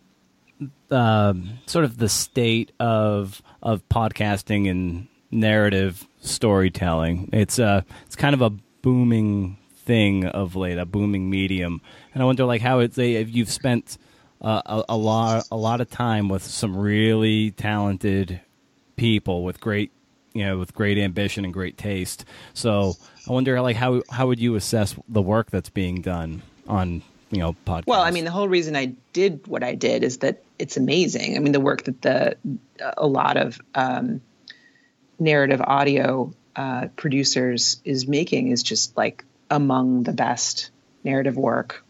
um, 0.90 1.59
sort 1.66 1.85
of 1.85 1.96
the 1.96 2.09
state 2.09 2.72
of 2.81 3.40
of 3.62 3.88
podcasting 3.88 4.68
and 4.68 5.07
narrative 5.31 6.07
storytelling? 6.20 7.31
It's 7.33 7.59
a 7.59 7.66
uh, 7.66 7.81
it's 8.07 8.16
kind 8.16 8.35
of 8.35 8.42
a 8.42 8.51
booming 8.83 9.57
thing 9.88 10.27
of 10.27 10.55
late, 10.55 10.77
a 10.77 10.85
booming 10.85 11.31
medium, 11.31 11.81
and 12.12 12.22
I 12.22 12.27
wonder 12.27 12.44
like 12.44 12.61
how 12.61 12.81
it's 12.81 12.98
if 12.98 13.35
you've 13.35 13.51
spent 13.51 13.96
uh, 14.40 14.62
a, 14.66 14.85
a 14.90 14.96
lot 14.96 15.48
a 15.51 15.57
lot 15.57 15.81
of 15.81 15.90
time 15.90 16.29
with 16.29 16.44
some 16.44 16.77
really 16.77 17.51
talented 17.53 18.40
people 18.96 19.44
with 19.44 19.61
great 19.61 19.90
you 20.35 20.44
know 20.44 20.59
with 20.59 20.74
great 20.74 20.98
ambition 20.98 21.44
and 21.44 21.55
great 21.55 21.79
taste. 21.79 22.27
So 22.53 22.94
I 23.29 23.33
wonder 23.33 23.61
like 23.62 23.77
how 23.77 24.03
how 24.11 24.27
would 24.29 24.38
you 24.38 24.55
assess 24.57 24.94
the 25.09 25.22
work 25.22 25.51
that's 25.51 25.70
being 25.70 26.03
done 26.03 26.42
on 26.68 27.03
you 27.31 27.38
know 27.38 27.57
podcast. 27.66 27.87
Well, 27.87 28.03
I 28.03 28.11
mean, 28.11 28.27
the 28.27 28.31
whole 28.31 28.48
reason 28.48 28.77
I 28.77 28.92
did 29.14 29.46
what 29.46 29.64
I 29.64 29.74
did 29.74 30.05
is 30.05 30.18
that 30.18 30.42
it's 30.59 30.77
amazing. 30.77 31.37
I 31.37 31.40
mean, 31.40 31.53
the 31.53 31.61
work 31.61 31.85
that 31.85 32.03
the 32.03 32.37
a 32.96 33.07
lot 33.07 33.38
of 33.38 33.59
um, 33.74 34.20
narrative 35.18 35.62
audio 35.62 36.33
uh, 36.57 36.88
producers 36.96 37.81
is 37.85 38.07
making 38.07 38.48
is 38.48 38.62
just 38.62 38.96
like 38.96 39.24
among 39.50 40.02
the 40.02 40.12
best 40.12 40.70
narrative 41.04 41.37
work 41.37 41.84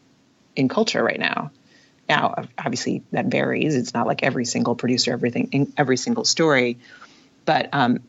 in 0.57 0.69
culture 0.69 1.03
right 1.03 1.19
now. 1.19 1.51
Now, 2.09 2.47
obviously, 2.59 3.03
that 3.13 3.27
varies. 3.27 3.75
It's 3.75 3.93
not 3.93 4.07
like 4.07 4.23
every 4.23 4.45
single 4.45 4.75
producer, 4.75 5.13
everything, 5.13 5.73
every 5.77 5.99
single 5.99 6.25
story, 6.25 6.79
but 7.45 7.69
um, 7.73 8.01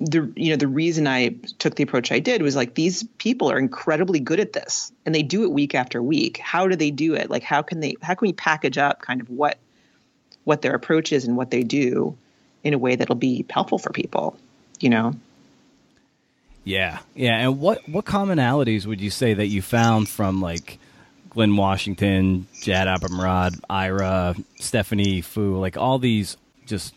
the 0.00 0.32
you 0.36 0.50
know 0.50 0.56
the 0.56 0.68
reason 0.68 1.06
I 1.06 1.36
took 1.58 1.74
the 1.74 1.82
approach 1.82 2.12
I 2.12 2.18
did 2.18 2.42
was 2.42 2.56
like 2.56 2.74
these 2.74 3.04
people 3.18 3.50
are 3.50 3.58
incredibly 3.58 4.20
good 4.20 4.40
at 4.40 4.52
this 4.52 4.92
and 5.06 5.14
they 5.14 5.22
do 5.22 5.44
it 5.44 5.50
week 5.50 5.74
after 5.74 6.02
week. 6.02 6.38
How 6.38 6.68
do 6.68 6.76
they 6.76 6.90
do 6.90 7.14
it? 7.14 7.30
Like 7.30 7.42
how 7.42 7.62
can 7.62 7.80
they 7.80 7.96
how 8.02 8.14
can 8.14 8.26
we 8.26 8.32
package 8.32 8.78
up 8.78 9.00
kind 9.00 9.20
of 9.20 9.30
what 9.30 9.58
what 10.44 10.62
their 10.62 10.74
approach 10.74 11.12
is 11.12 11.24
and 11.24 11.36
what 11.36 11.50
they 11.50 11.62
do 11.62 12.16
in 12.62 12.74
a 12.74 12.78
way 12.78 12.96
that'll 12.96 13.14
be 13.14 13.44
helpful 13.48 13.78
for 13.78 13.92
people, 13.92 14.36
you 14.80 14.90
know? 14.90 15.14
Yeah. 16.64 16.98
Yeah, 17.14 17.38
and 17.38 17.60
what 17.60 17.86
what 17.88 18.04
commonalities 18.04 18.86
would 18.86 19.00
you 19.00 19.10
say 19.10 19.34
that 19.34 19.46
you 19.46 19.62
found 19.62 20.08
from 20.08 20.40
like 20.40 20.78
Glynn 21.30 21.56
Washington, 21.56 22.46
Jad 22.62 22.88
Abumrad, 22.88 23.60
Ira, 23.68 24.34
Stephanie 24.58 25.20
Foo, 25.20 25.58
like 25.58 25.76
all 25.76 25.98
these 25.98 26.36
just 26.66 26.94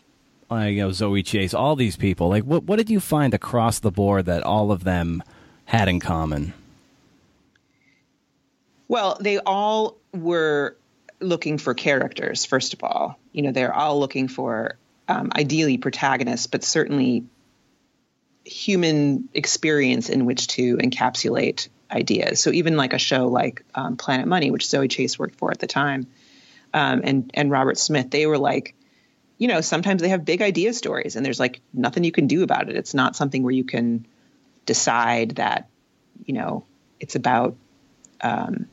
you 0.50 0.76
know 0.76 0.92
Zoe 0.92 1.22
Chase, 1.22 1.54
all 1.54 1.76
these 1.76 1.96
people. 1.96 2.28
Like, 2.28 2.44
what 2.44 2.64
what 2.64 2.76
did 2.76 2.90
you 2.90 3.00
find 3.00 3.34
across 3.34 3.80
the 3.80 3.90
board 3.90 4.26
that 4.26 4.42
all 4.42 4.72
of 4.72 4.84
them 4.84 5.22
had 5.66 5.88
in 5.88 6.00
common? 6.00 6.54
Well, 8.88 9.18
they 9.20 9.38
all 9.38 9.98
were 10.14 10.76
looking 11.20 11.58
for 11.58 11.74
characters. 11.74 12.46
First 12.46 12.72
of 12.72 12.82
all, 12.82 13.18
you 13.32 13.42
know, 13.42 13.52
they're 13.52 13.74
all 13.74 14.00
looking 14.00 14.28
for 14.28 14.76
um, 15.08 15.30
ideally 15.36 15.76
protagonists, 15.76 16.46
but 16.46 16.64
certainly 16.64 17.24
human 18.48 19.28
experience 19.34 20.08
in 20.08 20.24
which 20.24 20.46
to 20.48 20.76
encapsulate 20.78 21.68
ideas. 21.90 22.40
So 22.40 22.50
even 22.50 22.76
like 22.76 22.92
a 22.92 22.98
show 22.98 23.28
like 23.28 23.64
um, 23.74 23.96
Planet 23.96 24.26
Money, 24.26 24.50
which 24.50 24.66
Zoe 24.66 24.88
Chase 24.88 25.18
worked 25.18 25.36
for 25.36 25.50
at 25.50 25.58
the 25.58 25.66
time, 25.66 26.06
um, 26.74 27.02
and 27.04 27.30
and 27.34 27.50
Robert 27.50 27.78
Smith, 27.78 28.10
they 28.10 28.26
were 28.26 28.38
like 28.38 28.74
you 29.38 29.46
know, 29.46 29.60
sometimes 29.60 30.02
they 30.02 30.08
have 30.08 30.24
big 30.24 30.42
idea 30.42 30.72
stories 30.72 31.14
and 31.14 31.24
there's 31.24 31.40
like 31.40 31.60
nothing 31.72 32.02
you 32.04 32.12
can 32.12 32.26
do 32.26 32.42
about 32.42 32.68
it. 32.68 32.76
It's 32.76 32.92
not 32.92 33.14
something 33.14 33.44
where 33.44 33.52
you 33.52 33.64
can 33.64 34.04
decide 34.66 35.36
that, 35.36 35.68
you 36.26 36.34
know, 36.34 36.64
it's 36.98 37.14
about, 37.14 37.56
um, 38.20 38.66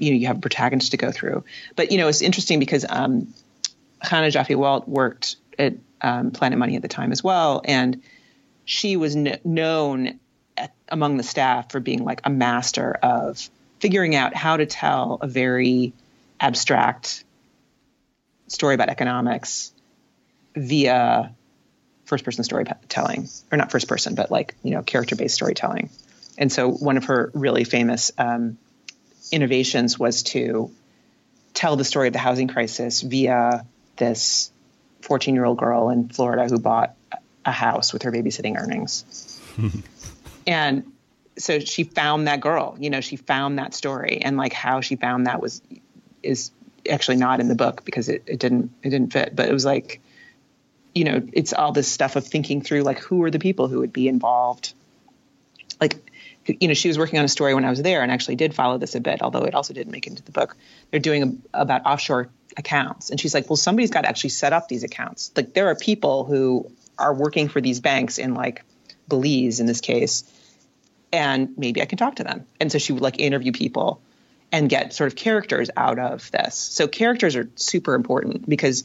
you 0.00 0.10
know, 0.10 0.16
you 0.16 0.26
have 0.26 0.38
a 0.38 0.40
protagonist 0.40 0.92
to 0.92 0.96
go 0.96 1.12
through. 1.12 1.44
But, 1.76 1.92
you 1.92 1.98
know, 1.98 2.08
it's 2.08 2.22
interesting 2.22 2.58
because 2.58 2.86
um, 2.88 3.32
Chana 4.02 4.32
Joffe 4.32 4.56
Walt 4.56 4.88
worked 4.88 5.36
at 5.58 5.74
um, 6.00 6.30
Planet 6.30 6.58
Money 6.58 6.76
at 6.76 6.82
the 6.82 6.88
time 6.88 7.12
as 7.12 7.22
well. 7.22 7.60
And 7.64 8.02
she 8.68 8.98
was 8.98 9.14
kn- 9.14 9.40
known 9.44 10.20
at, 10.54 10.74
among 10.90 11.16
the 11.16 11.22
staff 11.22 11.72
for 11.72 11.80
being 11.80 12.04
like 12.04 12.20
a 12.24 12.30
master 12.30 12.92
of 13.02 13.48
figuring 13.80 14.14
out 14.14 14.34
how 14.34 14.58
to 14.58 14.66
tell 14.66 15.18
a 15.22 15.26
very 15.26 15.94
abstract 16.38 17.24
story 18.46 18.74
about 18.74 18.90
economics 18.90 19.72
via 20.54 21.34
first 22.04 22.26
person 22.26 22.44
storytelling 22.44 23.26
or 23.50 23.56
not 23.56 23.70
first 23.70 23.88
person 23.88 24.14
but 24.14 24.30
like 24.30 24.54
you 24.62 24.72
know 24.72 24.82
character 24.82 25.16
based 25.16 25.34
storytelling. 25.34 25.88
And 26.36 26.52
so 26.52 26.70
one 26.70 26.98
of 26.98 27.04
her 27.06 27.30
really 27.32 27.64
famous 27.64 28.12
um, 28.18 28.58
innovations 29.32 29.98
was 29.98 30.22
to 30.24 30.70
tell 31.54 31.76
the 31.76 31.84
story 31.84 32.08
of 32.08 32.12
the 32.12 32.18
housing 32.18 32.48
crisis 32.48 33.00
via 33.00 33.64
this 33.96 34.52
14 35.00 35.34
year 35.34 35.46
old 35.46 35.56
girl 35.56 35.88
in 35.88 36.10
Florida 36.10 36.46
who 36.46 36.58
bought 36.58 36.94
a 37.44 37.52
house 37.52 37.92
with 37.92 38.02
her 38.02 38.12
babysitting 38.12 38.56
earnings. 38.56 39.40
and 40.46 40.92
so 41.38 41.60
she 41.60 41.84
found 41.84 42.26
that 42.26 42.40
girl, 42.40 42.76
you 42.78 42.90
know, 42.90 43.00
she 43.00 43.16
found 43.16 43.58
that 43.58 43.74
story 43.74 44.20
and 44.22 44.36
like 44.36 44.52
how 44.52 44.80
she 44.80 44.96
found 44.96 45.26
that 45.26 45.40
was 45.40 45.62
is 46.22 46.50
actually 46.88 47.16
not 47.16 47.40
in 47.40 47.48
the 47.48 47.54
book 47.54 47.84
because 47.84 48.08
it, 48.08 48.24
it 48.26 48.38
didn't 48.38 48.72
it 48.82 48.90
didn't 48.90 49.12
fit. 49.12 49.34
But 49.34 49.48
it 49.48 49.52
was 49.52 49.64
like, 49.64 50.00
you 50.94 51.04
know, 51.04 51.26
it's 51.32 51.52
all 51.52 51.72
this 51.72 51.90
stuff 51.90 52.16
of 52.16 52.26
thinking 52.26 52.60
through 52.62 52.82
like 52.82 52.98
who 52.98 53.22
are 53.24 53.30
the 53.30 53.38
people 53.38 53.68
who 53.68 53.80
would 53.80 53.92
be 53.92 54.08
involved. 54.08 54.74
Like, 55.80 55.96
you 56.46 56.66
know, 56.66 56.74
she 56.74 56.88
was 56.88 56.98
working 56.98 57.18
on 57.18 57.24
a 57.24 57.28
story 57.28 57.54
when 57.54 57.64
I 57.64 57.70
was 57.70 57.82
there 57.82 58.02
and 58.02 58.10
actually 58.10 58.36
did 58.36 58.54
follow 58.54 58.78
this 58.78 58.94
a 58.94 59.00
bit, 59.00 59.22
although 59.22 59.44
it 59.44 59.54
also 59.54 59.74
didn't 59.74 59.92
make 59.92 60.06
it 60.06 60.10
into 60.10 60.22
the 60.24 60.32
book. 60.32 60.56
They're 60.90 60.98
doing 60.98 61.40
a, 61.54 61.60
about 61.60 61.82
offshore 61.84 62.30
accounts. 62.56 63.10
And 63.10 63.20
she's 63.20 63.34
like, 63.34 63.48
well, 63.48 63.56
somebody's 63.56 63.90
got 63.90 64.02
to 64.02 64.08
actually 64.08 64.30
set 64.30 64.52
up 64.52 64.66
these 64.66 64.82
accounts. 64.82 65.30
Like 65.36 65.54
there 65.54 65.68
are 65.68 65.76
people 65.76 66.24
who 66.24 66.70
are 66.98 67.14
working 67.14 67.48
for 67.48 67.60
these 67.60 67.80
banks 67.80 68.18
in 68.18 68.34
like 68.34 68.62
Belize 69.08 69.60
in 69.60 69.66
this 69.66 69.80
case, 69.80 70.24
and 71.12 71.56
maybe 71.56 71.80
I 71.80 71.86
can 71.86 71.98
talk 71.98 72.16
to 72.16 72.24
them. 72.24 72.46
And 72.60 72.70
so 72.70 72.78
she 72.78 72.92
would 72.92 73.02
like 73.02 73.18
interview 73.18 73.52
people 73.52 74.00
and 74.52 74.68
get 74.68 74.92
sort 74.92 75.08
of 75.08 75.16
characters 75.16 75.70
out 75.76 75.98
of 75.98 76.30
this. 76.30 76.54
So 76.54 76.88
characters 76.88 77.36
are 77.36 77.48
super 77.56 77.94
important 77.94 78.48
because 78.48 78.84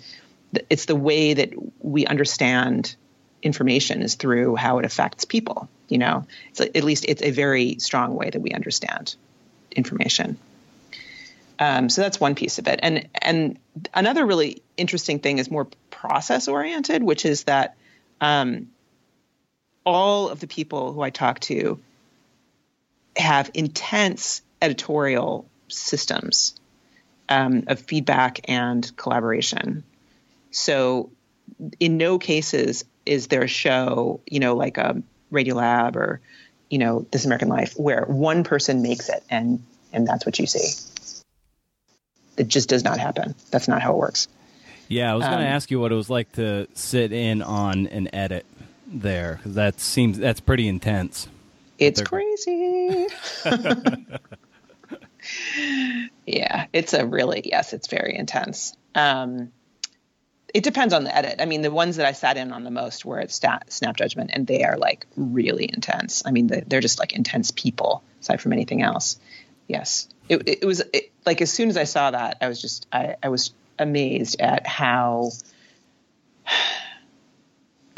it's 0.69 0.85
the 0.85 0.95
way 0.95 1.33
that 1.33 1.51
we 1.79 2.05
understand 2.05 2.95
information 3.41 4.01
is 4.01 4.15
through 4.15 4.55
how 4.55 4.79
it 4.79 4.85
affects 4.85 5.25
people. 5.25 5.69
You 5.89 5.97
know, 5.97 6.25
so 6.53 6.63
at 6.63 6.83
least 6.83 7.05
it's 7.07 7.21
a 7.21 7.31
very 7.31 7.77
strong 7.79 8.15
way 8.15 8.29
that 8.29 8.39
we 8.39 8.51
understand 8.51 9.15
information. 9.71 10.37
Um, 11.59 11.89
so 11.89 12.01
that's 12.01 12.19
one 12.19 12.35
piece 12.35 12.57
of 12.57 12.67
it, 12.67 12.79
and 12.81 13.07
and 13.21 13.59
another 13.93 14.25
really 14.25 14.63
interesting 14.75 15.19
thing 15.19 15.37
is 15.37 15.51
more 15.51 15.67
process 15.91 16.47
oriented, 16.47 17.03
which 17.03 17.25
is 17.25 17.43
that 17.43 17.75
um, 18.23 18.69
all 19.85 20.29
of 20.29 20.39
the 20.39 20.47
people 20.47 20.93
who 20.93 21.01
I 21.01 21.09
talk 21.09 21.41
to 21.41 21.77
have 23.17 23.51
intense 23.53 24.41
editorial 24.61 25.45
systems 25.67 26.55
um, 27.27 27.65
of 27.67 27.81
feedback 27.81 28.49
and 28.49 28.95
collaboration. 28.95 29.83
So, 30.51 31.11
in 31.81 31.97
no 31.97 32.17
cases 32.17 32.85
is 33.05 33.27
there 33.27 33.43
a 33.43 33.47
show, 33.47 34.21
you 34.25 34.39
know, 34.39 34.55
like 34.55 34.77
a 34.77 35.03
Radiolab 35.29 35.97
or, 35.97 36.21
you 36.69 36.77
know, 36.77 37.05
This 37.11 37.25
American 37.25 37.49
Life, 37.49 37.73
where 37.75 38.05
one 38.05 38.45
person 38.45 38.81
makes 38.81 39.09
it 39.09 39.21
and 39.29 39.61
and 39.91 40.07
that's 40.07 40.25
what 40.25 40.39
you 40.39 40.47
see. 40.47 40.69
It 42.37 42.47
just 42.47 42.69
does 42.69 42.85
not 42.85 42.99
happen. 42.99 43.35
That's 43.51 43.67
not 43.67 43.81
how 43.81 43.91
it 43.91 43.97
works. 43.97 44.29
Yeah, 44.93 45.11
I 45.11 45.15
was 45.15 45.25
going 45.25 45.39
to 45.39 45.45
um, 45.45 45.51
ask 45.51 45.71
you 45.71 45.79
what 45.79 45.91
it 45.91 45.95
was 45.95 46.09
like 46.09 46.31
to 46.33 46.67
sit 46.75 47.11
in 47.11 47.41
on 47.41 47.87
an 47.87 48.13
edit 48.13 48.45
there 48.85 49.37
because 49.37 49.55
that 49.55 49.79
seems 49.79 50.19
that's 50.19 50.39
pretty 50.39 50.67
intense. 50.67 51.27
It's 51.79 52.01
crazy. 52.01 53.07
yeah, 56.27 56.67
it's 56.71 56.93
a 56.93 57.05
really 57.05 57.41
yes, 57.43 57.73
it's 57.73 57.87
very 57.87 58.15
intense. 58.15 58.77
Um, 58.93 59.51
it 60.53 60.63
depends 60.63 60.93
on 60.93 61.05
the 61.05 61.15
edit. 61.15 61.37
I 61.39 61.45
mean, 61.45 61.63
the 61.63 61.71
ones 61.71 61.95
that 61.95 62.05
I 62.05 62.11
sat 62.11 62.37
in 62.37 62.51
on 62.51 62.63
the 62.63 62.69
most 62.69 63.03
were 63.03 63.19
at 63.19 63.31
Snap 63.31 63.95
Judgment, 63.95 64.29
and 64.31 64.45
they 64.45 64.63
are 64.63 64.77
like 64.77 65.07
really 65.15 65.67
intense. 65.73 66.21
I 66.23 66.29
mean, 66.29 66.51
they're 66.67 66.81
just 66.81 66.99
like 66.99 67.13
intense 67.13 67.49
people, 67.49 68.03
aside 68.21 68.41
from 68.41 68.53
anything 68.53 68.83
else. 68.83 69.17
Yes, 69.67 70.07
it, 70.29 70.47
it 70.47 70.65
was 70.65 70.81
it, 70.93 71.11
like 71.25 71.41
as 71.41 71.51
soon 71.51 71.69
as 71.69 71.77
I 71.77 71.85
saw 71.85 72.11
that, 72.11 72.37
I 72.41 72.47
was 72.47 72.61
just 72.61 72.85
I, 72.93 73.15
I 73.23 73.29
was 73.29 73.53
amazed 73.79 74.39
at 74.41 74.67
how 74.67 75.31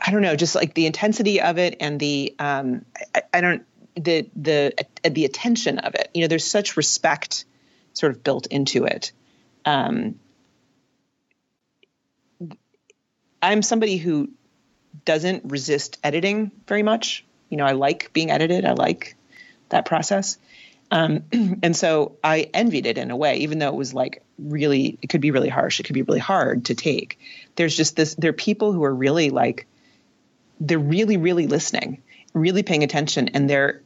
I 0.05 0.11
don't 0.11 0.21
know, 0.21 0.35
just 0.35 0.55
like 0.55 0.73
the 0.73 0.85
intensity 0.85 1.41
of 1.41 1.57
it 1.57 1.77
and 1.79 1.99
the 1.99 2.35
um, 2.37 2.85
I, 3.13 3.23
I 3.33 3.41
don't 3.41 3.65
the 3.95 4.29
the 4.35 4.73
uh, 5.03 5.09
the 5.09 5.25
attention 5.25 5.79
of 5.79 5.95
it. 5.95 6.09
You 6.13 6.21
know, 6.21 6.27
there's 6.27 6.45
such 6.45 6.77
respect 6.77 7.45
sort 7.93 8.11
of 8.11 8.23
built 8.23 8.47
into 8.47 8.85
it. 8.85 9.11
Um, 9.65 10.19
I'm 13.41 13.61
somebody 13.61 13.97
who 13.97 14.29
doesn't 15.05 15.45
resist 15.45 15.97
editing 16.03 16.51
very 16.67 16.83
much. 16.83 17.25
You 17.49 17.57
know, 17.57 17.65
I 17.65 17.71
like 17.71 18.11
being 18.13 18.31
edited. 18.31 18.65
I 18.65 18.73
like 18.73 19.15
that 19.69 19.85
process. 19.85 20.37
Um, 20.91 21.23
and 21.63 21.75
so 21.75 22.17
I 22.23 22.49
envied 22.53 22.85
it 22.85 22.97
in 22.97 23.11
a 23.11 23.17
way, 23.17 23.37
even 23.37 23.59
though 23.59 23.69
it 23.69 23.75
was 23.75 23.93
like 23.93 24.23
really, 24.37 24.97
it 25.01 25.07
could 25.07 25.21
be 25.21 25.31
really 25.31 25.49
harsh. 25.49 25.79
It 25.79 25.83
could 25.83 25.93
be 25.93 26.03
really 26.03 26.19
hard 26.19 26.65
to 26.65 26.75
take. 26.75 27.19
There's 27.55 27.75
just 27.75 27.95
this, 27.95 28.15
there 28.15 28.29
are 28.29 28.33
people 28.33 28.71
who 28.71 28.83
are 28.83 28.93
really 28.93 29.29
like, 29.29 29.67
they're 30.59 30.79
really, 30.79 31.17
really 31.17 31.47
listening, 31.47 32.01
really 32.33 32.63
paying 32.63 32.83
attention, 32.83 33.29
and 33.29 33.49
their 33.49 33.81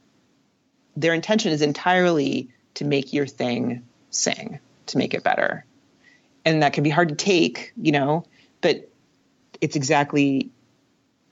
their 0.95 1.14
intention 1.14 1.52
is 1.52 1.62
entirely 1.62 2.50
to 2.74 2.84
make 2.84 3.14
your 3.14 3.26
thing 3.26 3.88
sing, 4.10 4.60
to 4.88 4.97
make 4.97 5.14
it 5.14 5.24
better. 5.24 5.66
And 6.43 6.64
that 6.64 6.74
can 6.74 6.84
be 6.84 6.89
hard 6.89 7.10
to 7.10 7.16
take, 7.16 7.72
you 7.82 7.91
know, 7.91 8.26
but 8.62 8.89
it's 9.62 9.76
exactly, 9.76 10.52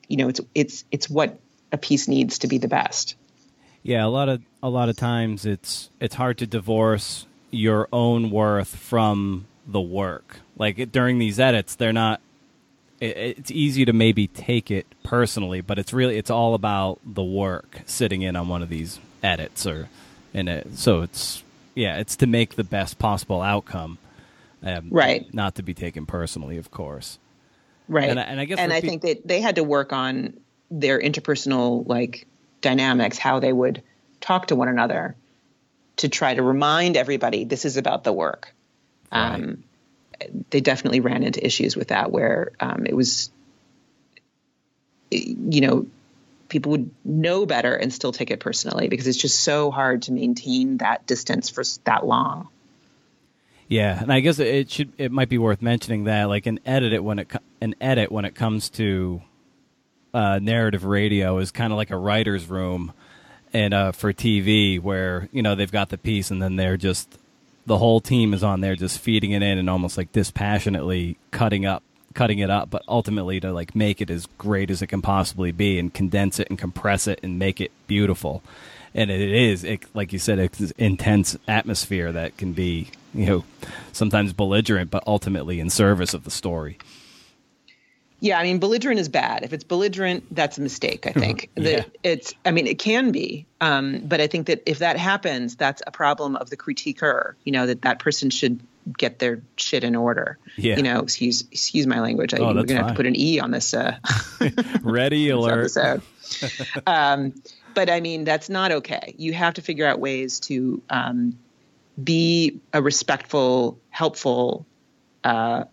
you 0.08 0.18
know, 0.18 0.30
it's 0.30 0.42
it's 0.56 0.86
it's 0.92 1.10
what 1.10 1.40
a 1.72 1.78
piece 1.78 2.08
needs 2.08 2.40
to 2.40 2.48
be 2.48 2.58
the 2.58 2.68
best. 2.68 3.16
Yeah, 3.88 4.06
a 4.06 4.08
lot 4.08 4.28
of 4.28 4.42
a 4.62 4.70
lot 4.70 4.90
of 4.90 4.98
times 4.98 5.46
it's 5.46 5.90
it's 6.02 6.16
hard 6.16 6.40
to 6.40 6.46
divorce 6.46 7.26
your 7.52 7.88
own 7.94 8.32
worth 8.32 8.76
from 8.76 9.46
the 9.66 9.80
work. 9.80 10.42
Like 10.58 10.78
it, 10.78 10.92
during 10.92 11.20
these 11.20 11.40
edits, 11.40 11.76
they're 11.76 11.94
not 11.94 12.20
it's 13.00 13.50
easy 13.50 13.86
to 13.86 13.94
maybe 13.94 14.28
take 14.28 14.72
it 14.72 14.88
personally, 15.04 15.62
but 15.62 15.80
it's 15.80 15.94
really 15.94 16.18
it's 16.18 16.30
all 16.30 16.54
about 16.54 17.00
the 17.06 17.24
work 17.24 17.82
sitting 17.86 18.24
in 18.24 18.36
on 18.36 18.50
one 18.50 18.62
of 18.62 18.68
these 18.68 19.00
edits 19.24 19.66
or 19.66 19.88
in 20.34 20.50
it. 20.50 20.78
So 20.78 21.02
it's 21.02 21.44
yeah, 21.74 21.98
it's 21.98 22.18
to 22.18 22.28
make 22.28 22.56
the 22.56 22.66
best 22.66 23.00
possible 23.00 23.42
outcome, 23.42 24.00
um, 24.64 24.90
right? 24.92 25.34
Not 25.34 25.56
to 25.56 25.64
be 25.64 25.74
taken 25.74 26.06
personally, 26.06 26.58
of 26.58 26.72
course. 26.72 27.20
Right. 27.88 28.10
And, 28.10 28.20
and 28.20 28.38
I 28.38 28.44
guess 28.44 28.60
and 28.60 28.74
I 28.74 28.82
pe- 28.82 28.88
think 28.88 29.02
that 29.04 29.26
they 29.26 29.40
had 29.40 29.56
to 29.56 29.64
work 29.64 29.94
on 29.94 30.42
their 30.70 31.00
interpersonal 31.00 31.88
like 31.88 32.28
dynamics, 32.62 33.18
how 33.18 33.40
they 33.40 33.54
would 33.54 33.84
talk 34.22 34.48
to 34.48 34.56
one 34.56 34.68
another, 34.68 35.16
to 35.98 36.10
try 36.10 36.34
to 36.34 36.42
remind 36.42 36.98
everybody 36.98 37.44
this 37.44 37.66
is 37.66 37.78
about 37.78 38.04
the 38.04 38.14
work. 38.14 38.54
Right. 39.12 39.36
Um, 39.36 39.64
they 40.50 40.62
definitely 40.62 41.00
ran 41.00 41.24
into 41.24 41.46
issues 41.46 41.76
with 41.76 41.90
that 41.90 42.12
where 42.12 42.52
um, 42.60 42.86
it 42.86 42.96
was, 42.96 43.32
you 45.12 45.62
know, 45.62 45.88
people 46.50 46.72
would 46.72 46.92
know 47.04 47.46
better 47.46 47.76
and 47.76 47.94
still 47.94 48.12
take 48.12 48.32
it 48.32 48.40
personally 48.40 48.88
because 48.88 49.08
it's 49.08 49.18
just 49.18 49.42
so 49.42 49.70
hard 49.70 50.04
to 50.04 50.12
maintain 50.12 50.78
that 50.78 51.06
distance 51.06 51.50
for 51.50 51.64
that 51.84 52.06
long. 52.06 52.50
Yeah, 53.68 54.02
and 54.02 54.14
I 54.14 54.22
guess 54.22 54.40
it 54.40 54.72
should 54.72 54.94
it 54.98 55.12
might 55.12 55.28
be 55.28 55.38
worth 55.38 55.62
mentioning 55.62 56.06
that 56.06 56.26
like 56.26 56.46
an 56.46 56.60
edit 56.66 56.94
it 56.94 57.04
when 57.04 57.20
it 57.20 57.30
an 57.60 57.76
edit 57.82 58.12
when 58.12 58.24
it 58.24 58.34
comes 58.34 58.70
to 58.72 59.22
uh, 60.18 60.40
narrative 60.40 60.84
radio 60.84 61.38
is 61.38 61.52
kind 61.52 61.72
of 61.72 61.78
like 61.78 61.92
a 61.92 61.96
writer's 61.96 62.48
room 62.48 62.92
and 63.54 63.72
uh, 63.72 63.92
for 63.92 64.12
TV 64.12 64.82
where 64.82 65.30
you 65.32 65.44
know 65.44 65.54
they've 65.54 65.72
got 65.72 65.90
the 65.90 65.98
piece 65.98 66.32
and 66.32 66.42
then 66.42 66.56
they're 66.56 66.76
just 66.76 67.20
the 67.68 67.78
whole 67.78 68.02
team 68.02 68.34
is 68.34 68.44
on 68.44 68.62
there 68.62 68.76
just 68.76 68.98
feeding 68.98 69.30
it 69.30 69.44
in 69.44 69.60
and 69.60 69.70
almost 69.70 69.96
like 69.96 70.12
dispassionately 70.12 71.18
cutting 71.30 71.68
up 71.68 71.84
cutting 72.16 72.40
it 72.40 72.50
up 72.50 72.72
but 72.72 72.82
ultimately 72.88 73.40
to 73.40 73.54
like 73.54 73.76
make 73.76 74.02
it 74.02 74.10
as 74.10 74.26
great 74.40 74.72
as 74.72 74.82
it 74.82 74.88
can 74.88 75.04
possibly 75.04 75.52
be 75.52 75.78
and 75.78 75.94
condense 75.94 76.40
it 76.40 76.48
and 76.50 76.58
compress 76.58 77.06
it 77.06 77.20
and 77.22 77.38
make 77.38 77.62
it 77.62 77.70
beautiful. 77.86 78.42
And 78.96 79.12
it 79.12 79.22
is 79.22 79.64
it, 79.64 79.84
like 79.94 80.12
you 80.14 80.18
said 80.18 80.40
it's 80.40 80.72
intense 80.80 81.38
atmosphere 81.48 82.12
that 82.12 82.38
can 82.38 82.54
be 82.54 82.88
you 83.14 83.28
know 83.28 83.44
sometimes 83.92 84.34
belligerent 84.34 84.90
but 84.90 85.04
ultimately 85.06 85.60
in 85.60 85.70
service 85.70 86.16
of 86.16 86.24
the 86.24 86.32
story 86.32 86.80
yeah, 88.20 88.40
I 88.40 88.44
mean, 88.44 88.60
belligerent 88.60 89.00
is 89.00 89.10
bad. 89.10 89.44
If 89.44 89.54
it's 89.54 89.64
belligerent, 89.64 90.34
that's 90.34 90.58
a 90.58 90.62
mistake. 90.62 91.06
I 91.06 91.12
think 91.12 91.52
yeah. 91.56 91.64
that 91.64 91.98
it's. 92.02 92.34
I 92.44 92.52
mean, 92.52 92.66
it 92.66 92.80
can 92.80 93.12
be, 93.12 93.46
um, 93.62 94.02
but 94.06 94.20
I 94.20 94.28
think 94.28 94.48
that 94.48 94.64
if 94.66 94.80
that 94.80 94.98
happens, 94.98 95.56
that's 95.56 95.84
a 95.86 95.92
problem 95.92 96.36
of 96.36 96.50
the 96.50 96.58
critiquer. 96.58 97.34
You 97.44 97.52
know 97.52 97.68
that 97.68 97.84
that 97.84 98.00
person 98.00 98.32
should 98.32 98.60
get 98.98 99.20
their 99.20 99.42
shit 99.56 99.84
in 99.84 99.96
order. 99.96 100.40
Yeah. 100.56 100.78
You 100.78 100.84
know, 100.84 101.02
excuse 101.02 101.44
excuse 101.52 101.86
my 101.86 102.00
language. 102.00 102.34
I, 102.34 102.38
oh, 102.38 102.56
we're 102.56 102.64
gonna 102.64 102.82
have 102.82 102.88
to 102.90 102.96
put 102.96 103.06
an 103.06 103.16
e 103.16 103.40
on 103.40 103.52
this. 103.52 103.74
Uh, 103.76 103.98
Ready 104.82 105.30
alert. 105.30 105.72
um, 106.88 107.36
but 107.76 107.92
I 107.92 108.00
mean, 108.00 108.24
that's 108.24 108.50
not 108.50 108.72
okay. 108.72 109.14
You 109.18 109.34
have 109.34 109.56
to 109.56 109.62
figure 109.62 109.86
out 109.86 110.00
ways 110.00 110.40
to 110.42 110.82
um, 110.90 111.38
be 112.04 112.62
a 112.74 112.82
respectful, 112.82 113.80
helpful, 113.92 114.66
uh, 115.24 115.66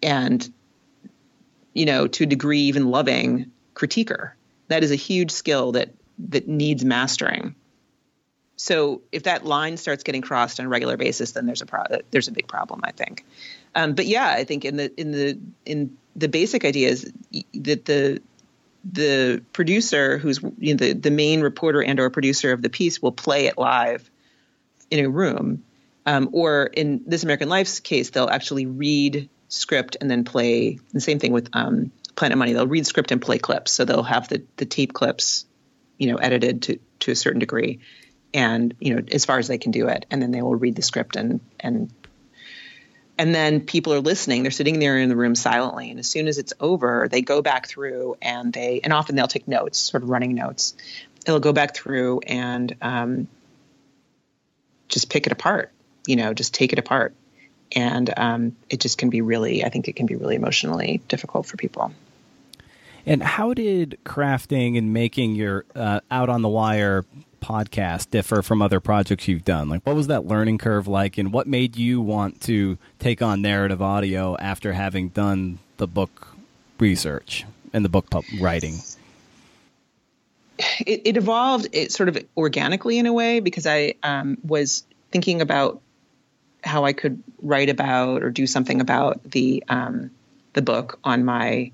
and 0.00 0.52
you 1.74 1.86
know, 1.86 2.06
to 2.06 2.24
a 2.24 2.26
degree, 2.26 2.62
even 2.62 2.90
loving 2.90 3.50
critiquer. 3.74 4.32
That 4.68 4.82
is 4.84 4.90
a 4.90 4.96
huge 4.96 5.30
skill 5.30 5.72
that 5.72 5.90
that 6.30 6.46
needs 6.48 6.84
mastering. 6.84 7.54
so 8.56 9.02
if 9.10 9.24
that 9.24 9.44
line 9.44 9.76
starts 9.76 10.04
getting 10.04 10.22
crossed 10.22 10.60
on 10.60 10.66
a 10.66 10.68
regular 10.68 10.96
basis, 10.96 11.32
then 11.32 11.46
there's 11.46 11.62
a 11.62 11.66
pro- 11.66 12.00
there's 12.10 12.28
a 12.28 12.32
big 12.32 12.46
problem, 12.46 12.80
I 12.84 12.92
think. 12.92 13.24
Um, 13.74 13.94
but 13.94 14.06
yeah, 14.06 14.28
I 14.28 14.44
think 14.44 14.64
in 14.64 14.76
the 14.76 14.92
in 15.00 15.10
the 15.10 15.38
in 15.66 15.96
the 16.14 16.28
basic 16.28 16.64
idea 16.64 16.90
is 16.90 17.12
that 17.54 17.84
the 17.84 18.20
the 18.84 19.42
producer, 19.52 20.18
who's 20.18 20.40
you 20.58 20.74
know, 20.74 20.78
the 20.78 20.92
the 20.92 21.10
main 21.10 21.40
reporter 21.40 21.82
and 21.82 21.98
or 21.98 22.10
producer 22.10 22.52
of 22.52 22.62
the 22.62 22.70
piece, 22.70 23.02
will 23.02 23.12
play 23.12 23.46
it 23.46 23.58
live 23.58 24.08
in 24.90 25.04
a 25.04 25.08
room, 25.08 25.64
um, 26.06 26.28
or 26.32 26.66
in 26.66 27.02
This 27.06 27.24
American 27.24 27.48
Life's 27.48 27.80
case, 27.80 28.10
they'll 28.10 28.28
actually 28.28 28.66
read 28.66 29.28
script 29.52 29.96
and 30.00 30.10
then 30.10 30.24
play. 30.24 30.78
The 30.92 31.00
same 31.00 31.18
thing 31.18 31.32
with 31.32 31.48
um, 31.52 31.92
Planet 32.16 32.38
Money; 32.38 32.52
they'll 32.52 32.66
read 32.66 32.86
script 32.86 33.12
and 33.12 33.20
play 33.20 33.38
clips. 33.38 33.72
So 33.72 33.84
they'll 33.84 34.02
have 34.02 34.28
the 34.28 34.42
the 34.56 34.66
tape 34.66 34.92
clips, 34.92 35.44
you 35.98 36.10
know, 36.10 36.16
edited 36.16 36.62
to 36.62 36.78
to 37.00 37.12
a 37.12 37.16
certain 37.16 37.38
degree, 37.38 37.80
and 38.32 38.74
you 38.80 38.94
know 38.94 39.02
as 39.12 39.24
far 39.24 39.38
as 39.38 39.48
they 39.48 39.58
can 39.58 39.70
do 39.70 39.88
it, 39.88 40.06
and 40.10 40.20
then 40.20 40.30
they 40.30 40.42
will 40.42 40.56
read 40.56 40.76
the 40.76 40.82
script 40.82 41.16
and 41.16 41.40
and 41.60 41.92
and 43.18 43.34
then 43.34 43.60
people 43.60 43.92
are 43.92 44.00
listening. 44.00 44.42
They're 44.42 44.50
sitting 44.50 44.78
there 44.78 44.98
in 44.98 45.08
the 45.08 45.16
room 45.16 45.34
silently. 45.34 45.90
And 45.90 46.00
as 46.00 46.08
soon 46.08 46.26
as 46.26 46.38
it's 46.38 46.54
over 46.58 47.08
they 47.10 47.20
go 47.20 47.42
back 47.42 47.68
through 47.68 48.16
and 48.22 48.52
they 48.52 48.80
and 48.82 48.92
often 48.92 49.16
they'll 49.16 49.28
take 49.28 49.46
notes 49.46 49.78
sort 49.78 50.02
of 50.02 50.08
running 50.08 50.34
notes. 50.34 50.74
They'll 51.24 51.38
go 51.38 51.52
back 51.52 51.74
through 51.74 52.20
and 52.26 52.74
um, 52.80 53.28
just 54.88 55.10
pick 55.10 55.26
it 55.26 55.32
apart 55.32 55.72
you 56.06 56.16
know 56.16 56.34
just 56.34 56.54
take 56.54 56.72
it 56.72 56.78
apart 56.78 57.14
and 57.74 58.12
um, 58.16 58.56
it 58.68 58.80
just 58.80 58.98
can 58.98 59.10
be 59.10 59.20
really 59.20 59.64
i 59.64 59.68
think 59.68 59.88
it 59.88 59.96
can 59.96 60.06
be 60.06 60.16
really 60.16 60.36
emotionally 60.36 61.00
difficult 61.08 61.46
for 61.46 61.56
people 61.56 61.92
and 63.04 63.22
how 63.22 63.52
did 63.52 63.98
crafting 64.04 64.78
and 64.78 64.92
making 64.92 65.34
your 65.34 65.64
uh, 65.74 66.00
out 66.10 66.28
on 66.28 66.42
the 66.42 66.48
wire 66.48 67.04
podcast 67.42 68.10
differ 68.10 68.42
from 68.42 68.62
other 68.62 68.80
projects 68.80 69.28
you've 69.28 69.44
done? 69.44 69.68
Like, 69.68 69.84
what 69.84 69.96
was 69.96 70.06
that 70.06 70.26
learning 70.26 70.58
curve 70.58 70.86
like, 70.86 71.18
and 71.18 71.32
what 71.32 71.46
made 71.46 71.76
you 71.76 72.00
want 72.00 72.40
to 72.42 72.78
take 72.98 73.20
on 73.20 73.42
narrative 73.42 73.82
audio 73.82 74.36
after 74.38 74.72
having 74.72 75.08
done 75.08 75.58
the 75.76 75.86
book 75.86 76.28
research 76.78 77.44
and 77.72 77.84
the 77.84 77.88
book 77.88 78.06
writing? 78.40 78.76
It, 80.86 81.02
it, 81.04 81.16
evolved 81.16 81.68
it 81.72 81.90
sort 81.90 82.08
of 82.08 82.18
organically 82.36 82.98
in 82.98 83.06
a 83.06 83.12
way 83.12 83.40
because 83.40 83.66
I 83.66 83.94
um, 84.02 84.38
was 84.44 84.84
thinking 85.10 85.40
about 85.40 85.80
how 86.62 86.84
I 86.84 86.92
could 86.92 87.22
write 87.40 87.68
about 87.68 88.22
or 88.22 88.30
do 88.30 88.46
something 88.46 88.80
about 88.80 89.22
the 89.22 89.64
um, 89.68 90.10
the 90.52 90.62
book 90.62 90.98
on 91.04 91.24
my 91.24 91.72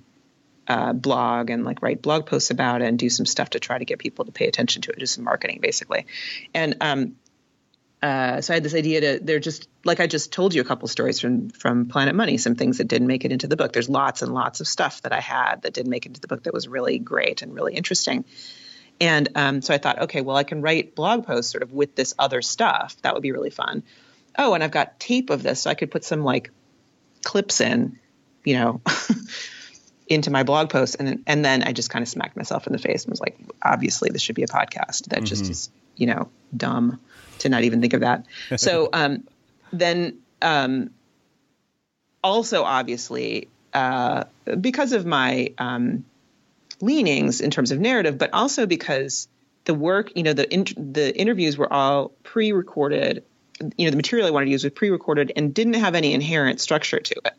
uh, 0.66 0.92
blog 0.92 1.50
and 1.50 1.64
like 1.64 1.82
write 1.82 2.02
blog 2.02 2.26
posts 2.26 2.50
about 2.50 2.82
it 2.82 2.86
and 2.86 2.98
do 2.98 3.10
some 3.10 3.26
stuff 3.26 3.50
to 3.50 3.60
try 3.60 3.78
to 3.78 3.84
get 3.84 3.98
people 3.98 4.24
to 4.24 4.32
pay 4.32 4.46
attention 4.46 4.82
to 4.82 4.92
it, 4.92 5.06
some 5.08 5.24
marketing 5.24 5.58
basically. 5.60 6.06
And 6.54 6.76
um, 6.80 7.16
uh, 8.02 8.40
so 8.40 8.52
I 8.52 8.56
had 8.56 8.62
this 8.62 8.74
idea 8.74 9.00
to 9.00 9.24
they're 9.24 9.40
just 9.40 9.68
like 9.84 9.98
I 9.98 10.06
just 10.06 10.32
told 10.32 10.54
you 10.54 10.60
a 10.60 10.64
couple 10.64 10.86
stories 10.88 11.18
from 11.18 11.48
from 11.50 11.86
Planet 11.86 12.14
Money, 12.14 12.36
some 12.38 12.54
things 12.54 12.78
that 12.78 12.86
didn't 12.86 13.08
make 13.08 13.24
it 13.24 13.32
into 13.32 13.48
the 13.48 13.56
book. 13.56 13.72
There's 13.72 13.88
lots 13.88 14.22
and 14.22 14.32
lots 14.32 14.60
of 14.60 14.68
stuff 14.68 15.02
that 15.02 15.12
I 15.12 15.20
had 15.20 15.62
that 15.62 15.72
didn't 15.74 15.90
make 15.90 16.06
it 16.06 16.10
into 16.10 16.20
the 16.20 16.28
book 16.28 16.44
that 16.44 16.54
was 16.54 16.68
really 16.68 16.98
great 16.98 17.42
and 17.42 17.54
really 17.54 17.74
interesting. 17.74 18.24
And 19.00 19.28
um, 19.34 19.62
so 19.62 19.74
I 19.74 19.78
thought, 19.78 20.00
okay, 20.02 20.20
well, 20.22 20.36
I 20.36 20.44
can 20.44 20.60
write 20.60 20.94
blog 20.94 21.24
posts 21.24 21.52
sort 21.52 21.62
of 21.62 21.72
with 21.72 21.94
this 21.94 22.14
other 22.18 22.42
stuff. 22.42 22.96
That 23.02 23.14
would 23.14 23.22
be 23.22 23.32
really 23.32 23.50
fun. 23.50 23.82
Oh, 24.38 24.54
and 24.54 24.62
I've 24.62 24.70
got 24.70 25.00
tape 25.00 25.30
of 25.30 25.42
this, 25.42 25.62
so 25.62 25.70
I 25.70 25.74
could 25.74 25.90
put 25.90 26.04
some 26.04 26.22
like 26.22 26.50
clips 27.24 27.60
in, 27.60 27.98
you 28.44 28.54
know, 28.54 28.80
into 30.08 30.30
my 30.30 30.42
blog 30.42 30.70
post 30.70 30.96
and 30.98 31.22
and 31.26 31.44
then 31.44 31.62
I 31.62 31.72
just 31.72 31.90
kind 31.90 32.02
of 32.02 32.08
smacked 32.08 32.36
myself 32.36 32.66
in 32.66 32.72
the 32.72 32.78
face 32.78 33.04
and 33.04 33.10
was 33.10 33.20
like, 33.20 33.38
obviously 33.62 34.10
this 34.10 34.22
should 34.22 34.36
be 34.36 34.44
a 34.44 34.46
podcast. 34.46 35.08
That 35.08 35.16
mm-hmm. 35.16 35.24
just 35.24 35.50
is, 35.50 35.70
you 35.96 36.06
know, 36.06 36.30
dumb 36.56 37.00
to 37.40 37.48
not 37.48 37.64
even 37.64 37.80
think 37.80 37.92
of 37.92 38.00
that. 38.00 38.26
so 38.56 38.88
um, 38.92 39.24
then 39.72 40.18
um, 40.40 40.90
also 42.22 42.62
obviously 42.62 43.48
uh, 43.74 44.24
because 44.60 44.92
of 44.92 45.04
my 45.04 45.52
um, 45.58 46.04
leanings 46.80 47.40
in 47.40 47.50
terms 47.50 47.70
of 47.70 47.78
narrative, 47.78 48.18
but 48.18 48.32
also 48.32 48.66
because 48.66 49.28
the 49.64 49.74
work, 49.74 50.12
you 50.16 50.22
know, 50.22 50.32
the 50.32 50.52
in- 50.52 50.92
the 50.92 51.14
interviews 51.16 51.58
were 51.58 51.70
all 51.72 52.10
pre-recorded. 52.22 53.24
You 53.76 53.86
know, 53.86 53.90
the 53.90 53.96
material 53.96 54.26
I 54.26 54.30
wanted 54.30 54.46
to 54.46 54.52
use 54.52 54.64
was 54.64 54.72
pre-recorded 54.72 55.32
and 55.34 55.52
didn't 55.52 55.74
have 55.74 55.94
any 55.94 56.14
inherent 56.14 56.60
structure 56.60 57.00
to 57.00 57.14
it 57.24 57.34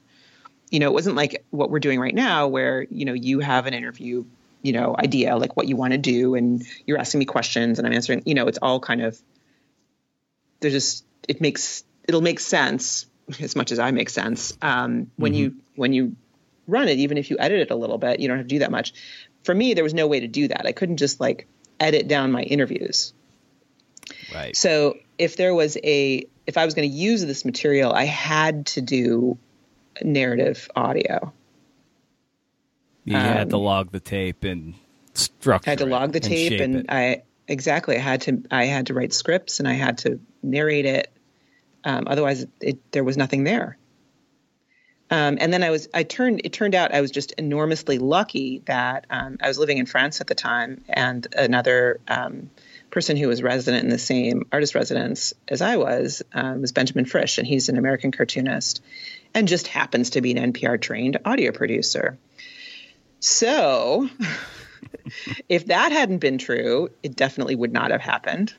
you 0.70 0.80
know, 0.80 0.88
it 0.88 0.94
wasn't 0.94 1.16
like 1.16 1.44
what 1.50 1.70
we're 1.70 1.80
doing 1.80 2.00
right 2.00 2.14
now 2.14 2.48
where, 2.48 2.86
you 2.90 3.06
know, 3.06 3.14
you 3.14 3.40
have 3.40 3.66
an 3.66 3.74
interview, 3.74 4.26
you 4.62 4.74
know, 4.74 4.96
idea, 4.98 5.36
like 5.36 5.58
what 5.58 5.68
you 5.68 5.76
want 5.76 5.94
to 5.94 5.98
do, 5.98 6.36
and 6.36 6.64
you're 6.86 6.98
asking 6.98 7.20
me 7.20 7.26
questions 7.26 7.80
and 7.80 7.88
I'm 7.88 7.94
answering, 7.94 8.24
you 8.26 8.36
know, 8.36 8.48
it's 8.48 8.60
all 8.62 8.80
kind 8.80 9.02
of, 9.02 9.20
there's 10.60 10.74
just, 10.74 11.06
it 11.28 11.42
makes, 11.42 11.84
it'll 12.08 12.22
make 12.22 12.40
sense 12.40 13.08
as 13.40 13.56
much 13.56 13.72
as 13.72 13.80
I 13.80 13.92
make 13.92 14.10
sense 14.10 14.58
um, 14.62 15.12
when 15.16 15.34
mm-hmm. 15.34 15.42
you, 15.42 15.56
when 15.76 15.94
you 15.94 16.16
run 16.68 16.88
it, 16.88 17.00
even 17.00 17.18
if 17.18 17.32
you 17.32 17.38
edit 17.40 17.62
it 17.62 17.72
a 17.72 17.76
little 17.76 17.98
bit, 17.98 18.20
you 18.20 18.28
don't 18.28 18.38
have 18.38 18.46
to 18.46 18.56
do 18.56 18.60
that 18.60 18.72
much. 18.72 18.94
For 19.44 19.56
me, 19.56 19.74
there 19.74 19.84
was 19.84 19.94
no 19.94 20.08
way 20.08 20.20
to 20.20 20.28
do 20.28 20.50
that. 20.50 20.66
I 20.66 20.72
couldn't 20.72 20.98
just 20.98 21.20
like 21.20 21.48
edit 21.80 22.08
down 22.08 22.32
my 22.32 22.44
interviews. 22.44 23.14
Right. 24.34 24.56
So 24.56 24.98
if 25.20 25.36
there 25.36 25.54
was 25.54 25.78
a, 25.84 26.26
if 26.48 26.58
I 26.58 26.66
was 26.66 26.74
going 26.74 26.90
to 26.90 26.96
use 26.96 27.24
this 27.24 27.46
material, 27.46 27.94
I 27.94 28.06
had 28.06 28.66
to 28.68 28.82
do 28.82 29.38
narrative 30.02 30.70
audio. 30.76 31.32
You 33.04 33.18
um, 33.18 33.22
had 33.22 33.50
to 33.52 33.58
um, 33.58 33.62
log 33.62 33.92
the 33.92 34.00
tape 34.00 34.44
and 34.46 34.74
structure. 35.14 35.70
I 35.70 35.72
had 35.72 35.80
to 35.80 35.86
log 35.86 36.14
the 36.14 36.20
tape, 36.20 36.60
and, 36.62 36.76
and 36.76 36.86
I 36.90 37.24
exactly. 37.48 37.98
I 37.98 38.00
had 38.00 38.22
to. 38.22 38.44
I 38.50 38.66
had 38.66 38.88
to 38.88 38.94
write 38.94 39.14
scripts, 39.14 39.60
and 39.60 39.68
I 39.68 39.74
had 39.74 40.00
to 40.00 40.20
narrate 40.42 40.86
it. 40.86 41.12
Um, 41.84 42.06
otherwise, 42.08 42.46
it, 42.62 42.92
there 42.92 43.04
was 43.04 43.18
nothing 43.18 43.44
there. 43.44 43.78
Um, 45.12 45.38
and 45.42 45.52
then 45.52 45.64
I 45.64 45.70
was. 45.70 45.90
I 45.94 46.04
turned. 46.04 46.42
It 46.44 46.54
turned 46.54 46.76
out 46.76 46.94
I 46.94 47.02
was 47.02 47.12
just 47.12 47.32
enormously 47.34 47.98
lucky 47.98 48.62
that 48.66 49.06
um, 49.10 49.38
I 49.42 49.48
was 49.48 49.58
living 49.58 49.80
in 49.80 49.86
France 49.86 50.22
at 50.22 50.28
the 50.28 50.36
time, 50.36 50.84
and 50.88 51.28
another 51.36 52.00
um, 52.08 52.50
person 52.92 53.18
who 53.18 53.28
was 53.28 53.44
resident 53.44 53.84
in 53.84 53.90
the 53.90 54.00
same 54.00 54.48
artist 54.52 54.76
residence 54.76 55.34
as 55.48 55.62
I 55.62 55.78
was 55.78 56.24
um, 56.34 56.62
was 56.62 56.72
Benjamin 56.72 57.06
Frisch, 57.06 57.38
and 57.38 57.48
he's 57.48 57.70
an 57.70 57.78
American 57.78 58.12
cartoonist 58.12 58.82
and 59.34 59.48
just 59.48 59.68
happens 59.68 60.12
to 60.12 60.22
be 60.22 60.32
an 60.36 60.54
NPR 60.54 60.82
trained 60.82 61.18
audio 61.26 61.52
producer. 61.52 62.18
So, 63.20 64.10
if 65.50 65.68
that 65.68 65.92
hadn't 65.92 66.20
been 66.20 66.38
true, 66.38 66.90
it 67.04 67.16
definitely 67.16 67.56
would 67.56 67.74
not 67.74 67.92
have 67.92 68.02
happened. 68.02 68.54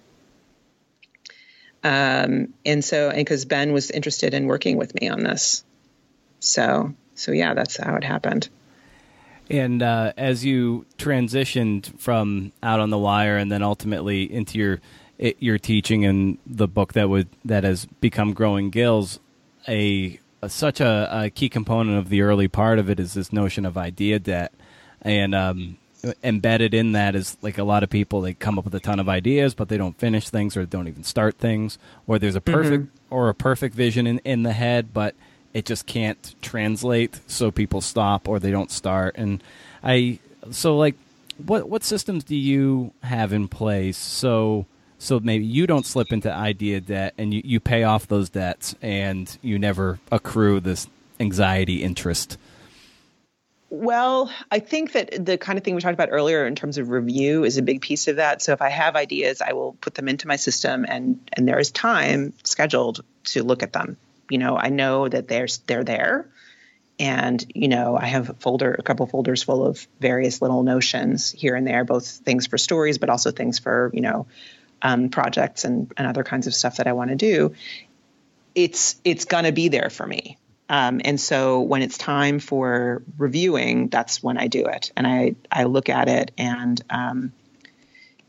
Um, 1.82 2.52
and 2.64 2.84
so, 2.84 3.08
and 3.08 3.18
because 3.18 3.46
Ben 3.46 3.72
was 3.72 3.90
interested 3.90 4.34
in 4.34 4.46
working 4.46 4.76
with 4.76 4.94
me 5.00 5.08
on 5.08 5.22
this, 5.22 5.64
so 6.38 6.94
so 7.14 7.32
yeah, 7.32 7.54
that's 7.54 7.76
how 7.76 7.96
it 7.96 8.04
happened. 8.04 8.48
And 9.50 9.82
uh, 9.82 10.12
as 10.16 10.44
you 10.44 10.86
transitioned 10.96 11.98
from 11.98 12.52
out 12.62 12.78
on 12.78 12.90
the 12.90 12.98
wire 12.98 13.36
and 13.36 13.50
then 13.50 13.62
ultimately 13.62 14.32
into 14.32 14.58
your 14.58 14.80
your 15.38 15.58
teaching 15.58 16.06
and 16.06 16.38
the 16.46 16.66
book 16.66 16.94
that 16.94 17.10
would 17.10 17.28
that 17.44 17.64
has 17.64 17.84
become 18.00 18.32
Growing 18.32 18.70
Gills, 18.70 19.18
a, 19.68 20.18
a 20.40 20.48
such 20.48 20.80
a, 20.80 21.08
a, 21.24 21.30
key 21.30 21.50
component 21.50 21.98
of 21.98 22.08
the 22.08 22.22
early 22.22 22.48
part 22.48 22.78
of 22.78 22.88
it 22.88 22.98
is 22.98 23.12
this 23.12 23.30
notion 23.30 23.66
of 23.66 23.76
idea 23.76 24.18
debt, 24.18 24.54
and 25.02 25.34
um, 25.34 25.76
embedded 26.22 26.72
in 26.72 26.92
that 26.92 27.14
is 27.14 27.36
like 27.42 27.58
a 27.58 27.64
lot 27.64 27.82
of 27.82 27.90
people 27.90 28.20
they 28.20 28.34
come 28.34 28.58
up 28.58 28.64
with 28.64 28.74
a 28.74 28.80
ton 28.80 28.98
of 28.98 29.08
ideas 29.08 29.54
but 29.54 29.68
they 29.68 29.76
don't 29.76 29.98
finish 29.98 30.30
things 30.30 30.56
or 30.56 30.64
don't 30.64 30.88
even 30.88 31.04
start 31.04 31.36
things 31.36 31.78
or 32.06 32.18
there's 32.18 32.36
a 32.36 32.40
perfect 32.40 32.84
mm-hmm. 32.84 33.14
or 33.14 33.28
a 33.28 33.34
perfect 33.34 33.74
vision 33.74 34.06
in, 34.06 34.18
in 34.20 34.42
the 34.42 34.52
head 34.52 34.94
but 34.94 35.14
it 35.52 35.66
just 35.66 35.86
can't 35.86 36.34
translate, 36.42 37.20
so 37.26 37.50
people 37.50 37.80
stop 37.80 38.28
or 38.28 38.38
they 38.38 38.50
don't 38.50 38.70
start. 38.70 39.16
And 39.16 39.42
I 39.82 40.18
so 40.50 40.76
like 40.76 40.94
what 41.46 41.68
what 41.68 41.84
systems 41.84 42.24
do 42.24 42.36
you 42.36 42.92
have 43.02 43.32
in 43.32 43.48
place 43.48 43.96
so 43.96 44.66
so 44.98 45.18
maybe 45.18 45.44
you 45.44 45.66
don't 45.66 45.86
slip 45.86 46.12
into 46.12 46.32
idea 46.32 46.80
debt 46.80 47.14
and 47.16 47.32
you, 47.32 47.40
you 47.44 47.60
pay 47.60 47.84
off 47.84 48.06
those 48.06 48.28
debts 48.28 48.74
and 48.82 49.38
you 49.40 49.58
never 49.58 49.98
accrue 50.12 50.60
this 50.60 50.88
anxiety 51.18 51.82
interest? 51.82 52.36
Well, 53.70 54.30
I 54.50 54.58
think 54.58 54.92
that 54.92 55.24
the 55.24 55.38
kind 55.38 55.56
of 55.56 55.64
thing 55.64 55.74
we 55.74 55.80
talked 55.80 55.94
about 55.94 56.10
earlier 56.10 56.46
in 56.46 56.54
terms 56.54 56.76
of 56.76 56.90
review 56.90 57.44
is 57.44 57.56
a 57.56 57.62
big 57.62 57.80
piece 57.80 58.08
of 58.08 58.16
that. 58.16 58.42
So 58.42 58.52
if 58.52 58.60
I 58.60 58.68
have 58.68 58.94
ideas, 58.94 59.40
I 59.40 59.52
will 59.52 59.72
put 59.80 59.94
them 59.94 60.08
into 60.08 60.28
my 60.28 60.36
system 60.36 60.84
and 60.86 61.18
and 61.32 61.48
there 61.48 61.58
is 61.58 61.70
time 61.70 62.34
scheduled 62.44 63.02
to 63.24 63.42
look 63.42 63.62
at 63.62 63.72
them 63.72 63.96
you 64.30 64.38
know, 64.38 64.56
I 64.56 64.68
know 64.68 65.08
that 65.08 65.28
they're 65.28 65.48
they're 65.66 65.84
there, 65.84 66.28
and 66.98 67.44
you 67.54 67.68
know, 67.68 67.96
I 67.96 68.06
have 68.06 68.30
a 68.30 68.34
folder, 68.34 68.74
a 68.78 68.82
couple 68.82 69.06
folders 69.06 69.42
full 69.42 69.66
of 69.66 69.86
various 70.00 70.40
little 70.40 70.62
notions 70.62 71.30
here 71.30 71.56
and 71.56 71.66
there, 71.66 71.84
both 71.84 72.06
things 72.06 72.46
for 72.46 72.58
stories, 72.58 72.98
but 72.98 73.10
also 73.10 73.30
things 73.30 73.58
for 73.58 73.90
you 73.92 74.00
know, 74.00 74.26
um, 74.82 75.08
projects 75.08 75.64
and 75.64 75.92
and 75.96 76.06
other 76.06 76.24
kinds 76.24 76.46
of 76.46 76.54
stuff 76.54 76.76
that 76.76 76.86
I 76.86 76.92
want 76.92 77.10
to 77.10 77.16
do. 77.16 77.54
It's 78.54 79.00
it's 79.04 79.24
gonna 79.24 79.52
be 79.52 79.68
there 79.68 79.90
for 79.90 80.06
me. 80.06 80.38
Um, 80.68 81.00
and 81.04 81.20
so 81.20 81.62
when 81.62 81.82
it's 81.82 81.98
time 81.98 82.38
for 82.38 83.02
reviewing, 83.18 83.88
that's 83.88 84.22
when 84.22 84.38
I 84.38 84.46
do 84.46 84.66
it, 84.66 84.92
and 84.96 85.06
I 85.06 85.34
I 85.50 85.64
look 85.64 85.88
at 85.88 86.08
it 86.08 86.30
and 86.38 86.80
um, 86.90 87.32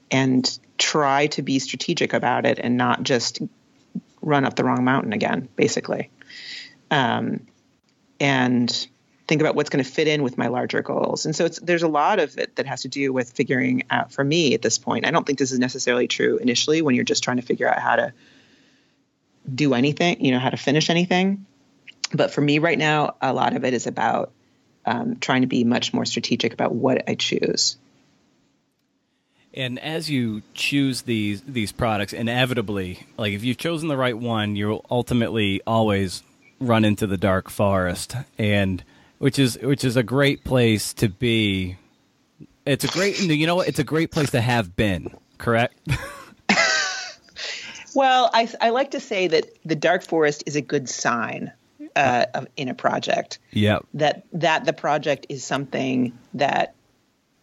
and 0.10 0.60
try 0.78 1.28
to 1.28 1.42
be 1.44 1.60
strategic 1.60 2.14
about 2.14 2.46
it 2.46 2.58
and 2.58 2.76
not 2.76 3.04
just 3.04 3.40
run 4.22 4.46
up 4.46 4.56
the 4.56 4.64
wrong 4.64 4.84
mountain 4.84 5.14
again, 5.14 5.50
basically. 5.56 6.10
Um, 6.90 7.48
and 8.20 8.88
think 9.28 9.42
about 9.42 9.56
what's 9.56 9.70
going 9.70 9.84
to 9.84 9.90
fit 9.90 10.08
in 10.08 10.24
with 10.24 10.38
my 10.38 10.48
larger 10.48 10.82
goals. 10.82 11.26
And 11.26 11.36
so 11.36 11.48
there's 11.48 11.84
a 11.84 11.88
lot 11.88 12.20
of 12.20 12.38
it 12.38 12.58
that 12.58 12.66
has 12.66 12.82
to 12.82 12.88
do 12.88 13.14
with 13.14 13.32
figuring 13.32 13.84
out 13.90 14.12
for 14.12 14.24
me 14.24 14.54
at 14.54 14.62
this 14.62 14.78
point. 14.78 15.06
I 15.06 15.12
don't 15.12 15.26
think 15.26 15.40
this 15.40 15.52
is 15.52 15.60
necessarily 15.60 16.08
true 16.08 16.38
initially 16.38 16.82
when 16.82 16.96
you're 16.96 17.06
just 17.06 17.24
trying 17.24 17.38
to 17.38 17.44
figure 17.44 17.68
out 17.68 17.80
how 17.80 17.96
to 17.96 18.14
do 19.54 19.74
anything, 19.74 20.24
you 20.24 20.32
know, 20.32 20.40
how 20.40 20.50
to 20.50 20.58
finish 20.58 20.90
anything. 20.90 21.46
But 22.14 22.32
for 22.32 22.42
me 22.42 22.60
right 22.60 22.78
now, 22.78 23.16
a 23.22 23.34
lot 23.34 23.56
of 23.56 23.64
it 23.64 23.74
is 23.74 23.88
about 23.88 24.32
um, 24.86 25.18
trying 25.18 25.42
to 25.42 25.48
be 25.48 25.64
much 25.64 25.94
more 25.94 26.06
strategic 26.06 26.54
about 26.54 26.74
what 26.74 27.10
I 27.10 27.16
choose. 27.16 27.78
And 29.54 29.80
as 29.80 30.10
you 30.10 30.44
choose 30.54 31.04
these 31.04 31.42
these 31.42 31.72
products, 31.72 32.14
inevitably, 32.14 33.06
like 33.18 33.34
if 33.34 33.44
you've 33.44 33.58
chosen 33.58 33.90
the 33.90 33.98
right 33.98 34.18
one, 34.18 34.56
you'll 34.56 34.86
ultimately 34.90 35.62
always 35.68 36.24
run 36.60 36.86
into 36.86 37.08
the 37.08 37.18
dark 37.18 37.50
forest, 37.50 38.16
and 38.38 38.84
which 39.18 39.38
is 39.38 39.58
which 39.62 39.84
is 39.84 39.98
a 39.98 40.04
great 40.04 40.44
place 40.44 40.94
to 40.96 41.10
be. 41.10 41.78
It's 42.66 42.86
a 42.86 42.88
great, 42.88 43.20
you 43.20 43.48
know 43.48 43.56
what? 43.56 43.68
It's 43.68 43.80
a 43.80 43.84
great 43.84 44.12
place 44.12 44.30
to 44.32 44.40
have 44.40 44.76
been. 44.76 45.16
Correct. 45.38 45.76
well, 47.96 48.30
I 48.34 48.48
I 48.62 48.70
like 48.70 48.92
to 48.92 49.00
say 49.00 49.28
that 49.28 49.48
the 49.66 49.76
dark 49.76 50.04
forest 50.04 50.44
is 50.46 50.56
a 50.56 50.62
good 50.62 50.88
sign 50.88 51.52
uh, 51.96 52.26
in 52.56 52.70
a 52.70 52.74
project. 52.74 53.40
Yeah. 53.52 53.80
That 53.96 54.26
that 54.34 54.66
the 54.66 54.74
project 54.74 55.28
is 55.30 55.44
something 55.44 56.18
that 56.36 56.76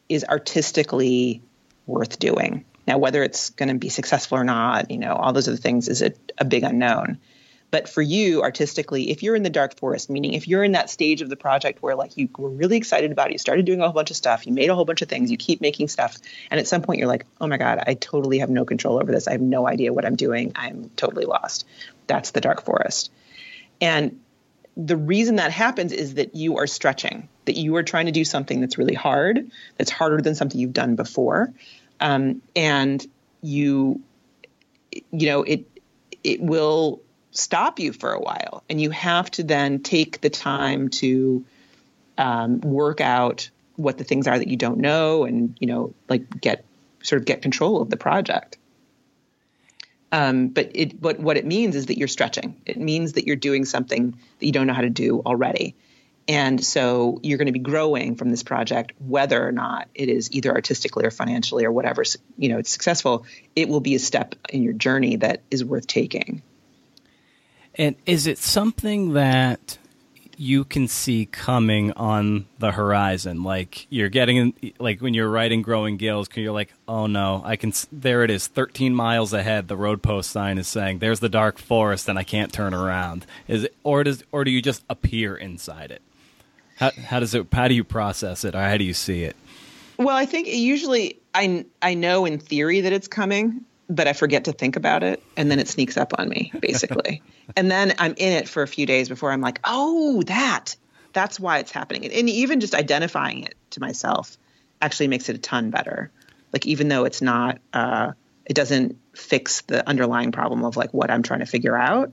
is 0.09 0.25
artistically 0.25 1.43
worth 1.89 2.19
doing. 2.19 2.65
Now, 2.87 2.99
whether 2.99 3.23
it's 3.23 3.51
going 3.51 3.69
to 3.69 3.75
be 3.75 3.89
successful 3.89 4.39
or 4.39 4.45
not, 4.45 4.91
you 4.91 4.99
know, 4.99 5.15
all 5.15 5.33
those 5.33 5.49
other 5.49 5.57
things 5.57 5.89
is 5.89 6.03
a, 6.03 6.13
a 6.39 6.45
big 6.45 6.63
unknown. 6.63 7.19
But 7.71 7.89
for 7.89 8.01
you, 8.01 8.43
artistically, 8.43 9.11
if 9.11 9.23
you're 9.23 9.37
in 9.37 9.43
the 9.43 9.51
dark 9.51 9.77
forest, 9.77 10.09
meaning 10.09 10.33
if 10.33 10.49
you're 10.49 10.65
in 10.65 10.73
that 10.73 10.89
stage 10.89 11.21
of 11.21 11.29
the 11.29 11.37
project 11.37 11.83
where 11.83 11.95
like 11.95 12.17
you 12.17 12.29
were 12.39 12.49
really 12.49 12.79
excited 12.79 13.13
about 13.13 13.29
it, 13.29 13.33
you 13.33 13.39
started 13.39 13.67
doing 13.67 13.81
a 13.81 13.85
whole 13.85 13.93
bunch 13.93 14.11
of 14.11 14.17
stuff, 14.17 14.47
you 14.47 14.55
made 14.55 14.71
a 14.71 14.75
whole 14.75 14.87
bunch 14.87 15.03
of 15.03 15.09
things, 15.09 15.31
you 15.31 15.37
keep 15.37 15.61
making 15.61 15.89
stuff, 15.89 16.17
and 16.51 16.59
at 16.59 16.67
some 16.67 16.81
point 16.81 16.99
you're 16.99 17.09
like, 17.09 17.27
oh 17.41 17.47
my 17.47 17.59
God, 17.59 17.83
I 17.87 17.93
totally 17.93 18.39
have 18.39 18.49
no 18.49 18.65
control 18.65 18.99
over 18.99 19.13
this. 19.13 19.29
I 19.29 19.33
have 19.33 19.43
no 19.43 19.69
idea 19.69 19.93
what 19.93 20.07
I'm 20.07 20.17
doing. 20.17 20.53
I'm 20.55 20.91
totally 20.97 21.27
lost. 21.27 21.67
That's 22.07 22.31
the 22.31 22.41
dark 22.41 22.65
forest. 22.65 23.11
And 23.83 24.21
the 24.75 24.97
reason 24.97 25.37
that 25.37 25.51
happens 25.51 25.93
is 25.93 26.15
that 26.15 26.35
you 26.35 26.59
are 26.59 26.67
stretching, 26.67 27.29
that 27.45 27.57
you 27.57 27.77
are 27.77 27.83
trying 27.83 28.07
to 28.07 28.13
do 28.13 28.25
something 28.25 28.61
that's 28.61 28.79
really 28.79 28.95
hard, 28.95 29.51
that's 29.77 29.91
harder 29.91 30.23
than 30.23 30.35
something 30.35 30.59
you've 30.59 30.73
done 30.73 30.97
before 30.97 31.53
um, 32.01 32.43
and 32.55 33.07
you 33.43 34.03
you 35.11 35.27
know 35.27 35.43
it 35.43 35.67
it 36.25 36.41
will 36.41 37.01
stop 37.31 37.79
you 37.79 37.93
for 37.93 38.13
a 38.13 38.21
while. 38.21 38.65
And 38.69 38.81
you 38.81 38.91
have 38.91 39.31
to 39.33 39.43
then 39.43 39.81
take 39.83 40.21
the 40.21 40.31
time 40.31 40.89
to 40.89 41.45
um, 42.17 42.61
work 42.61 43.01
out 43.01 43.51
what 43.77 43.97
the 43.97 44.05
things 44.05 44.27
are 44.27 44.37
that 44.37 44.49
you 44.49 44.57
don't 44.57 44.79
know 44.79 45.25
and 45.25 45.57
you 45.61 45.69
know 45.69 45.95
like 46.09 46.41
get 46.41 46.65
sort 47.03 47.23
of 47.23 47.27
get 47.27 47.43
control 47.43 47.81
of 47.81 47.91
the 47.91 47.97
project. 47.97 48.59
Um, 50.11 50.49
but 50.49 50.71
it 50.75 51.01
but 51.01 51.21
what 51.21 51.37
it 51.37 51.45
means 51.45 51.77
is 51.77 51.87
that 51.87 51.99
you're 51.99 52.09
stretching. 52.09 52.61
It 52.67 52.79
means 52.79 53.13
that 53.13 53.27
you're 53.27 53.37
doing 53.37 53.65
something 53.65 54.13
that 54.39 54.47
you 54.47 54.53
don't 54.53 54.67
know 54.67 54.73
how 54.73 54.83
to 54.83 54.91
do 54.91 55.21
already 55.21 55.77
and 56.29 56.63
so 56.63 57.19
you're 57.23 57.39
going 57.39 57.47
to 57.47 57.53
be 57.53 57.59
growing 57.59 58.15
from 58.15 58.31
this 58.31 58.43
project, 58.43 58.93
whether 58.99 59.45
or 59.45 59.51
not 59.51 59.89
it 59.95 60.11
is 60.11 60.31
either 60.31 60.53
artistically 60.53 61.07
or 61.07 61.11
financially 61.11 61.65
or 61.65 61.73
whatever, 61.73 62.05
you 62.37 62.51
know, 62.51 62.59
it's 62.59 62.71
successful. 62.71 63.25
It 63.57 63.69
will 63.69 63.81
be 63.81 63.95
a 63.95 63.99
step 63.99 64.35
in 64.51 64.63
your 64.63 64.75
journey 64.75 65.17
that 65.17 65.41
is 65.51 65.65
worth 65.65 65.87
taking. 65.87 66.43
And 67.77 67.97
is 68.05 68.27
it 68.27 68.37
something 68.37 69.15
that 69.15 69.79
you 70.37 70.65
can 70.65 70.87
see 70.87 71.25
coming 71.25 71.93
on 71.93 72.45
the 72.59 72.73
horizon? 72.73 73.43
Like 73.43 73.87
you're 73.89 74.11
getting, 74.11 74.53
like 74.79 75.01
when 75.01 75.15
you're 75.15 75.31
writing 75.31 75.63
Growing 75.63 75.97
Gills, 75.97 76.29
you're 76.35 76.53
like, 76.53 76.75
oh 76.87 77.07
no, 77.07 77.41
I 77.43 77.57
can, 77.57 77.73
there 77.91 78.23
it 78.23 78.31
is, 78.31 78.49
13 78.49 78.95
miles 78.95 79.33
ahead. 79.33 79.69
The 79.69 79.77
road 79.79 80.03
post 80.03 80.31
sign 80.31 80.59
is 80.59 80.69
saying, 80.69 80.99
there's 80.99 81.21
the 81.21 81.31
dark 81.31 81.59
forest 81.59 82.07
and 82.07 82.19
I 82.19 82.23
can't 82.23 82.53
turn 82.53 82.75
around. 82.75 83.25
Is 83.47 83.65
it, 83.65 83.75
or 83.83 84.05
does, 84.05 84.25
or 84.31 84.45
do 84.45 84.51
you 84.51 84.61
just 84.61 84.85
appear 84.91 85.35
inside 85.35 85.91
it? 85.91 86.03
How, 86.79 86.93
how 86.93 87.21
does 87.21 87.35
it? 87.35 87.47
How 87.53 87.69
do 87.69 87.75
you 87.75 87.85
process 87.85 88.45
it, 88.45 88.55
or 88.55 88.61
how 88.61 88.77
do 88.77 88.85
you 88.85 88.95
see 88.95 89.25
it? 89.25 89.37
Well, 89.99 90.17
I 90.17 90.27
think 90.27 90.47
usually 90.47 91.19
I 91.35 91.67
I 91.83 91.95
know 91.95 92.25
in 92.25 92.39
theory 92.39 92.83
that 92.83 92.93
it's 92.93 93.09
coming, 93.09 93.65
but 93.91 94.07
I 94.07 94.13
forget 94.13 94.45
to 94.45 94.53
think 94.53 94.77
about 94.77 95.03
it, 95.03 95.23
and 95.37 95.51
then 95.51 95.59
it 95.59 95.67
sneaks 95.67 95.97
up 95.97 96.13
on 96.19 96.29
me, 96.29 96.53
basically. 96.61 97.21
and 97.57 97.71
then 97.71 97.95
I'm 97.99 98.15
in 98.17 98.33
it 98.33 98.49
for 98.49 98.63
a 98.63 98.69
few 98.69 98.87
days 98.87 99.09
before 99.09 99.33
I'm 99.33 99.41
like, 99.41 99.59
oh, 99.65 100.23
that 100.27 100.77
that's 101.13 101.41
why 101.41 101.59
it's 101.59 101.73
happening. 101.73 102.05
And 102.05 102.31
even 102.31 102.61
just 102.61 102.75
identifying 102.75 103.43
it 103.43 103.57
to 103.71 103.81
myself 103.81 104.39
actually 104.81 105.09
makes 105.09 105.29
it 105.29 105.35
a 105.35 105.39
ton 105.41 105.71
better. 105.71 106.13
Like 106.53 106.65
even 106.67 106.89
though 106.89 107.05
it's 107.05 107.21
not, 107.21 107.59
uh, 107.73 108.13
it 108.47 108.55
doesn't 108.55 108.97
fix 109.15 109.63
the 109.63 109.87
underlying 109.89 110.31
problem 110.33 110.65
of 110.65 110.77
like 110.77 110.95
what 110.95 111.11
I'm 111.11 111.23
trying 111.23 111.41
to 111.41 111.47
figure 111.47 111.77
out 111.77 112.13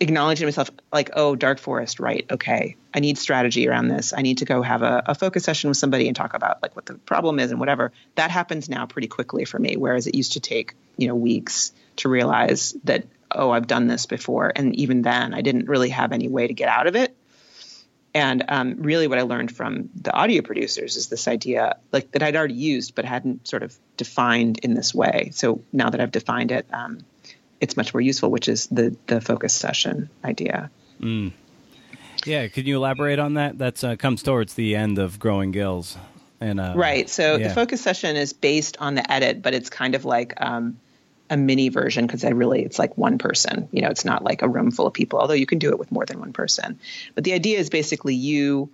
acknowledging 0.00 0.46
myself 0.46 0.70
like 0.92 1.10
oh 1.14 1.36
dark 1.36 1.58
forest 1.58 2.00
right 2.00 2.24
okay 2.30 2.74
i 2.94 3.00
need 3.00 3.18
strategy 3.18 3.68
around 3.68 3.88
this. 3.88 4.12
I 4.16 4.22
need 4.22 4.38
to 4.38 4.44
go 4.44 4.62
have 4.62 4.82
a, 4.82 5.02
a, 5.06 5.14
focus 5.14 5.44
session 5.44 5.68
with 5.68 5.76
somebody 5.76 6.06
and 6.06 6.16
talk 6.16 6.34
about 6.34 6.62
like 6.62 6.74
what 6.74 6.86
the 6.86 6.94
problem 6.94 7.38
is 7.38 7.50
and 7.50 7.60
whatever. 7.60 7.92
That 8.14 8.30
happens 8.30 8.68
now 8.68 8.86
pretty 8.86 9.08
quickly 9.08 9.44
for 9.44 9.58
me 9.58 9.76
whereas 9.76 10.06
it 10.06 10.14
used 10.14 10.32
to 10.32 10.40
take 10.40 10.74
you 10.96 11.06
know 11.06 11.14
weeks 11.14 11.72
to 11.96 12.08
realize 12.08 12.74
that 12.84 13.06
oh 13.30 13.50
i've 13.50 13.66
done 13.66 13.86
this 13.86 14.06
before. 14.06 14.52
And 14.54 14.74
even 14.76 15.02
then 15.02 15.34
i 15.34 15.42
didn't 15.42 15.68
really 15.68 15.90
have 15.90 16.12
any 16.12 16.28
way 16.28 16.46
to 16.46 16.54
get 16.54 16.68
out 16.68 16.86
of 16.86 16.96
it. 16.96 17.14
And 18.12 18.44
um, 18.48 18.76
really 18.78 19.06
what 19.06 19.18
i 19.18 19.22
learned 19.22 19.54
from 19.54 19.90
the 19.94 20.12
audio 20.12 20.42
producers 20.42 20.96
is 20.96 21.08
this 21.08 21.28
idea 21.28 21.76
like 21.92 22.10
that 22.12 22.22
i'd 22.22 22.36
already 22.36 22.54
used 22.54 22.94
but 22.94 23.04
hadn't 23.04 23.46
sort 23.46 23.62
of 23.62 23.76
defined 23.96 24.58
in 24.62 24.74
this 24.74 24.94
way. 24.94 25.30
So 25.32 25.62
now 25.72 25.90
that 25.90 26.00
i've 26.00 26.12
defined 26.12 26.50
it 26.50 26.66
um, 26.72 27.00
it's 27.60 27.76
much 27.76 27.94
more 27.94 28.00
useful, 28.00 28.30
which 28.30 28.48
is 28.48 28.66
the 28.68 28.96
the 29.06 29.20
focus 29.20 29.52
session 29.52 30.10
idea. 30.24 30.70
Mm. 31.00 31.32
Yeah, 32.24 32.48
could 32.48 32.66
you 32.66 32.76
elaborate 32.76 33.18
on 33.18 33.34
that? 33.34 33.58
That 33.58 33.82
uh, 33.84 33.96
comes 33.96 34.22
towards 34.22 34.54
the 34.54 34.76
end 34.76 34.98
of 34.98 35.18
Growing 35.18 35.52
Gills, 35.52 35.96
and 36.40 36.60
uh, 36.60 36.74
right. 36.76 37.08
So 37.08 37.36
yeah. 37.36 37.48
the 37.48 37.54
focus 37.54 37.80
session 37.80 38.16
is 38.16 38.32
based 38.32 38.76
on 38.78 38.94
the 38.94 39.10
edit, 39.10 39.42
but 39.42 39.54
it's 39.54 39.70
kind 39.70 39.94
of 39.94 40.04
like 40.04 40.34
um, 40.40 40.78
a 41.30 41.36
mini 41.36 41.68
version 41.68 42.06
because 42.06 42.24
I 42.24 42.30
really 42.30 42.62
it's 42.62 42.78
like 42.78 42.98
one 42.98 43.18
person. 43.18 43.68
You 43.72 43.82
know, 43.82 43.88
it's 43.88 44.04
not 44.04 44.22
like 44.22 44.42
a 44.42 44.48
room 44.48 44.70
full 44.70 44.86
of 44.86 44.92
people, 44.92 45.18
although 45.18 45.34
you 45.34 45.46
can 45.46 45.58
do 45.58 45.70
it 45.70 45.78
with 45.78 45.90
more 45.92 46.04
than 46.04 46.18
one 46.18 46.32
person. 46.32 46.78
But 47.14 47.24
the 47.24 47.32
idea 47.32 47.58
is 47.58 47.70
basically 47.70 48.14
you 48.14 48.70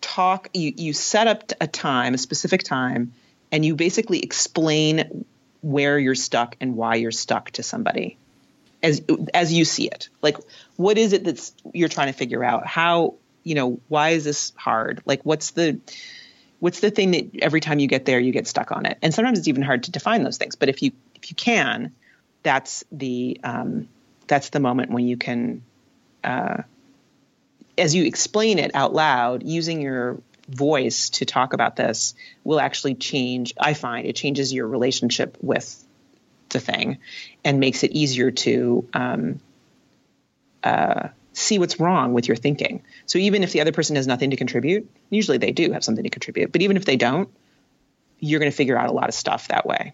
talk, 0.00 0.48
you 0.54 0.72
you 0.76 0.92
set 0.92 1.26
up 1.26 1.52
a 1.60 1.66
time, 1.66 2.14
a 2.14 2.18
specific 2.18 2.62
time, 2.62 3.12
and 3.52 3.64
you 3.64 3.76
basically 3.76 4.20
explain 4.20 5.24
where 5.64 5.98
you're 5.98 6.14
stuck 6.14 6.56
and 6.60 6.76
why 6.76 6.96
you're 6.96 7.10
stuck 7.10 7.50
to 7.52 7.62
somebody 7.62 8.16
as 8.82 9.02
as 9.32 9.52
you 9.52 9.64
see 9.64 9.88
it. 9.88 10.08
Like 10.22 10.36
what 10.76 10.98
is 10.98 11.12
it 11.12 11.24
that's 11.24 11.54
you're 11.72 11.88
trying 11.88 12.08
to 12.08 12.18
figure 12.18 12.44
out? 12.44 12.66
How 12.66 13.14
you 13.42 13.54
know 13.54 13.80
why 13.88 14.10
is 14.10 14.24
this 14.24 14.52
hard? 14.56 15.02
Like 15.06 15.22
what's 15.22 15.52
the 15.52 15.80
what's 16.60 16.80
the 16.80 16.90
thing 16.90 17.12
that 17.12 17.30
every 17.42 17.60
time 17.60 17.78
you 17.78 17.88
get 17.88 18.04
there 18.04 18.20
you 18.20 18.32
get 18.32 18.46
stuck 18.46 18.72
on 18.72 18.86
it? 18.86 18.98
And 19.00 19.14
sometimes 19.14 19.38
it's 19.38 19.48
even 19.48 19.62
hard 19.62 19.84
to 19.84 19.90
define 19.90 20.22
those 20.22 20.36
things 20.36 20.54
but 20.54 20.68
if 20.68 20.82
you 20.82 20.92
if 21.14 21.30
you 21.30 21.36
can 21.36 21.92
that's 22.44 22.84
the 22.92 23.40
um, 23.42 23.88
that's 24.28 24.50
the 24.50 24.60
moment 24.60 24.92
when 24.92 25.08
you 25.08 25.16
can 25.16 25.62
uh, 26.22 26.62
as 27.76 27.94
you 27.94 28.04
explain 28.04 28.60
it 28.60 28.70
out 28.74 28.94
loud 28.94 29.42
using 29.42 29.80
your 29.80 30.20
voice 30.48 31.10
to 31.10 31.24
talk 31.24 31.52
about 31.52 31.76
this 31.76 32.14
will 32.42 32.60
actually 32.60 32.94
change. 32.94 33.54
I 33.58 33.74
find 33.74 34.06
it 34.06 34.16
changes 34.16 34.52
your 34.52 34.66
relationship 34.66 35.36
with 35.40 35.82
the 36.50 36.60
thing 36.60 36.98
and 37.44 37.60
makes 37.60 37.82
it 37.82 37.92
easier 37.92 38.30
to 38.30 38.88
um, 38.92 39.40
uh, 40.62 41.08
see 41.32 41.58
what's 41.58 41.80
wrong 41.80 42.12
with 42.12 42.28
your 42.28 42.36
thinking. 42.36 42.82
So 43.06 43.18
even 43.18 43.42
if 43.42 43.52
the 43.52 43.60
other 43.60 43.72
person 43.72 43.96
has 43.96 44.06
nothing 44.06 44.30
to 44.30 44.36
contribute, 44.36 44.88
usually 45.10 45.38
they 45.38 45.52
do 45.52 45.72
have 45.72 45.84
something 45.84 46.04
to 46.04 46.10
contribute, 46.10 46.52
but 46.52 46.62
even 46.62 46.76
if 46.76 46.84
they 46.84 46.96
don't, 46.96 47.28
you're 48.20 48.40
going 48.40 48.50
to 48.50 48.56
figure 48.56 48.78
out 48.78 48.88
a 48.88 48.92
lot 48.92 49.08
of 49.08 49.14
stuff 49.14 49.48
that 49.48 49.66
way. 49.66 49.92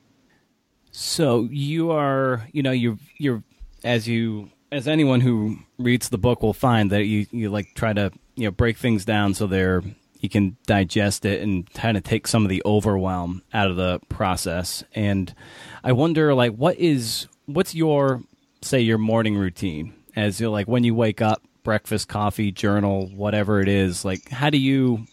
So 0.92 1.48
you 1.50 1.92
are, 1.92 2.46
you 2.52 2.62
know, 2.62 2.72
you're 2.72 2.98
you're 3.16 3.42
as 3.84 4.06
you 4.06 4.50
as 4.72 4.86
anyone 4.86 5.20
who 5.20 5.58
reads 5.78 6.08
the 6.08 6.18
book 6.18 6.42
will 6.42 6.52
find 6.52 6.90
that 6.90 7.04
you 7.04 7.26
you 7.30 7.50
like 7.50 7.74
try 7.74 7.92
to 7.92 8.12
you 8.36 8.44
know 8.44 8.50
break 8.50 8.76
things 8.76 9.04
down 9.04 9.34
so 9.34 9.46
they're 9.46 9.82
you 10.20 10.28
can 10.28 10.56
digest 10.66 11.24
it 11.24 11.42
and 11.42 11.68
kind 11.72 11.96
of 11.96 12.04
take 12.04 12.26
some 12.26 12.44
of 12.44 12.48
the 12.48 12.62
overwhelm 12.64 13.42
out 13.52 13.70
of 13.70 13.76
the 13.76 14.00
process. 14.08 14.84
And 14.94 15.34
I 15.82 15.92
wonder, 15.92 16.34
like, 16.34 16.54
what 16.54 16.78
is 16.78 17.26
what's 17.46 17.74
your 17.74 18.22
say 18.62 18.80
your 18.80 18.98
morning 18.98 19.36
routine 19.36 19.94
as 20.16 20.40
you're 20.40 20.50
like 20.50 20.68
when 20.68 20.84
you 20.84 20.94
wake 20.94 21.20
up, 21.20 21.42
breakfast, 21.62 22.08
coffee, 22.08 22.52
journal, 22.52 23.06
whatever 23.08 23.60
it 23.60 23.68
is. 23.68 24.04
Like, 24.04 24.28
how 24.28 24.50
do 24.50 24.58
you 24.58 25.06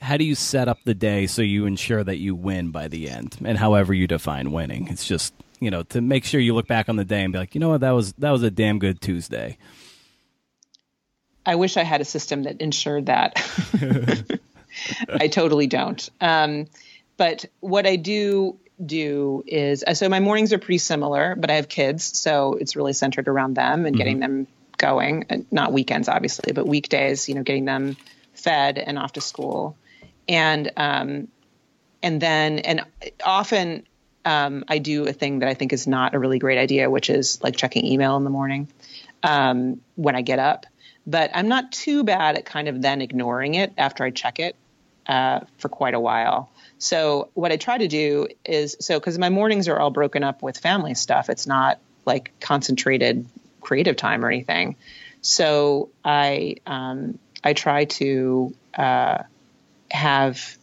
how 0.00 0.16
do 0.16 0.24
you 0.24 0.34
set 0.34 0.68
up 0.68 0.78
the 0.84 0.94
day 0.94 1.26
so 1.26 1.42
you 1.42 1.64
ensure 1.66 2.02
that 2.02 2.18
you 2.18 2.34
win 2.34 2.70
by 2.70 2.88
the 2.88 3.08
end, 3.08 3.36
and 3.44 3.56
however 3.56 3.94
you 3.94 4.06
define 4.06 4.52
winning? 4.52 4.88
It's 4.88 5.06
just 5.06 5.34
you 5.60 5.70
know 5.70 5.82
to 5.84 6.00
make 6.00 6.24
sure 6.24 6.40
you 6.40 6.54
look 6.54 6.66
back 6.66 6.88
on 6.88 6.96
the 6.96 7.04
day 7.04 7.22
and 7.22 7.32
be 7.32 7.38
like, 7.38 7.54
you 7.54 7.60
know 7.60 7.70
what, 7.70 7.80
that 7.80 7.92
was 7.92 8.12
that 8.14 8.30
was 8.30 8.42
a 8.42 8.50
damn 8.50 8.78
good 8.78 9.00
Tuesday. 9.00 9.58
I 11.44 11.56
wish 11.56 11.76
I 11.76 11.82
had 11.82 12.00
a 12.00 12.04
system 12.04 12.44
that 12.44 12.60
ensured 12.60 13.06
that. 13.06 13.40
I 15.08 15.28
totally 15.28 15.66
don't. 15.66 16.08
Um, 16.20 16.66
but 17.16 17.44
what 17.60 17.86
I 17.86 17.96
do 17.96 18.58
do 18.84 19.44
is 19.46 19.84
uh, 19.86 19.94
so 19.94 20.08
my 20.08 20.20
mornings 20.20 20.52
are 20.52 20.58
pretty 20.58 20.78
similar, 20.78 21.36
but 21.36 21.50
I 21.50 21.54
have 21.54 21.68
kids, 21.68 22.18
so 22.18 22.54
it's 22.54 22.74
really 22.74 22.92
centered 22.92 23.28
around 23.28 23.54
them 23.54 23.86
and 23.86 23.94
mm-hmm. 23.94 23.98
getting 23.98 24.20
them 24.20 24.46
going. 24.78 25.26
Uh, 25.30 25.38
not 25.50 25.72
weekends, 25.72 26.08
obviously, 26.08 26.52
but 26.52 26.66
weekdays. 26.66 27.28
You 27.28 27.34
know, 27.34 27.42
getting 27.42 27.64
them 27.64 27.96
fed 28.34 28.78
and 28.78 28.98
off 28.98 29.12
to 29.12 29.20
school, 29.20 29.76
and 30.28 30.70
um, 30.76 31.28
and 32.02 32.20
then 32.20 32.60
and 32.60 32.84
often 33.24 33.86
um, 34.24 34.64
I 34.68 34.78
do 34.78 35.06
a 35.06 35.12
thing 35.12 35.40
that 35.40 35.48
I 35.48 35.54
think 35.54 35.72
is 35.72 35.86
not 35.86 36.14
a 36.14 36.18
really 36.18 36.38
great 36.38 36.58
idea, 36.58 36.90
which 36.90 37.10
is 37.10 37.42
like 37.42 37.56
checking 37.56 37.84
email 37.84 38.16
in 38.16 38.24
the 38.24 38.30
morning 38.30 38.68
um, 39.22 39.80
when 39.96 40.16
I 40.16 40.22
get 40.22 40.38
up. 40.38 40.66
But 41.06 41.30
I'm 41.34 41.48
not 41.48 41.72
too 41.72 42.04
bad 42.04 42.36
at 42.36 42.44
kind 42.44 42.68
of 42.68 42.80
then 42.80 43.02
ignoring 43.02 43.54
it 43.54 43.72
after 43.76 44.04
I 44.04 44.10
check 44.10 44.38
it 44.38 44.56
uh, 45.06 45.40
for 45.58 45.68
quite 45.68 45.94
a 45.94 46.00
while. 46.00 46.50
So 46.78 47.30
what 47.34 47.52
I 47.52 47.56
try 47.56 47.78
to 47.78 47.88
do 47.88 48.28
is 48.44 48.76
so 48.80 48.98
because 48.98 49.18
my 49.18 49.30
mornings 49.30 49.68
are 49.68 49.78
all 49.78 49.90
broken 49.90 50.24
up 50.24 50.42
with 50.42 50.58
family 50.58 50.94
stuff. 50.94 51.30
It's 51.30 51.46
not 51.46 51.78
like 52.04 52.32
concentrated 52.40 53.26
creative 53.60 53.96
time 53.96 54.24
or 54.24 54.28
anything. 54.28 54.76
So 55.20 55.90
I 56.04 56.56
um, 56.66 57.18
I 57.44 57.52
try 57.52 57.84
to 57.84 58.54
uh, 58.74 59.22
have 59.90 60.56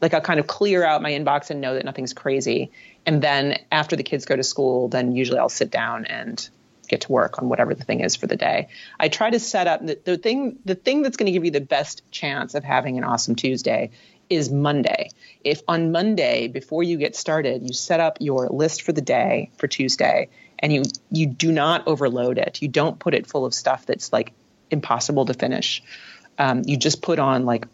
like 0.00 0.14
I'll 0.14 0.20
kind 0.20 0.40
of 0.40 0.46
clear 0.46 0.84
out 0.84 1.02
my 1.02 1.10
inbox 1.10 1.50
and 1.50 1.60
know 1.60 1.74
that 1.74 1.84
nothing's 1.84 2.12
crazy. 2.12 2.70
And 3.04 3.22
then 3.22 3.58
after 3.72 3.96
the 3.96 4.02
kids 4.02 4.26
go 4.26 4.36
to 4.36 4.44
school, 4.44 4.88
then 4.88 5.12
usually 5.12 5.38
I'll 5.38 5.48
sit 5.48 5.70
down 5.70 6.04
and 6.04 6.48
get 6.88 7.02
to 7.02 7.12
work 7.12 7.40
on 7.40 7.48
whatever 7.48 7.74
the 7.74 7.84
thing 7.84 8.00
is 8.00 8.16
for 8.16 8.26
the 8.26 8.36
day. 8.36 8.68
I 8.98 9.08
try 9.08 9.30
to 9.30 9.38
set 9.38 9.66
up 9.66 9.84
the, 9.84 9.98
the 10.04 10.16
thing 10.16 10.58
the 10.64 10.74
thing 10.74 11.02
that's 11.02 11.16
going 11.16 11.26
to 11.26 11.32
give 11.32 11.44
you 11.44 11.50
the 11.50 11.60
best 11.60 12.02
chance 12.10 12.54
of 12.54 12.64
having 12.64 12.98
an 12.98 13.04
awesome 13.04 13.34
Tuesday 13.36 13.90
is 14.30 14.50
Monday. 14.50 15.10
If 15.44 15.62
on 15.68 15.92
Monday 15.92 16.48
before 16.48 16.82
you 16.82 16.98
get 16.98 17.16
started, 17.16 17.62
you 17.62 17.72
set 17.72 18.00
up 18.00 18.18
your 18.20 18.48
list 18.48 18.82
for 18.82 18.92
the 18.92 19.00
day 19.00 19.50
for 19.56 19.66
Tuesday 19.66 20.28
and 20.58 20.72
you 20.72 20.82
you 21.10 21.26
do 21.26 21.52
not 21.52 21.86
overload 21.86 22.38
it. 22.38 22.60
You 22.60 22.68
don't 22.68 22.98
put 22.98 23.14
it 23.14 23.26
full 23.26 23.44
of 23.44 23.54
stuff 23.54 23.86
that's 23.86 24.12
like 24.12 24.32
impossible 24.70 25.26
to 25.26 25.34
finish. 25.34 25.82
Um, 26.38 26.62
you 26.66 26.76
just 26.76 27.02
put 27.02 27.18
on 27.18 27.46
like 27.46 27.66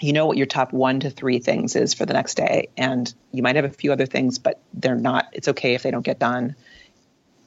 you 0.00 0.12
know 0.12 0.26
what 0.26 0.36
your 0.36 0.46
top 0.46 0.72
one 0.72 1.00
to 1.00 1.10
three 1.10 1.38
things 1.38 1.74
is 1.74 1.94
for 1.94 2.06
the 2.06 2.12
next 2.12 2.36
day 2.36 2.68
and 2.76 3.12
you 3.32 3.42
might 3.42 3.56
have 3.56 3.64
a 3.64 3.70
few 3.70 3.92
other 3.92 4.06
things 4.06 4.38
but 4.38 4.60
they're 4.72 4.94
not 4.94 5.26
it's 5.32 5.48
okay 5.48 5.74
if 5.74 5.82
they 5.82 5.90
don't 5.90 6.04
get 6.04 6.18
done 6.18 6.54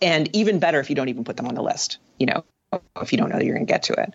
and 0.02 0.34
even 0.36 0.60
better 0.60 0.80
if 0.80 0.90
you 0.90 0.96
don't 0.96 1.10
even 1.10 1.24
put 1.24 1.38
them 1.38 1.48
on 1.48 1.56
the 1.56 1.64
list 1.64 1.98
you 2.18 2.26
know 2.26 2.44
if 3.02 3.12
you 3.12 3.18
don't 3.18 3.30
know 3.30 3.38
that 3.38 3.46
you're 3.46 3.56
going 3.56 3.66
to 3.66 3.72
get 3.72 3.84
to 3.84 3.94
it. 3.94 4.14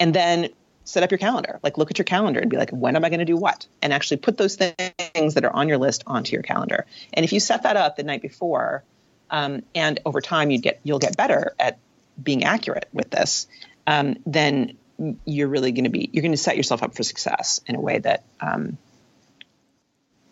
And 0.00 0.14
then 0.14 0.50
set 0.84 1.02
up 1.02 1.10
your 1.10 1.18
calendar. 1.18 1.60
Like 1.62 1.78
look 1.78 1.90
at 1.90 1.98
your 1.98 2.04
calendar 2.04 2.40
and 2.40 2.50
be 2.50 2.56
like 2.56 2.70
when 2.70 2.96
am 2.96 3.04
i 3.04 3.08
going 3.08 3.20
to 3.20 3.24
do 3.24 3.36
what? 3.36 3.66
And 3.80 3.92
actually 3.92 4.16
put 4.18 4.36
those 4.36 4.56
things 4.56 5.34
that 5.34 5.44
are 5.44 5.52
on 5.52 5.68
your 5.68 5.78
list 5.78 6.02
onto 6.06 6.32
your 6.32 6.42
calendar. 6.42 6.86
And 7.12 7.24
if 7.24 7.32
you 7.32 7.40
set 7.40 7.62
that 7.62 7.76
up 7.76 7.96
the 7.96 8.02
night 8.02 8.22
before 8.22 8.82
um, 9.30 9.62
and 9.74 10.00
over 10.04 10.20
time 10.20 10.50
you 10.50 10.58
get 10.58 10.80
you'll 10.82 10.98
get 10.98 11.16
better 11.16 11.54
at 11.58 11.78
being 12.20 12.44
accurate 12.44 12.88
with 12.92 13.10
this 13.10 13.46
um, 13.86 14.16
then 14.26 14.76
you're 15.24 15.48
really 15.48 15.72
going 15.72 15.84
to 15.84 15.90
be 15.90 16.10
you're 16.12 16.22
going 16.22 16.32
to 16.32 16.36
set 16.36 16.56
yourself 16.56 16.82
up 16.82 16.94
for 16.94 17.02
success 17.02 17.60
in 17.66 17.76
a 17.76 17.80
way 17.80 17.98
that 17.98 18.24
um, 18.40 18.76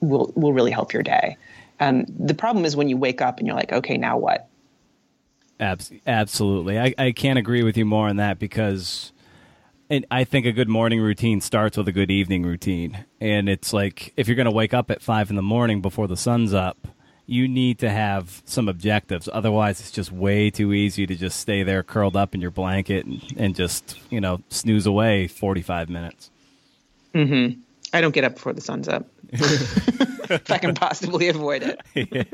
will 0.01 0.33
will 0.35 0.53
really 0.53 0.71
help 0.71 0.93
your 0.93 1.03
day. 1.03 1.37
Um, 1.79 2.05
the 2.07 2.35
problem 2.35 2.65
is 2.65 2.77
when 2.77 2.89
you 2.89 2.97
wake 2.97 3.23
up 3.23 3.39
and 3.39 3.47
you're 3.47 3.57
like 3.57 3.73
okay 3.73 3.97
now 3.97 4.19
what 4.19 4.50
absolutely. 6.07 6.79
I, 6.79 6.95
I 6.99 7.13
can't 7.13 7.39
agree 7.39 7.63
with 7.63 7.77
you 7.77 7.85
more 7.85 8.09
on 8.09 8.17
that 8.17 8.39
because 8.39 9.13
I 10.11 10.25
think 10.25 10.47
a 10.47 10.53
good 10.53 10.69
morning 10.69 11.01
routine 11.01 11.41
starts 11.41 11.77
with 11.77 11.89
a 11.89 11.93
good 11.93 12.11
evening 12.11 12.45
routine. 12.45 13.05
And 13.21 13.49
it's 13.49 13.73
like 13.73 14.13
if 14.17 14.29
you're 14.29 14.37
going 14.37 14.47
to 14.47 14.53
wake 14.53 14.73
up 14.73 14.91
at 14.91 15.03
five 15.03 15.31
in 15.31 15.37
the 15.37 15.43
morning 15.43 15.81
before 15.81 16.07
the 16.07 16.17
sun's 16.17 16.55
up, 16.55 16.89
you 17.27 17.47
need 17.49 17.79
to 17.81 17.91
have 17.91 18.43
some 18.45 18.69
objectives. 18.69 19.29
Otherwise, 19.33 19.81
it's 19.81 19.91
just 19.91 20.11
way 20.11 20.51
too 20.51 20.73
easy 20.73 21.07
to 21.07 21.17
just 21.17 21.39
stay 21.39 21.63
there 21.63 21.83
curled 21.83 22.17
up 22.17 22.35
in 22.35 22.41
your 22.41 22.51
blanket 22.51 23.05
and, 23.07 23.23
and 23.37 23.55
just, 23.55 23.99
you 24.11 24.21
know, 24.21 24.41
snooze 24.49 24.87
away 24.87 25.27
45 25.27 25.89
minutes. 25.89 26.31
Mm-hmm. 27.15 27.61
I 27.93 28.01
don't 28.01 28.15
get 28.15 28.25
up 28.25 28.35
before 28.35 28.53
the 28.53 28.61
sun's 28.61 28.89
up. 28.89 29.07
if 30.31 30.51
I 30.51 30.59
can 30.59 30.75
possibly 30.75 31.29
avoid 31.29 31.63
it. 31.63 31.81
Yeah. 32.13 32.25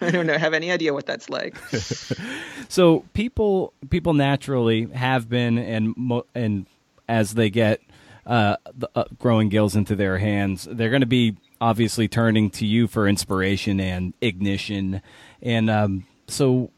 I 0.00 0.10
don't 0.10 0.26
know, 0.26 0.36
have 0.36 0.54
any 0.54 0.70
idea 0.70 0.92
what 0.92 1.06
that's 1.06 1.30
like. 1.30 1.56
so 2.68 3.04
people 3.14 3.72
people 3.90 4.14
naturally 4.14 4.86
have 4.86 5.28
been 5.28 5.58
and 5.58 6.22
and 6.34 6.66
as 7.08 7.34
they 7.34 7.50
get 7.50 7.80
uh, 8.26 8.56
the, 8.76 8.90
uh, 8.94 9.04
growing 9.18 9.48
gills 9.48 9.74
into 9.74 9.96
their 9.96 10.18
hands, 10.18 10.68
they're 10.70 10.90
going 10.90 11.00
to 11.00 11.06
be 11.06 11.36
obviously 11.60 12.06
turning 12.06 12.50
to 12.50 12.66
you 12.66 12.86
for 12.86 13.08
inspiration 13.08 13.80
and 13.80 14.12
ignition. 14.20 15.00
And 15.40 15.70
um, 15.70 16.06
so, 16.26 16.70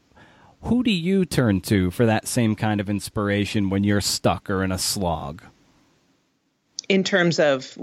who 0.63 0.83
do 0.83 0.91
you 0.91 1.25
turn 1.25 1.59
to 1.61 1.91
for 1.91 2.05
that 2.05 2.27
same 2.27 2.55
kind 2.55 2.79
of 2.79 2.89
inspiration 2.89 3.69
when 3.69 3.83
you're 3.83 4.01
stuck 4.01 4.49
or 4.49 4.63
in 4.63 4.71
a 4.71 4.77
slog? 4.77 5.43
In 6.87 7.03
terms 7.03 7.39
of, 7.39 7.77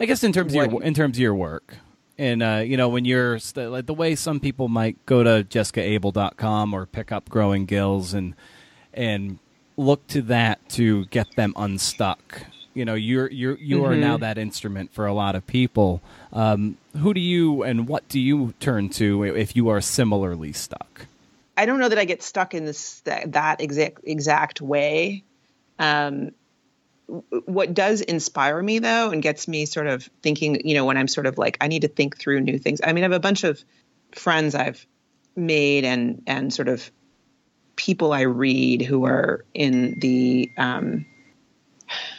I 0.00 0.06
guess 0.06 0.24
in 0.24 0.32
terms 0.32 0.54
what? 0.54 0.66
of 0.66 0.72
your 0.72 0.82
in 0.82 0.94
terms 0.94 1.16
of 1.16 1.20
your 1.20 1.34
work 1.34 1.76
and 2.18 2.42
uh, 2.42 2.62
you 2.64 2.76
know 2.76 2.88
when 2.88 3.04
you're 3.04 3.38
st- 3.38 3.70
like 3.70 3.86
the 3.86 3.94
way 3.94 4.14
some 4.14 4.40
people 4.40 4.68
might 4.68 5.04
go 5.06 5.22
to 5.22 5.44
jessicaabel.com 5.44 6.74
or 6.74 6.86
pick 6.86 7.12
up 7.12 7.28
growing 7.28 7.66
gills 7.66 8.14
and 8.14 8.34
and 8.92 9.38
look 9.76 10.06
to 10.06 10.22
that 10.22 10.66
to 10.68 11.06
get 11.06 11.34
them 11.36 11.52
unstuck 11.56 12.42
you 12.74 12.84
know 12.84 12.94
you're 12.94 13.30
you're 13.30 13.56
you 13.58 13.78
mm-hmm. 13.78 13.86
are 13.86 13.96
now 13.96 14.14
mm-hmm. 14.14 14.22
that 14.22 14.38
instrument 14.38 14.92
for 14.92 15.06
a 15.06 15.14
lot 15.14 15.34
of 15.34 15.46
people 15.46 16.00
um, 16.32 16.76
who 16.98 17.14
do 17.14 17.20
you 17.20 17.62
and 17.62 17.88
what 17.88 18.06
do 18.08 18.20
you 18.20 18.54
turn 18.60 18.88
to 18.88 19.24
if 19.24 19.56
you 19.56 19.68
are 19.68 19.80
similarly 19.80 20.52
stuck 20.52 21.06
i 21.56 21.66
don't 21.66 21.80
know 21.80 21.88
that 21.88 21.98
i 21.98 22.04
get 22.04 22.22
stuck 22.22 22.54
in 22.54 22.64
this 22.64 23.00
that 23.00 23.60
exact 23.60 24.00
exact 24.04 24.60
way 24.60 25.24
um, 25.78 26.30
what 27.06 27.74
does 27.74 28.00
inspire 28.00 28.62
me 28.62 28.78
though 28.78 29.10
and 29.10 29.22
gets 29.22 29.46
me 29.46 29.66
sort 29.66 29.86
of 29.86 30.08
thinking 30.22 30.66
you 30.66 30.74
know 30.74 30.84
when 30.84 30.96
i'm 30.96 31.08
sort 31.08 31.26
of 31.26 31.36
like 31.38 31.58
i 31.60 31.68
need 31.68 31.82
to 31.82 31.88
think 31.88 32.18
through 32.18 32.40
new 32.40 32.58
things. 32.58 32.80
I 32.82 32.92
mean 32.92 33.04
i 33.04 33.06
have 33.06 33.12
a 33.12 33.20
bunch 33.20 33.44
of 33.44 33.62
friends 34.12 34.54
i've 34.54 34.86
made 35.36 35.84
and 35.84 36.22
and 36.26 36.52
sort 36.52 36.68
of 36.68 36.90
people 37.76 38.12
i 38.12 38.22
read 38.22 38.82
who 38.82 39.04
are 39.04 39.44
in 39.52 39.98
the 39.98 40.50
um, 40.56 41.06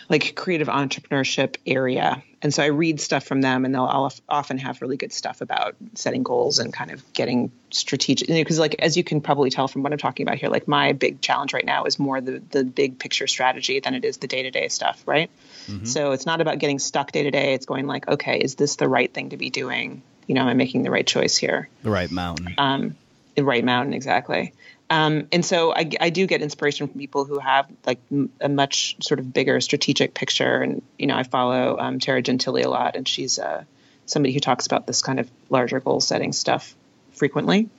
like 0.09 0.35
creative 0.35 0.67
entrepreneurship 0.67 1.55
area. 1.65 2.23
And 2.41 2.53
so 2.53 2.61
I 2.61 2.67
read 2.67 3.01
stuff 3.01 3.23
from 3.23 3.41
them, 3.41 3.65
and 3.65 3.73
they'll 3.73 4.11
often 4.29 4.59
have 4.59 4.81
really 4.81 4.97
good 4.97 5.11
stuff 5.11 5.41
about 5.41 5.75
setting 5.95 6.21
goals 6.21 6.59
and 6.59 6.71
kind 6.71 6.91
of 6.91 7.01
getting 7.13 7.51
strategic. 7.71 8.27
Because, 8.27 8.57
you 8.57 8.59
know, 8.59 8.61
like 8.61 8.75
as 8.79 8.95
you 8.97 9.03
can 9.03 9.19
probably 9.19 9.49
tell 9.49 9.67
from 9.67 9.81
what 9.81 9.91
I'm 9.91 9.97
talking 9.97 10.27
about 10.27 10.37
here, 10.37 10.49
like 10.49 10.67
my 10.67 10.91
big 10.91 11.21
challenge 11.21 11.53
right 11.53 11.65
now 11.65 11.85
is 11.85 11.97
more 11.97 12.21
the 12.21 12.41
the 12.51 12.63
big 12.63 12.99
picture 12.99 13.25
strategy 13.25 13.79
than 13.79 13.95
it 13.95 14.05
is 14.05 14.17
the 14.17 14.27
day 14.27 14.43
to 14.43 14.51
day 14.51 14.67
stuff, 14.67 15.01
right? 15.07 15.31
Mm-hmm. 15.65 15.85
So 15.85 16.11
it's 16.11 16.27
not 16.27 16.39
about 16.39 16.59
getting 16.59 16.77
stuck 16.77 17.11
day 17.11 17.23
to 17.23 17.31
day. 17.31 17.53
It's 17.55 17.65
going 17.65 17.87
like, 17.87 18.07
okay, 18.07 18.37
is 18.37 18.55
this 18.55 18.75
the 18.75 18.87
right 18.87 19.11
thing 19.11 19.29
to 19.29 19.37
be 19.37 19.49
doing? 19.49 20.03
You 20.27 20.35
know, 20.35 20.41
am 20.41 20.47
I 20.47 20.53
making 20.53 20.83
the 20.83 20.91
right 20.91 21.05
choice 21.05 21.37
here? 21.37 21.67
The 21.81 21.89
right 21.89 22.11
mountain. 22.11 22.53
Um, 22.59 22.95
the 23.35 23.43
right 23.43 23.63
mountain, 23.63 23.93
exactly. 23.93 24.53
Um, 24.89 25.27
and 25.31 25.43
so 25.43 25.73
I, 25.73 25.89
I, 25.99 26.09
do 26.11 26.27
get 26.27 26.43
inspiration 26.43 26.87
from 26.87 26.99
people 26.99 27.25
who 27.25 27.39
have 27.39 27.67
like 27.87 27.99
a 28.39 28.47
much 28.47 28.97
sort 29.01 29.19
of 29.19 29.33
bigger 29.33 29.59
strategic 29.59 30.13
picture. 30.13 30.61
And, 30.61 30.83
you 30.99 31.07
know, 31.07 31.15
I 31.15 31.23
follow 31.23 31.77
um, 31.79 31.97
Tara 31.97 32.21
Gentile 32.21 32.57
a 32.57 32.69
lot, 32.69 32.95
and 32.95 33.07
she's 33.07 33.39
uh, 33.39 33.63
somebody 34.05 34.33
who 34.33 34.39
talks 34.39 34.67
about 34.67 34.85
this 34.85 35.01
kind 35.01 35.19
of 35.19 35.29
larger 35.49 35.79
goal 35.79 36.01
setting 36.01 36.33
stuff 36.33 36.75
frequently. 37.13 37.69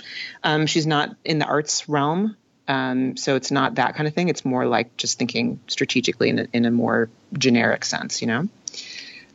Um, 0.43 0.67
she's 0.67 0.87
not 0.87 1.15
in 1.25 1.39
the 1.39 1.47
arts 1.47 1.89
realm. 1.89 2.37
Um, 2.69 3.17
so 3.17 3.37
it's 3.37 3.53
not 3.53 3.77
that 3.77 3.95
kind 3.95 4.09
of 4.09 4.15
thing. 4.15 4.29
It's 4.29 4.45
more 4.45 4.67
like 4.67 4.97
just 4.97 5.19
thinking 5.19 5.61
strategically 5.69 6.31
in 6.31 6.39
a, 6.41 6.47
in 6.53 6.65
a 6.65 6.71
more 6.73 7.09
generic 7.39 7.85
sense, 7.85 8.21
you 8.21 8.27
know? 8.27 8.49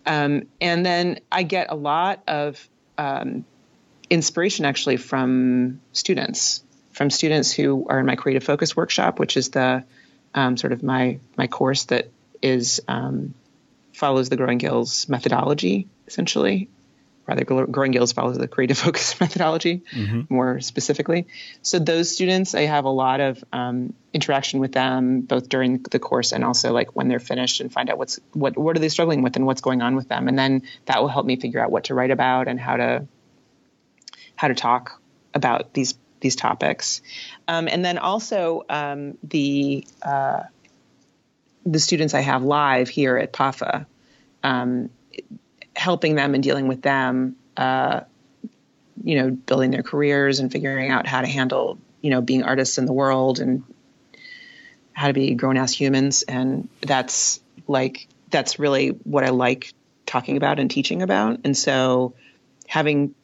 Um, 0.05 0.47
and 0.59 0.85
then 0.85 1.19
I 1.31 1.43
get 1.43 1.67
a 1.69 1.75
lot 1.75 2.21
of 2.27 2.67
um, 2.97 3.45
inspiration 4.09 4.65
actually 4.65 4.97
from 4.97 5.79
students 5.93 6.63
from 7.01 7.09
students 7.09 7.51
who 7.51 7.87
are 7.89 7.99
in 7.99 8.05
my 8.05 8.15
creative 8.15 8.43
focus 8.43 8.75
workshop, 8.75 9.17
which 9.17 9.35
is 9.35 9.49
the 9.49 9.83
um, 10.35 10.55
sort 10.55 10.71
of 10.71 10.83
my 10.83 11.17
my 11.35 11.47
course 11.47 11.85
that 11.85 12.09
is 12.43 12.79
um, 12.87 13.33
follows 13.91 14.29
the 14.29 14.37
Growing 14.37 14.59
Gills 14.59 15.09
methodology 15.09 15.87
essentially. 16.05 16.69
rather 17.25 17.43
growing 17.43 17.91
gills 17.91 18.11
follows 18.11 18.37
the 18.37 18.47
creative 18.47 18.77
focus 18.85 19.19
methodology 19.19 19.81
mm-hmm. 19.93 20.21
more 20.29 20.59
specifically 20.59 21.25
so 21.61 21.79
those 21.79 22.11
students 22.11 22.53
i 22.55 22.61
have 22.61 22.85
a 22.85 22.89
lot 22.89 23.19
of 23.19 23.43
um, 23.53 23.93
interaction 24.13 24.59
with 24.59 24.73
them 24.73 25.21
both 25.21 25.47
during 25.47 25.81
the 25.91 25.99
course 25.99 26.33
and 26.33 26.43
also 26.43 26.73
like 26.73 26.95
when 26.95 27.07
they're 27.07 27.25
finished 27.33 27.61
and 27.61 27.71
find 27.71 27.89
out 27.89 27.97
what's 27.97 28.19
what 28.33 28.57
what 28.57 28.75
are 28.75 28.79
they 28.79 28.89
struggling 28.89 29.21
with 29.21 29.35
and 29.37 29.45
what's 29.45 29.61
going 29.61 29.81
on 29.81 29.95
with 29.95 30.07
them 30.09 30.27
and 30.27 30.37
then 30.37 30.61
that 30.85 31.01
will 31.01 31.07
help 31.15 31.25
me 31.25 31.35
figure 31.35 31.63
out 31.63 31.71
what 31.71 31.85
to 31.85 31.93
write 31.95 32.11
about 32.11 32.47
and 32.47 32.59
how 32.59 32.75
to 32.75 33.07
how 34.35 34.47
to 34.47 34.55
talk 34.55 34.99
about 35.33 35.73
these 35.73 35.93
these 36.21 36.35
topics 36.35 37.01
um, 37.47 37.67
and 37.67 37.83
then 37.83 37.97
also 37.97 38.63
um, 38.69 39.17
the 39.23 39.85
uh, 40.01 40.43
the 41.65 41.79
students 41.79 42.13
i 42.13 42.21
have 42.21 42.43
live 42.43 42.87
here 42.87 43.17
at 43.17 43.33
pafa 43.33 43.85
um, 44.43 44.89
helping 45.75 46.15
them 46.15 46.33
and 46.33 46.43
dealing 46.43 46.67
with 46.67 46.81
them, 46.81 47.35
uh, 47.57 48.01
you 49.03 49.15
know, 49.15 49.31
building 49.31 49.71
their 49.71 49.83
careers 49.83 50.39
and 50.39 50.51
figuring 50.51 50.91
out 50.91 51.07
how 51.07 51.21
to 51.21 51.27
handle, 51.27 51.77
you 52.01 52.09
know, 52.09 52.21
being 52.21 52.43
artists 52.43 52.77
in 52.77 52.85
the 52.85 52.93
world 52.93 53.39
and 53.39 53.63
how 54.93 55.07
to 55.07 55.13
be 55.13 55.33
grown 55.33 55.57
ass 55.57 55.73
humans. 55.73 56.23
And 56.23 56.69
that's 56.81 57.41
like, 57.67 58.07
that's 58.29 58.59
really 58.59 58.89
what 58.89 59.23
I 59.23 59.29
like 59.29 59.73
talking 60.05 60.37
about 60.37 60.59
and 60.59 60.69
teaching 60.69 61.01
about. 61.01 61.39
And 61.45 61.55
so 61.55 62.13
having 62.67 63.15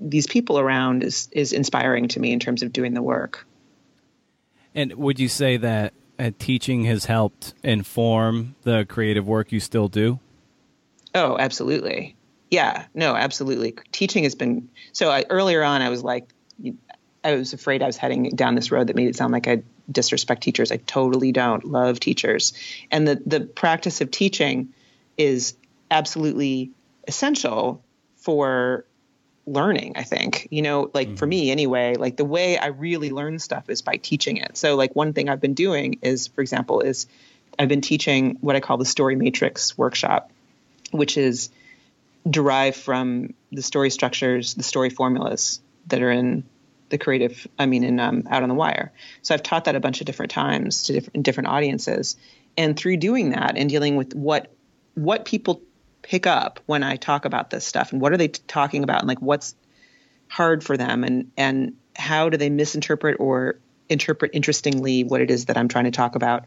these 0.00 0.26
people 0.26 0.58
around 0.58 1.02
is, 1.02 1.28
is 1.32 1.52
inspiring 1.52 2.08
to 2.08 2.20
me 2.20 2.32
in 2.32 2.40
terms 2.40 2.62
of 2.62 2.72
doing 2.72 2.94
the 2.94 3.02
work. 3.02 3.46
And 4.74 4.92
would 4.94 5.18
you 5.18 5.28
say 5.28 5.56
that 5.56 5.94
uh, 6.18 6.30
teaching 6.38 6.84
has 6.84 7.06
helped 7.06 7.54
inform 7.62 8.54
the 8.62 8.84
creative 8.86 9.26
work 9.26 9.52
you 9.52 9.60
still 9.60 9.88
do? 9.88 10.20
Oh, 11.14 11.36
absolutely. 11.38 12.14
Yeah, 12.50 12.84
no, 12.94 13.16
absolutely. 13.16 13.74
Teaching 13.90 14.24
has 14.24 14.34
been 14.34 14.68
so. 14.92 15.10
I, 15.10 15.24
earlier 15.28 15.62
on, 15.64 15.82
I 15.82 15.88
was 15.88 16.04
like, 16.04 16.32
I 17.24 17.34
was 17.34 17.52
afraid 17.54 17.82
I 17.82 17.86
was 17.86 17.96
heading 17.96 18.30
down 18.30 18.54
this 18.54 18.70
road 18.70 18.86
that 18.86 18.96
made 18.96 19.08
it 19.08 19.16
sound 19.16 19.32
like 19.32 19.48
I 19.48 19.62
disrespect 19.90 20.42
teachers. 20.42 20.70
I 20.70 20.76
totally 20.76 21.32
don't. 21.32 21.64
Love 21.64 21.98
teachers, 21.98 22.52
and 22.90 23.08
the 23.08 23.20
the 23.26 23.40
practice 23.40 24.00
of 24.00 24.10
teaching 24.10 24.74
is 25.16 25.54
absolutely 25.90 26.70
essential 27.08 27.82
for 28.16 28.84
learning 29.46 29.92
i 29.96 30.02
think 30.02 30.48
you 30.50 30.60
know 30.60 30.90
like 30.92 31.08
mm-hmm. 31.08 31.16
for 31.16 31.26
me 31.26 31.50
anyway 31.50 31.94
like 31.94 32.16
the 32.16 32.24
way 32.24 32.58
i 32.58 32.66
really 32.66 33.10
learn 33.10 33.38
stuff 33.38 33.70
is 33.70 33.80
by 33.80 33.96
teaching 33.96 34.36
it 34.38 34.56
so 34.56 34.74
like 34.74 34.94
one 34.96 35.12
thing 35.12 35.28
i've 35.28 35.40
been 35.40 35.54
doing 35.54 35.98
is 36.02 36.26
for 36.26 36.40
example 36.40 36.80
is 36.80 37.06
i've 37.58 37.68
been 37.68 37.80
teaching 37.80 38.36
what 38.40 38.56
i 38.56 38.60
call 38.60 38.76
the 38.76 38.84
story 38.84 39.14
matrix 39.14 39.78
workshop 39.78 40.30
which 40.90 41.16
is 41.16 41.50
derived 42.28 42.76
from 42.76 43.34
the 43.52 43.62
story 43.62 43.90
structures, 43.90 44.54
the 44.54 44.62
story 44.62 44.90
formulas 44.90 45.60
that 45.86 46.02
are 46.02 46.10
in 46.10 46.44
the 46.88 46.98
creative, 46.98 47.46
I 47.58 47.66
mean, 47.66 47.84
in 47.84 47.98
um, 47.98 48.24
Out 48.30 48.42
on 48.42 48.48
the 48.48 48.54
Wire. 48.54 48.92
So 49.22 49.34
I've 49.34 49.42
taught 49.42 49.64
that 49.64 49.76
a 49.76 49.80
bunch 49.80 50.00
of 50.00 50.06
different 50.06 50.30
times 50.30 50.84
to 50.84 50.92
different, 50.92 51.24
different 51.24 51.48
audiences. 51.48 52.16
And 52.56 52.76
through 52.76 52.98
doing 52.98 53.30
that 53.30 53.56
and 53.56 53.68
dealing 53.68 53.96
with 53.96 54.14
what 54.14 54.52
what 54.94 55.26
people 55.26 55.60
pick 56.06 56.26
up 56.26 56.60
when 56.66 56.84
I 56.84 56.96
talk 56.96 57.24
about 57.24 57.50
this 57.50 57.66
stuff 57.66 57.92
and 57.92 58.00
what 58.00 58.12
are 58.12 58.16
they 58.16 58.28
t- 58.28 58.40
talking 58.46 58.84
about 58.84 59.00
and 59.00 59.08
like 59.08 59.20
what's 59.20 59.56
hard 60.28 60.62
for 60.62 60.76
them 60.76 61.02
and 61.02 61.32
and 61.36 61.76
how 61.96 62.28
do 62.28 62.36
they 62.36 62.48
misinterpret 62.48 63.16
or 63.18 63.58
interpret 63.88 64.30
interestingly 64.34 65.02
what 65.02 65.20
it 65.20 65.30
is 65.30 65.46
that 65.46 65.56
I'm 65.56 65.68
trying 65.68 65.86
to 65.86 65.90
talk 65.90 66.14
about. 66.14 66.44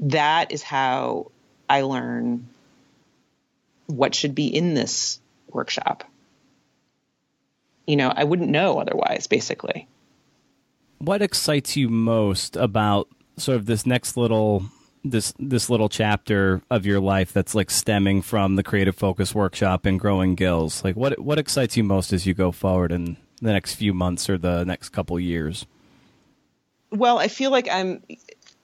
That 0.00 0.52
is 0.52 0.62
how 0.62 1.32
I 1.68 1.82
learn 1.82 2.48
what 3.86 4.14
should 4.14 4.34
be 4.34 4.46
in 4.46 4.74
this 4.74 5.18
workshop. 5.48 6.04
You 7.86 7.96
know, 7.96 8.12
I 8.14 8.24
wouldn't 8.24 8.50
know 8.50 8.78
otherwise, 8.78 9.26
basically. 9.26 9.88
What 10.98 11.22
excites 11.22 11.76
you 11.76 11.88
most 11.88 12.54
about 12.54 13.08
sort 13.38 13.56
of 13.56 13.66
this 13.66 13.86
next 13.86 14.16
little 14.16 14.64
this 15.10 15.32
this 15.38 15.70
little 15.70 15.88
chapter 15.88 16.62
of 16.70 16.86
your 16.86 17.00
life 17.00 17.32
that's 17.32 17.54
like 17.54 17.70
stemming 17.70 18.22
from 18.22 18.56
the 18.56 18.62
creative 18.62 18.96
focus 18.96 19.34
workshop 19.34 19.86
and 19.86 20.00
growing 20.00 20.34
gills 20.34 20.82
like 20.84 20.96
what 20.96 21.18
what 21.18 21.38
excites 21.38 21.76
you 21.76 21.84
most 21.84 22.12
as 22.12 22.26
you 22.26 22.34
go 22.34 22.52
forward 22.52 22.92
in 22.92 23.16
the 23.40 23.52
next 23.52 23.74
few 23.74 23.94
months 23.94 24.28
or 24.28 24.38
the 24.38 24.64
next 24.64 24.90
couple 24.90 25.18
years 25.18 25.66
well 26.90 27.18
i 27.18 27.28
feel 27.28 27.50
like 27.50 27.68
i'm 27.70 28.02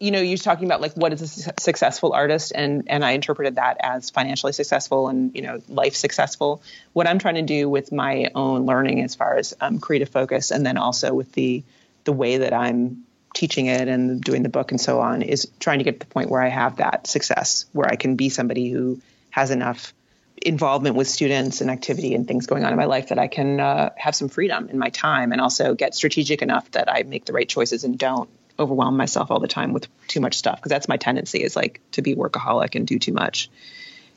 you 0.00 0.10
know, 0.10 0.20
you're 0.20 0.36
talking 0.36 0.66
about 0.66 0.80
like 0.80 0.92
what 0.94 1.12
is 1.12 1.22
a 1.22 1.28
su- 1.28 1.50
successful 1.58 2.12
artist, 2.12 2.52
and 2.54 2.84
and 2.88 3.04
I 3.04 3.12
interpreted 3.12 3.54
that 3.54 3.76
as 3.80 4.10
financially 4.10 4.52
successful 4.52 5.08
and 5.08 5.34
you 5.34 5.42
know 5.42 5.62
life 5.68 5.94
successful. 5.94 6.62
What 6.92 7.06
I'm 7.06 7.18
trying 7.18 7.36
to 7.36 7.42
do 7.42 7.68
with 7.68 7.92
my 7.92 8.30
own 8.34 8.66
learning, 8.66 9.02
as 9.02 9.14
far 9.14 9.36
as 9.36 9.54
um, 9.60 9.78
creative 9.78 10.08
focus, 10.08 10.50
and 10.50 10.66
then 10.66 10.76
also 10.76 11.14
with 11.14 11.32
the 11.32 11.62
the 12.04 12.12
way 12.12 12.38
that 12.38 12.52
I'm 12.52 13.03
teaching 13.34 13.66
it 13.66 13.88
and 13.88 14.20
doing 14.22 14.42
the 14.42 14.48
book 14.48 14.70
and 14.70 14.80
so 14.80 15.00
on, 15.00 15.20
is 15.20 15.48
trying 15.60 15.78
to 15.78 15.84
get 15.84 16.00
to 16.00 16.06
the 16.06 16.12
point 16.12 16.30
where 16.30 16.40
I 16.40 16.48
have 16.48 16.76
that 16.76 17.06
success, 17.06 17.66
where 17.72 17.86
I 17.86 17.96
can 17.96 18.16
be 18.16 18.30
somebody 18.30 18.70
who 18.70 19.00
has 19.30 19.50
enough 19.50 19.92
involvement 20.40 20.96
with 20.96 21.08
students 21.08 21.60
and 21.60 21.70
activity 21.70 22.14
and 22.14 22.26
things 22.26 22.46
going 22.46 22.64
on 22.64 22.72
in 22.72 22.78
my 22.78 22.84
life 22.84 23.08
that 23.08 23.18
I 23.18 23.28
can 23.28 23.60
uh, 23.60 23.90
have 23.96 24.14
some 24.14 24.28
freedom 24.28 24.68
in 24.68 24.78
my 24.78 24.90
time 24.90 25.32
and 25.32 25.40
also 25.40 25.74
get 25.74 25.94
strategic 25.94 26.42
enough 26.42 26.70
that 26.72 26.90
I 26.90 27.02
make 27.02 27.24
the 27.24 27.32
right 27.32 27.48
choices 27.48 27.84
and 27.84 27.98
don't 27.98 28.28
overwhelm 28.58 28.96
myself 28.96 29.30
all 29.30 29.40
the 29.40 29.48
time 29.48 29.72
with 29.72 29.88
too 30.06 30.20
much 30.20 30.34
stuff 30.34 30.56
because 30.56 30.70
that's 30.70 30.88
my 30.88 30.96
tendency 30.96 31.42
is 31.42 31.56
like 31.56 31.80
to 31.92 32.02
be 32.02 32.14
workaholic 32.14 32.74
and 32.74 32.86
do 32.86 32.98
too 32.98 33.12
much. 33.12 33.50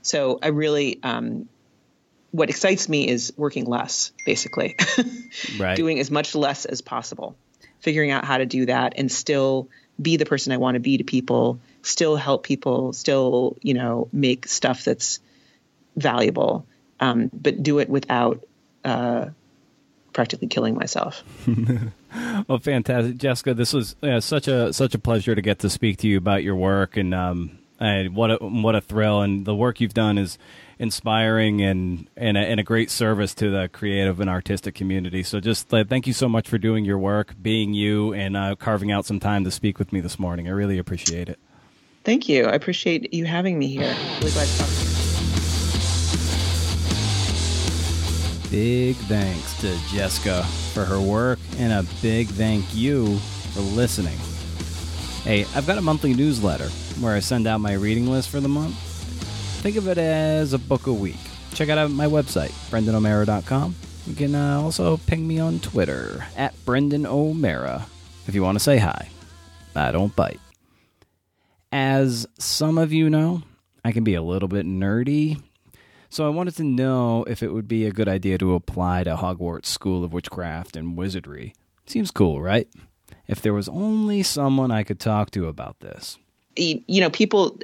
So 0.02 0.40
I 0.42 0.50
really, 0.50 1.00
um, 1.04 1.50
what 2.32 2.50
excites 2.50 2.88
me 2.88 3.08
is 3.08 3.34
working 3.36 3.66
less, 3.66 4.12
basically, 4.26 4.76
right. 5.60 5.76
doing 5.76 6.00
as 6.00 6.12
much 6.12 6.36
less 6.36 6.66
as 6.66 6.82
possible, 6.82 7.36
figuring 7.80 8.12
out 8.12 8.26
how 8.26 8.38
to 8.38 8.46
do 8.46 8.66
that 8.66 8.94
and 8.98 9.12
still 9.12 9.70
be 10.02 10.18
the 10.18 10.26
person 10.26 10.54
I 10.54 10.58
want 10.58 10.76
to 10.76 10.80
be 10.80 10.98
to 10.98 11.04
people, 11.04 11.60
still 11.82 12.16
help 12.16 12.44
people, 12.44 12.94
still, 12.94 13.58
you 13.62 13.74
know, 13.74 14.08
make 14.12 14.48
stuff 14.48 14.84
that's 14.84 15.20
valuable, 15.96 16.66
um, 17.00 17.32
but 17.34 17.64
do 17.64 17.80
it 17.80 17.90
without 17.90 18.44
uh, 18.86 19.28
practically 20.14 20.48
killing 20.48 20.76
myself. 20.76 21.24
well, 22.48 22.60
fantastic, 22.60 23.18
Jessica. 23.18 23.54
This 23.54 23.74
was 23.74 23.96
uh, 24.04 24.20
such 24.20 24.48
a 24.48 24.72
such 24.74 24.94
a 24.94 25.00
pleasure 25.00 25.36
to 25.36 25.42
get 25.42 25.60
to 25.60 25.70
speak 25.70 25.98
to 26.00 26.08
you 26.08 26.18
about 26.18 26.44
your 26.44 26.56
work, 26.56 26.98
and 26.98 27.14
um, 27.14 27.58
and 27.80 28.16
what 28.16 28.32
a 28.32 28.36
what 28.38 28.76
a 28.76 28.82
thrill! 28.82 29.22
And 29.22 29.46
the 29.46 29.56
work 29.56 29.80
you've 29.80 29.94
done 29.94 30.18
is 30.18 30.38
inspiring 30.80 31.62
and 31.62 32.10
and 32.16 32.38
a, 32.38 32.42
and 32.42 32.60
a 32.60 32.64
great 32.64 32.90
service 32.90 33.34
to 33.36 33.50
the 33.50 33.70
creative 33.70 34.20
and 34.20 34.30
artistic 34.30 34.76
community. 34.76 35.24
So, 35.24 35.40
just 35.40 35.74
uh, 35.74 35.84
thank 35.84 36.08
you 36.08 36.14
so 36.14 36.30
much 36.30 36.48
for 36.50 36.58
doing 36.58 36.86
your 36.86 36.98
work, 36.98 37.36
being 37.42 37.74
you, 37.74 38.14
and 38.14 38.38
uh, 38.38 38.56
carving 38.56 38.92
out 38.92 39.06
some 39.06 39.20
time 39.20 39.44
to 39.44 39.52
speak 39.52 39.80
with 39.80 39.92
me 39.94 40.02
this 40.02 40.20
morning. 40.20 40.48
I 40.48 40.52
really 40.52 40.78
appreciate 40.78 41.30
it. 41.30 41.40
Thank 42.04 42.30
you. 42.30 42.46
I 42.46 42.54
appreciate 42.54 43.14
you 43.14 43.26
having 43.26 43.60
me 43.60 43.68
here. 43.68 43.96
Really 44.20 44.32
glad 44.32 44.48
to 44.48 44.58
talk 44.58 44.68
to 44.68 44.74
you. 44.74 44.88
Big 48.50 48.96
thanks 49.08 49.60
to 49.60 49.78
Jessica 49.90 50.44
for 50.74 50.86
her 50.86 51.02
work, 51.02 51.40
and 51.58 51.74
a 51.74 51.84
big 52.02 52.28
thank 52.28 52.64
you 52.74 53.18
for 53.54 53.60
listening. 53.60 54.18
Hey, 55.24 55.46
I've 55.54 55.68
got 55.68 55.78
a 55.78 55.82
monthly 55.82 56.14
newsletter 56.14 56.70
where 57.02 57.16
I 57.16 57.20
send 57.20 57.48
out 57.48 57.62
my 57.62 57.74
reading 57.74 58.08
list 58.08 58.30
for 58.30 58.40
the 58.40 58.48
month. 58.48 58.76
Think 59.62 59.76
of 59.76 59.88
it 59.88 59.98
as 59.98 60.54
a 60.54 60.60
book 60.60 60.88
a 60.88 60.94
week. 60.94 61.20
Check 61.54 61.70
out 61.70 61.90
my 61.92 62.06
website, 62.06 62.52
brendanomeara.com. 62.70 63.76
You 64.06 64.16
can 64.16 64.36
uh, 64.36 64.62
also 64.62 64.98
ping 64.98 65.28
me 65.28 65.40
on 65.40 65.60
Twitter 65.60 66.26
at 66.36 66.54
Brendan 66.66 67.06
O'Meara 67.06 67.86
if 68.28 68.36
you 68.36 68.44
want 68.44 68.56
to 68.58 68.64
say 68.64 68.78
hi. 68.78 69.10
I 69.76 69.92
don't 69.92 70.16
bite. 70.16 70.40
As 71.72 72.26
some 72.40 72.78
of 72.78 72.94
you 72.94 73.10
know, 73.10 73.44
I 73.84 73.92
can 73.92 74.04
be 74.04 74.16
a 74.16 74.22
little 74.22 74.48
bit 74.48 74.66
nerdy 74.66 75.42
so 76.10 76.26
I 76.26 76.30
wanted 76.30 76.56
to 76.58 76.64
know 76.64 77.24
if 77.26 77.44
it 77.44 77.54
would 77.54 77.68
be 77.68 77.86
a 77.86 77.92
good 77.92 78.08
idea 78.08 78.38
to 78.38 78.54
apply 78.54 79.04
to 79.04 79.16
Hogwarts 79.16 79.66
School 79.66 80.04
of 80.04 80.14
Witchcraft 80.14 80.76
and 80.76 80.98
Wizardry. 80.98 81.54
Seems 81.86 82.12
cool, 82.12 82.42
right? 82.42 82.68
If 83.28 83.42
there 83.42 83.54
was 83.54 83.68
only 83.68 84.24
someone 84.24 84.72
I 84.72 84.84
could 84.84 85.00
talk 85.00 85.32
to 85.32 85.48
about 85.48 85.80
this. 85.82 86.18
You 86.58 87.02
know, 87.02 87.10
people, 87.10 87.60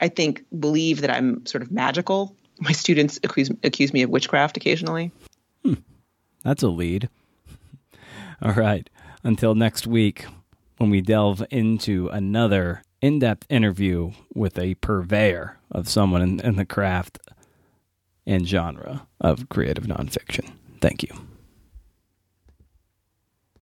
I 0.00 0.08
think, 0.08 0.44
believe 0.58 1.00
that 1.00 1.10
I'm 1.10 1.44
sort 1.46 1.62
of 1.62 1.70
magical. 1.70 2.34
My 2.60 2.72
students 2.72 3.18
accuse, 3.22 3.50
accuse 3.62 3.92
me 3.92 4.02
of 4.02 4.10
witchcraft 4.10 4.56
occasionally. 4.56 5.10
Hmm. 5.64 5.74
That's 6.42 6.62
a 6.62 6.68
lead. 6.68 7.08
All 8.42 8.52
right. 8.52 8.88
Until 9.22 9.54
next 9.54 9.86
week, 9.86 10.26
when 10.78 10.90
we 10.90 11.00
delve 11.00 11.44
into 11.50 12.08
another 12.08 12.82
in 13.00 13.18
depth 13.18 13.46
interview 13.48 14.12
with 14.34 14.58
a 14.58 14.74
purveyor 14.76 15.58
of 15.70 15.88
someone 15.88 16.22
in, 16.22 16.40
in 16.40 16.56
the 16.56 16.64
craft 16.64 17.18
and 18.26 18.48
genre 18.48 19.06
of 19.20 19.48
creative 19.48 19.84
nonfiction. 19.84 20.50
Thank 20.80 21.02
you. 21.02 21.25